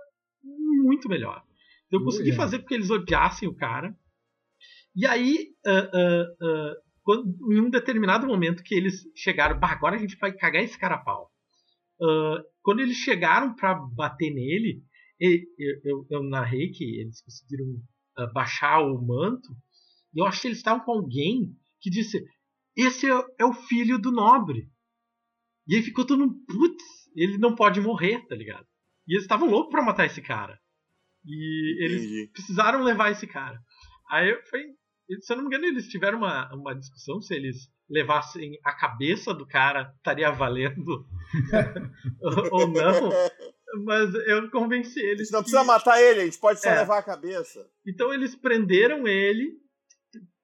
muito 0.44 1.10
melhor. 1.10 1.44
Eu 1.92 2.04
consegui 2.04 2.32
fazer 2.34 2.60
porque 2.60 2.76
eles 2.76 2.90
odiassem 2.90 3.50
o 3.50 3.56
cara. 3.56 3.96
E 4.96 5.08
aí, 5.08 5.48
uh, 5.66 5.72
uh, 5.72 6.72
uh, 6.72 6.76
quando, 7.04 7.54
em 7.54 7.62
um 7.62 7.70
determinado 7.70 8.28
momento 8.28 8.64
que 8.64 8.76
eles 8.76 9.04
chegaram, 9.16 9.60
bah, 9.60 9.72
agora 9.72 9.96
a 9.96 10.00
gente 10.00 10.16
vai 10.18 10.32
cagar 10.32 10.64
esse 10.64 10.78
cara 10.78 10.96
a 10.96 11.00
pau. 11.00 11.32
quando 12.62 12.82
eles 12.82 12.98
chegaram 12.98 13.56
para 13.56 13.74
bater 13.74 14.32
nele, 14.32 14.84
eu, 15.20 15.82
eu, 15.84 16.08
eu, 16.10 16.24
narrei 16.24 16.72
que 16.72 16.84
eles 16.84 17.22
conseguiram 17.22 17.66
baixar 18.34 18.80
o 18.80 19.02
manto. 19.02 19.50
E 20.14 20.20
eu 20.20 20.26
acho 20.26 20.42
que 20.42 20.48
eles 20.48 20.58
estavam 20.58 20.84
com 20.84 20.92
alguém 20.92 21.56
que 21.82 21.90
disse: 21.90 22.24
Esse 22.76 23.10
é, 23.10 23.26
é 23.40 23.46
o 23.46 23.54
filho 23.54 24.00
do 24.00 24.12
nobre. 24.12 24.70
E 25.68 25.76
aí 25.76 25.84
ficou 25.84 26.06
todo 26.06 26.20
mundo, 26.20 26.36
putz, 26.48 26.84
ele 27.16 27.38
não 27.38 27.54
pode 27.54 27.80
morrer, 27.80 28.26
tá 28.28 28.36
ligado? 28.36 28.66
E 29.08 29.14
eles 29.14 29.24
estavam 29.24 29.50
loucos 29.50 29.72
pra 29.72 29.84
matar 29.84 30.06
esse 30.06 30.22
cara. 30.22 30.60
E 31.26 31.84
eles 31.84 32.04
Entendi. 32.04 32.30
precisaram 32.32 32.84
levar 32.84 33.12
esse 33.12 33.28
cara. 33.28 33.60
Aí 34.10 34.34
foi. 34.50 34.64
Se 35.22 35.34
eu 35.34 35.38
não 35.38 35.44
me 35.44 35.48
engano, 35.48 35.66
eles 35.66 35.88
tiveram 35.88 36.20
uma, 36.20 36.54
uma 36.54 36.76
discussão 36.76 37.20
se 37.20 37.34
eles 37.34 37.68
levassem 37.90 38.60
a 38.64 38.72
cabeça 38.74 39.34
do 39.34 39.46
cara, 39.46 39.92
estaria 39.98 40.32
valendo 40.32 41.08
ou 42.52 42.68
não. 42.68 43.10
Mas 43.86 44.14
eu 44.14 44.50
convenci 44.50 45.00
eles. 45.00 45.22
A 45.22 45.24
gente 45.24 45.32
não 45.32 45.40
que... 45.40 45.52
precisa 45.52 45.64
matar 45.64 46.02
ele, 46.02 46.22
a 46.22 46.26
gente 46.26 46.40
pode 46.40 46.60
só 46.60 46.70
é. 46.70 46.80
levar 46.80 47.00
a 47.00 47.04
cabeça. 47.04 47.70
Então 47.86 48.14
eles 48.14 48.36
prenderam 48.36 49.08
ele, 49.08 49.58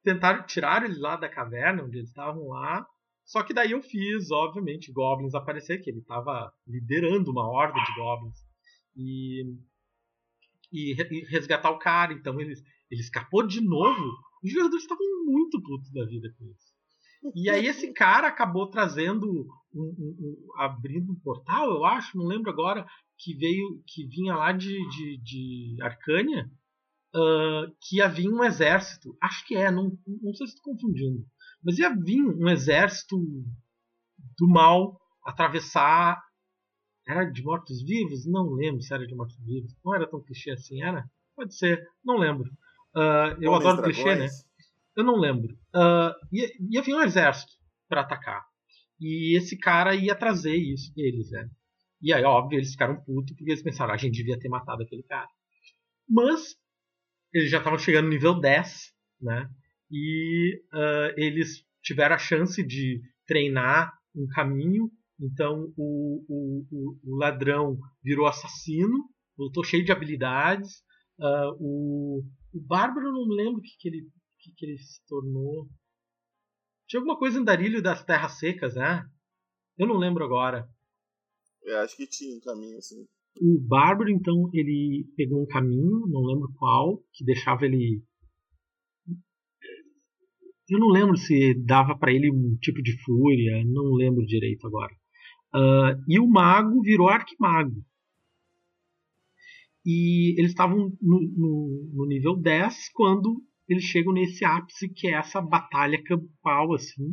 tentaram 0.03 0.45
tirar 0.45 0.84
ele 0.84 0.99
lá 0.99 1.15
da 1.15 1.30
caverna 1.30 1.84
onde 1.84 1.97
eles 1.97 2.09
estavam 2.09 2.47
lá. 2.49 2.86
Só 3.26 3.41
que 3.41 3.53
daí 3.53 3.71
eu 3.71 3.82
fiz, 3.82 4.30
obviamente, 4.30 4.91
Goblins 4.91 5.34
aparecer, 5.34 5.80
que 5.80 5.89
ele 5.89 5.99
estava 5.99 6.53
liderando 6.67 7.32
uma 7.32 7.49
horda 7.49 7.80
de 7.84 7.95
Goblins. 7.95 8.38
E 8.95 9.43
e, 10.76 10.91
e 10.91 11.26
resgatar 11.26 11.71
o 11.71 11.80
cara. 11.80 12.13
Então 12.13 12.39
ele, 12.39 12.53
ele 12.91 13.01
escapou 13.01 13.45
de 13.45 13.61
novo. 13.61 14.03
Os 14.43 14.51
jogadores 14.51 14.84
estavam 14.84 15.05
muito 15.26 15.61
putos 15.61 15.91
da 15.91 16.05
vida 16.05 16.34
com 16.38 16.45
isso. 16.45 16.74
E 17.34 17.49
aí 17.49 17.65
esse 17.65 17.91
cara 17.93 18.28
acabou 18.28 18.69
trazendo 18.69 19.47
um, 19.73 19.82
um, 19.82 20.15
um, 20.19 20.61
abrindo 20.61 21.11
um 21.11 21.19
portal, 21.19 21.69
eu 21.69 21.86
acho, 21.86 22.17
não 22.17 22.26
lembro 22.26 22.51
agora, 22.51 22.86
que 23.17 23.34
veio, 23.36 23.82
que 23.88 24.05
vinha 24.07 24.36
lá 24.36 24.51
de, 24.51 24.78
de, 24.89 25.17
de 25.23 25.78
Arcânia, 25.82 26.51
uh, 27.15 27.71
que 27.82 27.97
ia 27.97 28.07
vir 28.07 28.30
um 28.30 28.43
exército. 28.43 29.17
Acho 29.21 29.45
que 29.47 29.55
é, 29.55 29.71
não, 29.71 29.97
não 30.05 30.34
sei 30.34 30.47
se 30.47 30.55
estou 30.55 30.73
confundindo. 30.73 31.26
Mas 31.63 31.80
ia 31.80 31.89
vir 31.95 32.21
um 32.21 32.49
exército 32.49 33.17
do 34.38 34.47
mal 34.47 34.99
atravessar 35.26 36.21
era 37.07 37.23
de 37.26 37.43
mortos-vivos? 37.43 38.26
Não 38.26 38.49
lembro 38.53 38.82
se 38.82 38.93
era 38.93 39.05
de 39.05 39.15
mortos-vivos. 39.15 39.76
Não 39.84 39.95
era 39.95 40.09
tão 40.09 40.21
clichê 40.21 40.51
assim, 40.51 40.82
era? 40.82 41.07
Pode 41.36 41.55
ser, 41.55 41.88
não 42.03 42.17
lembro. 42.17 42.49
Uh, 42.95 43.38
eu 43.41 43.51
Homens 43.51 43.65
adoro 43.65 43.78
dragões. 43.78 43.95
clichê, 43.95 44.15
né? 44.15 44.28
Eu 44.95 45.03
não 45.03 45.15
lembro. 45.15 45.53
Uh, 45.75 46.13
ia, 46.31 46.49
ia 46.71 46.81
vir 46.81 46.95
um 46.95 47.01
exército 47.01 47.51
para 47.87 48.01
atacar. 48.01 48.43
E 48.99 49.37
esse 49.37 49.57
cara 49.57 49.95
ia 49.95 50.15
trazer 50.15 50.55
isso 50.55 50.93
deles, 50.93 51.29
né? 51.31 51.49
E 52.01 52.13
aí, 52.13 52.23
óbvio, 52.23 52.57
eles 52.57 52.71
ficaram 52.71 53.03
putos 53.03 53.35
porque 53.35 53.51
eles 53.51 53.63
pensaram, 53.63 53.93
a 53.93 53.97
gente 53.97 54.15
devia 54.15 54.39
ter 54.39 54.47
matado 54.47 54.83
aquele 54.83 55.03
cara. 55.03 55.27
Mas 56.07 56.55
eles 57.33 57.49
já 57.49 57.57
estavam 57.57 57.79
chegando 57.79 58.05
no 58.05 58.11
nível 58.11 58.39
10, 58.39 58.93
né? 59.21 59.49
E 59.91 60.61
uh, 60.73 61.13
eles 61.17 61.63
tiveram 61.83 62.15
a 62.15 62.19
chance 62.19 62.63
de 62.65 63.01
treinar 63.27 63.91
um 64.15 64.27
caminho 64.27 64.89
então 65.19 65.73
o, 65.77 66.25
o, 66.27 66.97
o, 67.03 67.17
ladrão 67.17 67.77
virou 68.03 68.27
assassino, 68.27 69.09
voltou 69.37 69.63
cheio 69.63 69.83
de 69.85 69.91
habilidades. 69.91 70.83
Uh, 71.17 71.55
o, 71.59 72.23
o 72.53 72.61
Bárbaro 72.61 73.11
não 73.11 73.27
lembro 73.27 73.59
o 73.59 73.61
que, 73.61 73.77
que, 73.79 73.87
ele, 73.87 74.07
que, 74.45 74.53
que 74.55 74.65
ele 74.65 74.77
se 74.77 75.03
tornou. 75.07 75.67
Tinha 76.87 76.99
alguma 76.99 77.17
coisa 77.17 77.39
em 77.39 77.43
Darilho 77.43 77.81
das 77.81 78.03
Terras 78.03 78.37
Secas, 78.37 78.75
né? 78.75 79.03
Eu 79.77 79.87
não 79.87 79.97
lembro 79.97 80.23
agora. 80.23 80.69
Eu 81.63 81.79
acho 81.79 81.97
que 81.97 82.07
tinha 82.07 82.37
um 82.37 82.39
caminho 82.39 82.77
assim. 82.77 83.07
O 83.41 83.59
Bárbaro, 83.59 84.09
então, 84.09 84.49
ele 84.53 85.05
pegou 85.17 85.41
um 85.41 85.47
caminho, 85.47 86.07
não 86.07 86.21
lembro 86.21 86.53
qual, 86.57 87.03
que 87.11 87.25
deixava 87.25 87.65
ele 87.65 88.01
eu 90.67 90.79
não 90.79 90.87
lembro 90.87 91.15
se 91.15 91.53
dava 91.53 91.95
para 91.95 92.11
ele 92.11 92.31
um 92.31 92.57
tipo 92.57 92.81
de 92.81 92.99
fúria, 93.03 93.63
não 93.65 93.93
lembro 93.93 94.25
direito 94.25 94.65
agora. 94.65 94.93
Uh, 95.53 96.03
e 96.07 96.20
o 96.20 96.28
mago 96.28 96.82
virou 96.82 97.07
arquimago. 97.07 97.86
E 99.86 100.33
eles 100.39 100.51
estavam 100.51 100.91
no, 100.99 101.21
no, 101.21 101.91
no, 101.93 102.05
nível 102.07 102.36
10 102.36 102.89
quando 102.93 103.43
eles 103.67 103.83
chegam 103.83 104.13
nesse 104.13 104.46
ápice 104.46 104.89
que 104.89 105.08
é 105.08 105.13
essa 105.13 105.42
batalha 105.42 106.01
campal 106.04 106.74
assim. 106.74 107.12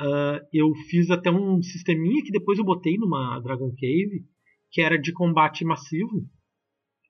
Uh, 0.00 0.38
eu 0.52 0.72
fiz 0.88 1.10
até 1.10 1.30
um 1.30 1.60
sisteminha 1.60 2.22
que 2.22 2.30
depois 2.30 2.58
eu 2.58 2.64
botei 2.64 2.96
numa 2.96 3.40
Dragon 3.40 3.70
Cave 3.70 4.24
que 4.70 4.80
era 4.80 4.96
de 4.96 5.12
combate 5.12 5.64
massivo 5.64 6.24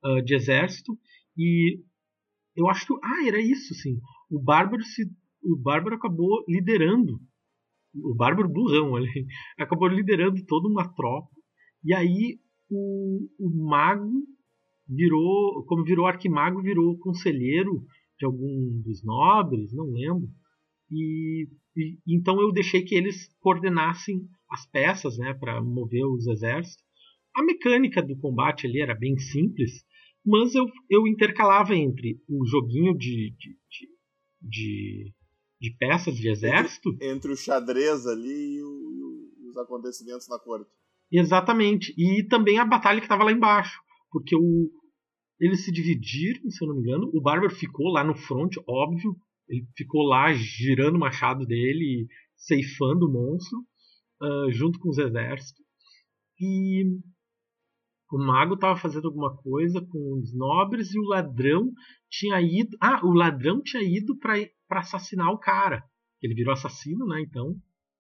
uh, 0.05 0.23
de 0.23 0.35
exército 0.35 0.99
e 1.37 1.83
eu 2.57 2.67
acho 2.69 2.87
que 2.87 2.95
ah 3.05 3.27
era 3.27 3.39
isso 3.39 3.75
sim 3.75 4.01
o 4.31 4.41
bárbaro 4.41 4.83
se 4.83 5.03
o 5.43 5.55
bárbaro 5.55 5.97
acabou 5.97 6.43
liderando 6.49 7.21
o 7.95 8.15
Bárbaro 8.15 8.49
burrão, 8.49 8.99
ele 8.99 9.09
acabou 9.59 9.89
liderando 9.89 10.45
toda 10.47 10.69
uma 10.69 10.89
tropa. 10.95 11.31
E 11.85 11.95
aí 11.95 12.39
o, 12.71 13.29
o 13.39 13.51
mago 13.69 14.27
virou, 14.89 15.65
como 15.67 15.85
virou 15.85 16.07
arquimago, 16.07 16.63
virou 16.63 16.99
conselheiro 16.99 17.85
de 18.19 18.27
algum 18.27 18.81
dos 18.83 19.05
nobres, 19.05 19.73
não 19.73 19.87
lembro. 19.87 20.29
E, 20.91 21.49
e 21.77 21.99
então 22.07 22.41
eu 22.41 22.53
deixei 22.53 22.83
que 22.83 22.95
eles 22.95 23.29
coordenassem 23.41 24.29
as 24.51 24.67
peças, 24.67 25.19
né, 25.19 25.35
para 25.35 25.63
mover 25.63 26.05
os 26.07 26.27
exércitos. 26.27 26.83
A 27.37 27.43
mecânica 27.43 28.03
do 28.03 28.19
combate 28.19 28.67
ali 28.67 28.81
era 28.81 28.95
bem 28.95 29.17
simples, 29.19 29.85
mas 30.25 30.55
eu, 30.55 30.67
eu 30.91 31.07
intercalava 31.07 31.75
entre 31.75 32.21
o 32.29 32.45
joguinho 32.47 32.97
de, 32.97 33.35
de, 33.39 33.57
de, 33.71 33.89
de 34.41 35.15
de 35.61 35.71
peças 35.77 36.17
de 36.17 36.29
exército. 36.29 36.91
Entre, 36.91 37.11
entre 37.11 37.33
o 37.33 37.37
xadrez 37.37 38.07
ali 38.07 38.57
e, 38.59 38.63
o, 38.63 39.33
e, 39.39 39.49
os 39.49 39.57
acontecimentos 39.57 40.29
na 40.29 40.39
corte. 40.39 40.71
Exatamente. 41.11 41.93
E 41.99 42.23
também 42.25 42.59
a 42.59 42.65
batalha 42.65 43.01
que 43.01 43.07
estava 43.07 43.25
lá 43.25 43.33
embaixo. 43.33 43.81
Porque 44.11 44.37
o, 44.37 44.71
eles 45.41 45.65
se 45.65 45.73
dividiram, 45.73 46.51
se 46.51 46.63
eu 46.63 46.69
não 46.69 46.77
me 46.77 46.83
engano. 46.83 47.11
O 47.15 47.21
Bárbaro 47.21 47.51
ficou 47.51 47.89
lá 47.89 48.03
no 48.03 48.15
front, 48.15 48.57
óbvio. 48.67 49.17
Ele 49.49 49.67
ficou 49.77 50.03
lá 50.03 50.33
girando 50.33 50.97
o 50.97 51.01
machado 51.01 51.47
dele, 51.47 52.07
ceifando 52.37 53.07
o 53.07 53.13
monstro, 53.13 53.59
uh, 54.21 54.51
junto 54.53 54.79
com 54.79 54.91
os 54.91 54.99
exércitos. 54.99 55.65
E 56.41 56.85
o 58.11 58.19
mago 58.19 58.55
estava 58.55 58.79
fazendo 58.79 59.09
alguma 59.09 59.37
coisa 59.37 59.81
com 59.81 60.19
os 60.19 60.35
nobres 60.35 60.95
e 60.95 60.99
o 60.99 61.05
ladrão 61.05 61.73
tinha 62.11 62.41
ido. 62.41 62.77
Ah, 62.81 63.01
o 63.05 63.13
ladrão 63.13 63.63
tinha 63.63 63.83
ido 63.83 64.17
para 64.19 64.37
assassinar 64.71 65.31
o 65.31 65.39
cara. 65.39 65.83
Ele 66.23 66.35
virou 66.35 66.53
assassino, 66.53 67.07
né? 67.07 67.21
Então, 67.21 67.55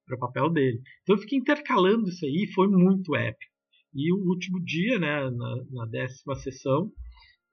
para 0.08 0.16
o 0.16 0.20
papel 0.20 0.50
dele. 0.50 0.80
Então 1.02 1.14
eu 1.14 1.20
fiquei 1.20 1.38
intercalando 1.38 2.08
isso 2.08 2.24
aí, 2.24 2.50
foi 2.54 2.66
muito 2.68 3.14
épico. 3.14 3.52
E 3.94 4.12
o 4.12 4.16
último 4.28 4.62
dia, 4.64 4.98
né, 4.98 5.30
na, 5.30 5.64
na 5.70 5.86
décima 5.86 6.34
sessão, 6.36 6.90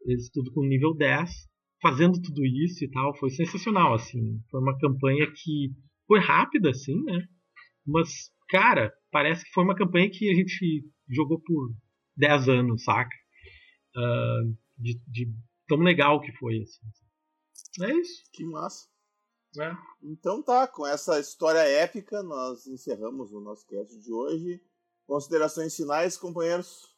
eles 0.06 0.30
tudo 0.30 0.52
com 0.54 0.66
nível 0.66 0.94
10, 0.96 1.30
fazendo 1.82 2.22
tudo 2.22 2.46
isso 2.46 2.84
e 2.84 2.90
tal, 2.90 3.16
foi 3.18 3.30
sensacional, 3.30 3.94
assim. 3.94 4.40
Foi 4.50 4.62
uma 4.62 4.78
campanha 4.78 5.26
que 5.32 5.72
foi 6.08 6.20
rápida, 6.20 6.70
assim, 6.70 7.04
né? 7.04 7.26
Mas, 7.86 8.32
cara, 8.50 8.94
parece 9.12 9.44
que 9.44 9.52
foi 9.52 9.64
uma 9.64 9.76
campanha 9.76 10.10
que 10.10 10.30
a 10.30 10.34
gente 10.34 10.84
jogou 11.10 11.40
por 11.42 11.74
10 12.18 12.50
anos, 12.50 12.84
saca? 12.84 13.16
uh, 13.96 14.58
de, 14.78 15.00
de, 15.08 15.34
tão 15.68 15.80
legal 15.80 16.22
que 16.22 16.32
foi. 16.34 16.62
Assim. 16.62 17.84
É 17.84 17.94
isso. 17.94 18.24
Que 18.32 18.46
massa. 18.46 18.88
É. 19.58 19.72
Então 20.04 20.44
tá, 20.44 20.68
com 20.68 20.86
essa 20.86 21.20
história 21.20 21.60
épica, 21.60 22.22
nós 22.22 22.68
encerramos 22.68 23.32
o 23.32 23.40
nosso 23.40 23.66
cast 23.66 23.98
de 23.98 24.12
hoje. 24.12 24.62
Considerações 25.08 25.76
finais, 25.76 26.18
companheiros? 26.18 26.95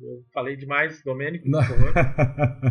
Eu 0.00 0.22
falei 0.32 0.56
demais, 0.56 1.02
Domênico, 1.02 1.50
por 1.50 1.64
favor. 1.64 1.92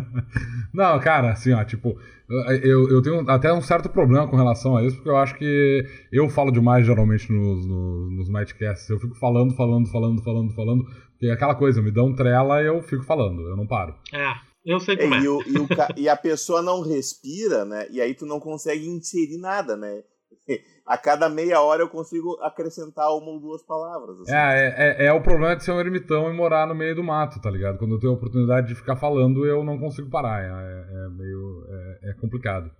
Não, 0.72 0.98
cara, 1.00 1.32
assim, 1.32 1.52
ó, 1.52 1.64
tipo, 1.64 1.98
eu, 2.28 2.88
eu 2.90 3.02
tenho 3.02 3.28
até 3.28 3.52
um 3.52 3.60
certo 3.60 3.88
problema 3.88 4.28
com 4.28 4.36
relação 4.36 4.76
a 4.76 4.84
isso, 4.84 4.96
porque 4.96 5.08
eu 5.08 5.16
acho 5.16 5.34
que 5.36 5.84
eu 6.12 6.28
falo 6.28 6.50
demais 6.50 6.86
geralmente 6.86 7.30
nos, 7.32 7.66
nos, 7.66 8.12
nos 8.12 8.28
Mightcasts. 8.28 8.88
Eu 8.88 9.00
fico 9.00 9.14
falando, 9.16 9.54
falando, 9.54 9.90
falando, 9.90 10.22
falando, 10.22 10.54
falando, 10.54 10.84
porque 10.84 11.26
é 11.26 11.32
aquela 11.32 11.54
coisa, 11.54 11.82
me 11.82 11.90
dão 11.90 12.14
trela 12.14 12.62
e 12.62 12.66
eu 12.66 12.80
fico 12.82 13.02
falando, 13.02 13.42
eu 13.42 13.56
não 13.56 13.66
paro. 13.66 13.94
É, 14.12 14.32
eu 14.64 14.78
sei 14.80 14.96
como 14.96 15.14
é. 15.14 15.18
é. 15.18 15.22
E, 15.22 15.28
o, 15.28 15.42
e, 15.42 15.58
o, 15.58 15.68
e 15.96 16.08
a 16.08 16.16
pessoa 16.16 16.62
não 16.62 16.82
respira, 16.82 17.64
né? 17.64 17.86
E 17.90 18.00
aí 18.00 18.14
tu 18.14 18.26
não 18.26 18.40
consegue 18.40 18.86
inserir 18.86 19.38
nada, 19.38 19.76
né? 19.76 20.02
a 20.86 20.96
cada 20.96 21.28
meia 21.28 21.60
hora 21.60 21.82
eu 21.82 21.88
consigo 21.88 22.38
acrescentar 22.42 23.08
uma 23.08 23.30
ou 23.30 23.40
duas 23.40 23.62
palavras. 23.62 24.20
Assim. 24.20 24.32
É, 24.32 25.04
é, 25.04 25.06
é, 25.06 25.12
o 25.12 25.22
problema 25.22 25.56
de 25.56 25.64
ser 25.64 25.72
um 25.72 25.80
ermitão 25.80 26.30
e 26.30 26.36
morar 26.36 26.66
no 26.66 26.74
meio 26.74 26.94
do 26.94 27.02
mato, 27.02 27.40
tá 27.40 27.50
ligado? 27.50 27.78
Quando 27.78 27.94
eu 27.94 28.00
tenho 28.00 28.12
a 28.12 28.16
oportunidade 28.16 28.68
de 28.68 28.74
ficar 28.74 28.96
falando, 28.96 29.44
eu 29.44 29.64
não 29.64 29.78
consigo 29.78 30.08
parar. 30.08 30.42
É, 30.42 30.46
é 30.46 31.08
meio. 31.10 31.66
É, 31.68 32.10
é, 32.10 32.14
complicado. 32.14 32.70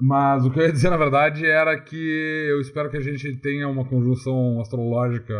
Mas 0.00 0.44
o 0.44 0.50
que 0.50 0.58
eu 0.58 0.64
ia 0.64 0.72
dizer, 0.72 0.90
na 0.90 0.96
verdade, 0.96 1.46
era 1.46 1.78
que 1.80 2.48
eu 2.50 2.60
espero 2.60 2.90
que 2.90 2.96
a 2.96 3.00
gente 3.00 3.40
tenha 3.40 3.68
uma 3.68 3.88
conjunção 3.88 4.60
astrológica 4.60 5.34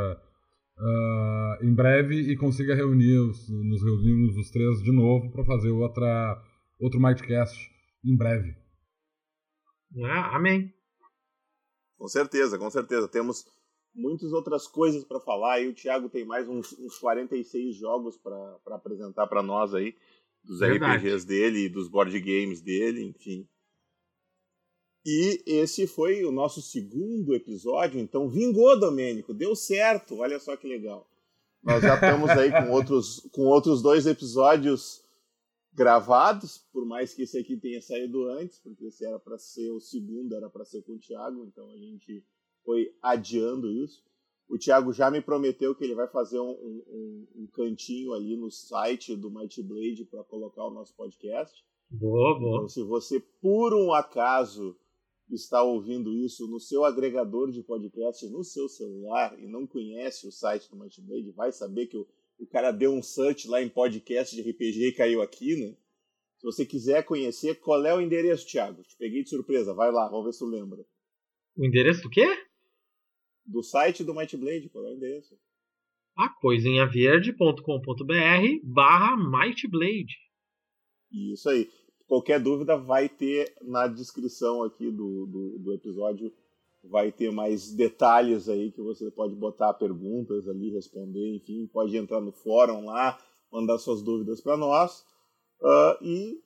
uh, 0.79 1.65
em 1.65 1.75
breve 1.75 2.21
e 2.31 2.37
consiga 2.37 2.75
reunir 2.75 3.19
os, 3.19 3.49
nos 3.49 3.83
reunirmos 3.83 4.37
os 4.37 4.51
três 4.51 4.83
de 4.83 4.93
novo 4.93 5.33
para 5.33 5.45
fazer 5.45 5.71
outra, 5.71 6.41
outro 6.79 7.01
Mightcast 7.01 7.59
em 8.05 8.17
breve. 8.17 8.55
Ah, 10.05 10.37
amém. 10.37 10.73
Com 12.03 12.09
certeza, 12.09 12.59
com 12.59 12.69
certeza. 12.69 13.07
Temos 13.07 13.47
muitas 13.95 14.33
outras 14.33 14.67
coisas 14.67 15.05
para 15.05 15.21
falar. 15.21 15.61
E 15.61 15.69
o 15.69 15.73
Thiago 15.73 16.09
tem 16.09 16.25
mais 16.25 16.49
uns, 16.49 16.77
uns 16.77 16.99
46 16.99 17.77
jogos 17.77 18.17
para 18.17 18.59
apresentar 18.75 19.29
para 19.29 19.41
nós 19.41 19.73
aí, 19.73 19.95
dos 20.43 20.59
Verdade. 20.59 20.97
RPGs 20.97 21.25
dele 21.25 21.59
e 21.67 21.69
dos 21.69 21.87
board 21.87 22.19
games 22.19 22.61
dele, 22.61 23.05
enfim. 23.05 23.47
E 25.07 25.45
esse 25.47 25.87
foi 25.87 26.25
o 26.25 26.33
nosso 26.33 26.61
segundo 26.61 27.37
episódio, 27.37 28.01
então 28.01 28.29
vingou, 28.29 28.77
Domênico, 28.79 29.33
deu 29.33 29.55
certo, 29.55 30.17
olha 30.17 30.41
só 30.41 30.57
que 30.57 30.67
legal. 30.67 31.09
Nós 31.63 31.83
já 31.83 31.95
estamos 31.95 32.31
aí 32.31 32.51
com 32.51 32.71
outros, 32.75 33.29
com 33.31 33.43
outros 33.43 33.81
dois 33.81 34.07
episódios 34.09 35.02
gravados, 35.73 36.59
por 36.73 36.85
mais 36.85 37.15
que 37.15 37.23
esse 37.23 37.39
aqui 37.39 37.57
tenha 37.57 37.81
saído 37.81 38.25
antes, 38.29 38.59
porque 38.59 38.87
esse 38.87 39.05
era 39.05 39.19
para 39.19 39.39
ser 39.39 39.71
o 39.71 39.81
segundo, 39.81 40.35
era 40.35 40.51
para 40.51 40.65
ser 40.65 40.83
com 40.83 40.93
o 40.93 40.99
Thiago, 40.99 41.45
então 41.45 41.71
a 41.71 41.77
gente 41.77 42.25
foi 42.65 42.95
adiando 43.01 43.73
isso. 43.73 44.03
O 44.49 44.59
Thiago 44.59 44.93
já 44.93 45.11
me 45.11 45.23
prometeu 45.23 45.75
que 45.75 45.83
ele 45.83 45.95
vai 45.95 46.07
fazer 46.09 46.39
um, 46.39 46.51
um, 46.51 47.27
um 47.37 47.47
cantinho 47.47 48.13
ali 48.13 48.37
no 48.37 48.51
site 48.51 49.17
do 49.17 49.31
Mighty 49.31 49.63
Blade 49.63 50.05
para 50.05 50.23
colocar 50.25 50.67
o 50.67 50.71
nosso 50.71 50.95
podcast. 50.95 51.65
Boa, 51.89 52.39
boa. 52.39 52.57
Então, 52.57 52.69
se 52.69 52.83
você 52.83 53.21
por 53.41 53.73
um 53.73 53.95
acaso 53.95 54.77
está 55.31 55.63
ouvindo 55.63 56.15
isso 56.15 56.47
no 56.47 56.61
seu 56.61 56.85
agregador 56.85 57.51
de 57.51 57.63
podcast, 57.63 58.27
no 58.29 58.45
seu 58.45 58.69
celular 58.69 59.39
e 59.39 59.47
não 59.47 59.67
conhece 59.67 60.27
o 60.27 60.33
site 60.33 60.69
do 60.69 60.77
Mighty 60.77 61.01
Blade, 61.01 61.31
vai 61.31 61.51
saber 61.51 61.87
que 61.87 61.97
o 61.97 62.07
o 62.39 62.47
cara 62.47 62.71
deu 62.71 62.93
um 62.93 63.03
search 63.03 63.49
lá 63.49 63.63
em 63.63 63.69
podcast 63.69 64.35
de 64.35 64.43
RPG 64.43 64.89
e 64.89 64.93
caiu 64.93 65.23
aqui, 65.23 65.57
né? 65.57 65.77
Se 66.39 66.45
você 66.45 66.67
quiser 66.67 67.05
conhecer, 67.05 67.61
qual 67.61 67.85
é 67.87 67.95
o 67.95 68.01
endereço, 68.01 68.47
Thiago? 68.47 68.83
Te 68.83 68.97
peguei 68.97 69.23
de 69.23 69.29
surpresa, 69.29 69.73
vai 69.73 69.93
lá, 69.93 70.09
vamos 70.09 70.25
ver 70.25 70.33
se 70.33 70.41
tu 70.41 70.47
lembra. 70.47 70.85
O 71.57 71.65
endereço 71.65 72.03
do 72.03 72.11
quê? 72.11 72.27
Do 73.47 73.63
site 73.63 74.03
do 74.03 74.15
Might 74.15 74.37
Blade, 74.37 74.69
qual 74.69 74.87
é 74.87 74.91
o 74.91 74.97
endereço? 74.97 75.39
A 76.17 76.29
coisinhaverde.com.br 76.29 78.61
barra 78.65 79.17
Might 79.17 79.69
Blade. 79.69 80.17
Isso 81.13 81.49
aí. 81.49 81.71
Qualquer 82.07 82.41
dúvida 82.41 82.77
vai 82.77 83.09
ter 83.09 83.55
na 83.63 83.87
descrição 83.87 84.65
aqui 84.65 84.91
do, 84.91 85.27
do, 85.27 85.59
do 85.59 85.73
episódio 85.73 86.33
vai 86.85 87.13
ter 87.13 87.31
mais 87.31 87.73
detalhes 87.73 88.49
aí 88.49 88.73
que 88.73 88.81
você 88.81 89.11
pode 89.11 89.35
botar 89.35 89.75
perguntas 89.75 90.49
ali, 90.49 90.71
responder, 90.71 91.37
enfim, 91.37 91.67
pode 91.73 91.97
entrar 91.97 92.21
no 92.21 92.33
fórum 92.33 92.87
lá, 92.87 93.19
mandar 93.51 93.79
suas 93.79 94.03
dúvidas 94.03 94.41
para 94.41 94.57
nós. 94.57 95.05
Uh, 95.61 96.05
e 96.05 96.43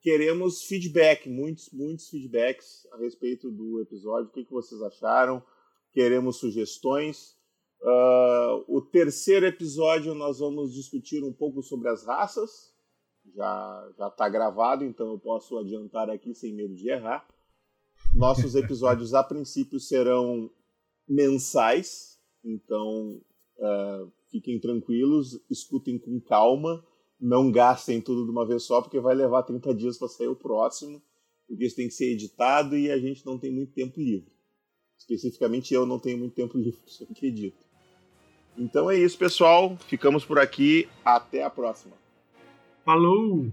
queremos 0.00 0.62
feedback, 0.62 1.28
muitos, 1.28 1.70
muitos 1.70 2.08
feedbacks 2.08 2.86
a 2.92 2.98
respeito 2.98 3.50
do 3.50 3.80
episódio. 3.80 4.28
O 4.28 4.32
que, 4.32 4.44
que 4.44 4.52
vocês 4.52 4.80
acharam? 4.82 5.42
Queremos 5.92 6.36
sugestões. 6.36 7.36
Uh, 7.82 8.64
o 8.68 8.80
terceiro 8.80 9.46
episódio 9.46 10.14
nós 10.14 10.38
vamos 10.38 10.72
discutir 10.72 11.24
um 11.24 11.32
pouco 11.32 11.62
sobre 11.62 11.88
as 11.88 12.04
raças. 12.06 12.72
Já 13.34 13.92
já 13.98 14.06
está 14.06 14.28
gravado, 14.28 14.84
então 14.84 15.10
eu 15.10 15.18
posso 15.18 15.58
adiantar 15.58 16.08
aqui 16.08 16.32
sem 16.32 16.54
medo 16.54 16.74
de 16.76 16.88
errar. 16.88 17.26
Nossos 18.14 18.54
episódios, 18.54 19.14
a 19.14 19.22
princípio, 19.22 19.78
serão 19.78 20.50
mensais, 21.08 22.18
então 22.44 23.20
uh, 23.58 24.10
fiquem 24.30 24.58
tranquilos, 24.58 25.40
escutem 25.50 25.98
com 25.98 26.20
calma, 26.20 26.84
não 27.20 27.50
gastem 27.50 28.00
tudo 28.00 28.24
de 28.24 28.30
uma 28.30 28.46
vez 28.46 28.62
só, 28.62 28.80
porque 28.80 29.00
vai 29.00 29.14
levar 29.14 29.42
30 29.42 29.74
dias 29.74 29.98
para 29.98 30.08
sair 30.08 30.28
o 30.28 30.36
próximo, 30.36 31.02
porque 31.46 31.64
isso 31.64 31.76
tem 31.76 31.88
que 31.88 31.94
ser 31.94 32.12
editado 32.12 32.76
e 32.76 32.90
a 32.90 32.98
gente 32.98 33.24
não 33.24 33.38
tem 33.38 33.52
muito 33.52 33.72
tempo 33.72 34.00
livre. 34.00 34.32
Especificamente 34.98 35.74
eu 35.74 35.86
não 35.86 35.98
tenho 35.98 36.18
muito 36.18 36.34
tempo 36.34 36.56
livre, 36.56 36.80
isso 36.86 37.06
que 37.06 37.26
edito. 37.26 37.66
Então 38.56 38.90
é 38.90 38.98
isso, 38.98 39.18
pessoal. 39.18 39.76
Ficamos 39.86 40.24
por 40.24 40.38
aqui. 40.38 40.88
Até 41.04 41.44
a 41.44 41.50
próxima. 41.50 41.94
Falou! 42.84 43.52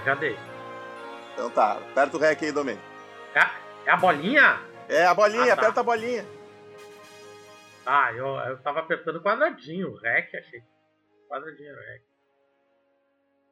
Já 0.00 0.14
dei. 0.14 0.36
Então 1.32 1.50
tá, 1.50 1.72
aperta 1.72 2.16
o 2.16 2.20
REC 2.20 2.44
aí, 2.44 2.52
Domênico. 2.52 2.84
É, 3.34 3.88
é 3.88 3.90
a 3.90 3.96
bolinha? 3.96 4.60
É 4.88 5.06
a 5.06 5.14
bolinha, 5.14 5.52
ah, 5.52 5.56
tá. 5.56 5.62
aperta 5.62 5.80
a 5.80 5.84
bolinha. 5.84 6.26
Ah, 7.84 8.12
eu, 8.12 8.26
eu 8.26 8.62
tava 8.62 8.80
apertando 8.80 9.16
o 9.16 9.22
quadradinho, 9.22 9.90
o 9.90 9.96
REC, 9.96 10.36
achei. 10.36 10.62
Quadradinho, 11.28 11.74
REC. 11.74 12.02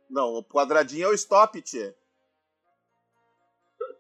Não, 0.09 0.35
o 0.35 0.45
quadradinho 0.45 1.07
é 1.07 1.09
o 1.09 1.15
stop, 1.15 1.61
tchê. 1.61 1.95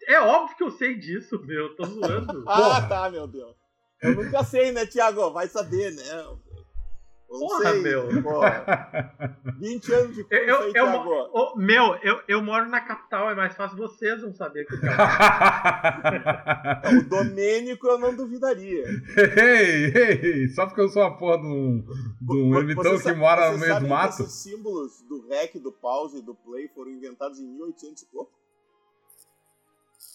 É 0.06 0.20
óbvio 0.20 0.56
que 0.56 0.64
eu 0.64 0.70
sei 0.70 0.96
disso, 0.96 1.38
meu. 1.44 1.76
tô 1.76 1.84
zoando. 1.84 2.44
ah, 2.48 2.86
tá, 2.88 3.10
meu 3.10 3.26
Deus. 3.26 3.54
Eu 4.02 4.14
nunca 4.14 4.42
sei, 4.44 4.72
né, 4.72 4.86
Thiago? 4.86 5.30
Vai 5.30 5.48
saber, 5.48 5.92
né? 5.92 6.02
Não 7.30 7.40
Porra, 7.40 7.72
sei, 7.72 7.82
meu. 7.82 8.22
Porra. 8.22 9.14
20 9.58 9.92
anos 9.92 10.16
de 10.16 10.24
curso 10.24 10.34
eu, 10.34 10.72
eu, 10.72 10.74
eu, 10.74 11.56
Meu, 11.56 11.94
eu, 11.96 12.22
eu 12.26 12.42
moro 12.42 12.66
na 12.68 12.80
capital, 12.80 13.30
é 13.30 13.34
mais 13.34 13.54
fácil 13.54 13.76
vocês 13.76 14.22
não 14.22 14.32
saber 14.32 14.66
que 14.66 14.74
é. 14.74 14.78
o 16.96 17.02
Domênico 17.06 17.86
eu 17.86 17.98
não 17.98 18.16
duvidaria. 18.16 18.84
Ei, 19.36 19.92
ei, 19.94 20.48
só 20.48 20.64
porque 20.66 20.80
eu 20.80 20.88
sou 20.88 21.02
a 21.02 21.10
porra 21.10 21.42
de 21.42 21.46
um, 21.46 21.84
de 22.20 22.36
um 22.36 22.58
ermitão 22.58 22.98
que 22.98 23.12
mora 23.12 23.52
no 23.52 23.58
meio 23.58 23.78
do 23.78 23.88
mato. 23.88 24.22
Esses 24.22 24.32
símbolos 24.32 25.02
do 25.02 25.28
REC, 25.28 25.58
do 25.58 25.70
pause 25.70 26.18
e 26.18 26.22
do 26.22 26.34
play 26.34 26.68
foram 26.68 26.90
inventados 26.90 27.38
em 27.38 27.46
1800 27.46 28.02
e 28.02 28.06
pouco. 28.06 28.32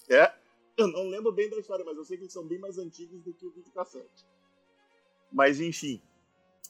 É, 0.10 0.32
eu 0.78 0.88
não 0.88 1.10
lembro 1.10 1.32
bem 1.32 1.48
da 1.48 1.58
história, 1.58 1.86
mas 1.86 1.96
eu 1.96 2.04
sei 2.04 2.18
que 2.18 2.24
eles 2.24 2.34
são 2.34 2.48
bem 2.48 2.58
mais 2.58 2.80
antigos 2.80 3.22
do 3.22 3.32
que 3.34 3.46
o 3.46 3.52
videocassete. 3.52 4.26
Mas 5.32 5.60
enfim. 5.60 6.02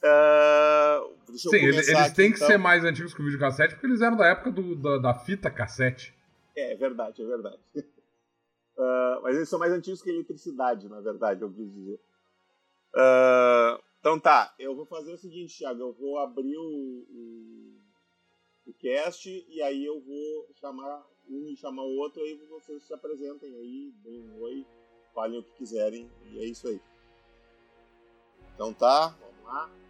Uh, 0.04 1.38
Sim, 1.38 1.56
eles, 1.56 1.88
eles 1.88 2.12
têm 2.12 2.30
que 2.30 2.36
então. 2.36 2.46
ser 2.46 2.58
mais 2.58 2.84
antigos 2.84 3.14
que 3.14 3.22
o 3.22 3.24
videocassete 3.24 3.74
porque 3.74 3.86
eles 3.86 4.02
eram 4.02 4.18
da 4.18 4.26
época 4.26 4.50
do, 4.50 4.76
da, 4.76 4.98
da, 4.98 5.14
fita 5.14 5.50
cassete. 5.50 6.14
É, 6.54 6.72
é 6.72 6.76
verdade, 6.76 7.22
é 7.22 7.26
verdade. 7.26 7.58
Uh, 7.74 9.20
mas 9.24 9.34
eles 9.36 9.48
são 9.48 9.58
mais 9.58 9.72
antigos 9.72 10.02
que 10.02 10.10
a 10.10 10.12
eletricidade, 10.12 10.90
na 10.90 11.00
verdade, 11.00 11.40
eu 11.40 11.48
preciso 11.48 11.72
dizer. 11.72 12.00
Uh, 12.94 13.82
então 13.98 14.20
tá, 14.20 14.54
eu 14.58 14.76
vou 14.76 14.84
fazer 14.84 15.14
o 15.14 15.18
seguinte, 15.18 15.56
Thiago, 15.56 15.80
eu 15.80 15.92
vou 15.94 16.18
abrir 16.18 16.58
o, 16.58 17.06
o, 17.08 17.80
o 18.66 18.74
cast 18.74 19.26
e 19.48 19.62
aí 19.62 19.86
eu 19.86 19.98
vou 20.02 20.48
chamar 20.60 21.02
um 21.30 21.48
e 21.48 21.56
chamar 21.56 21.82
o 21.82 21.96
outro, 21.96 22.22
aí 22.22 22.34
vocês 22.50 22.82
se 22.82 22.92
apresentem 22.92 23.56
aí, 23.56 23.90
deem 24.02 24.28
um 24.28 24.42
oi, 24.42 24.66
falem 25.14 25.38
o 25.38 25.42
que 25.42 25.52
quiserem, 25.52 26.10
e 26.30 26.40
é 26.40 26.44
isso 26.44 26.68
aí. 26.68 26.78
Então 28.54 28.74
tá, 28.74 29.08
vamos 29.08 29.44
lá. 29.46 29.83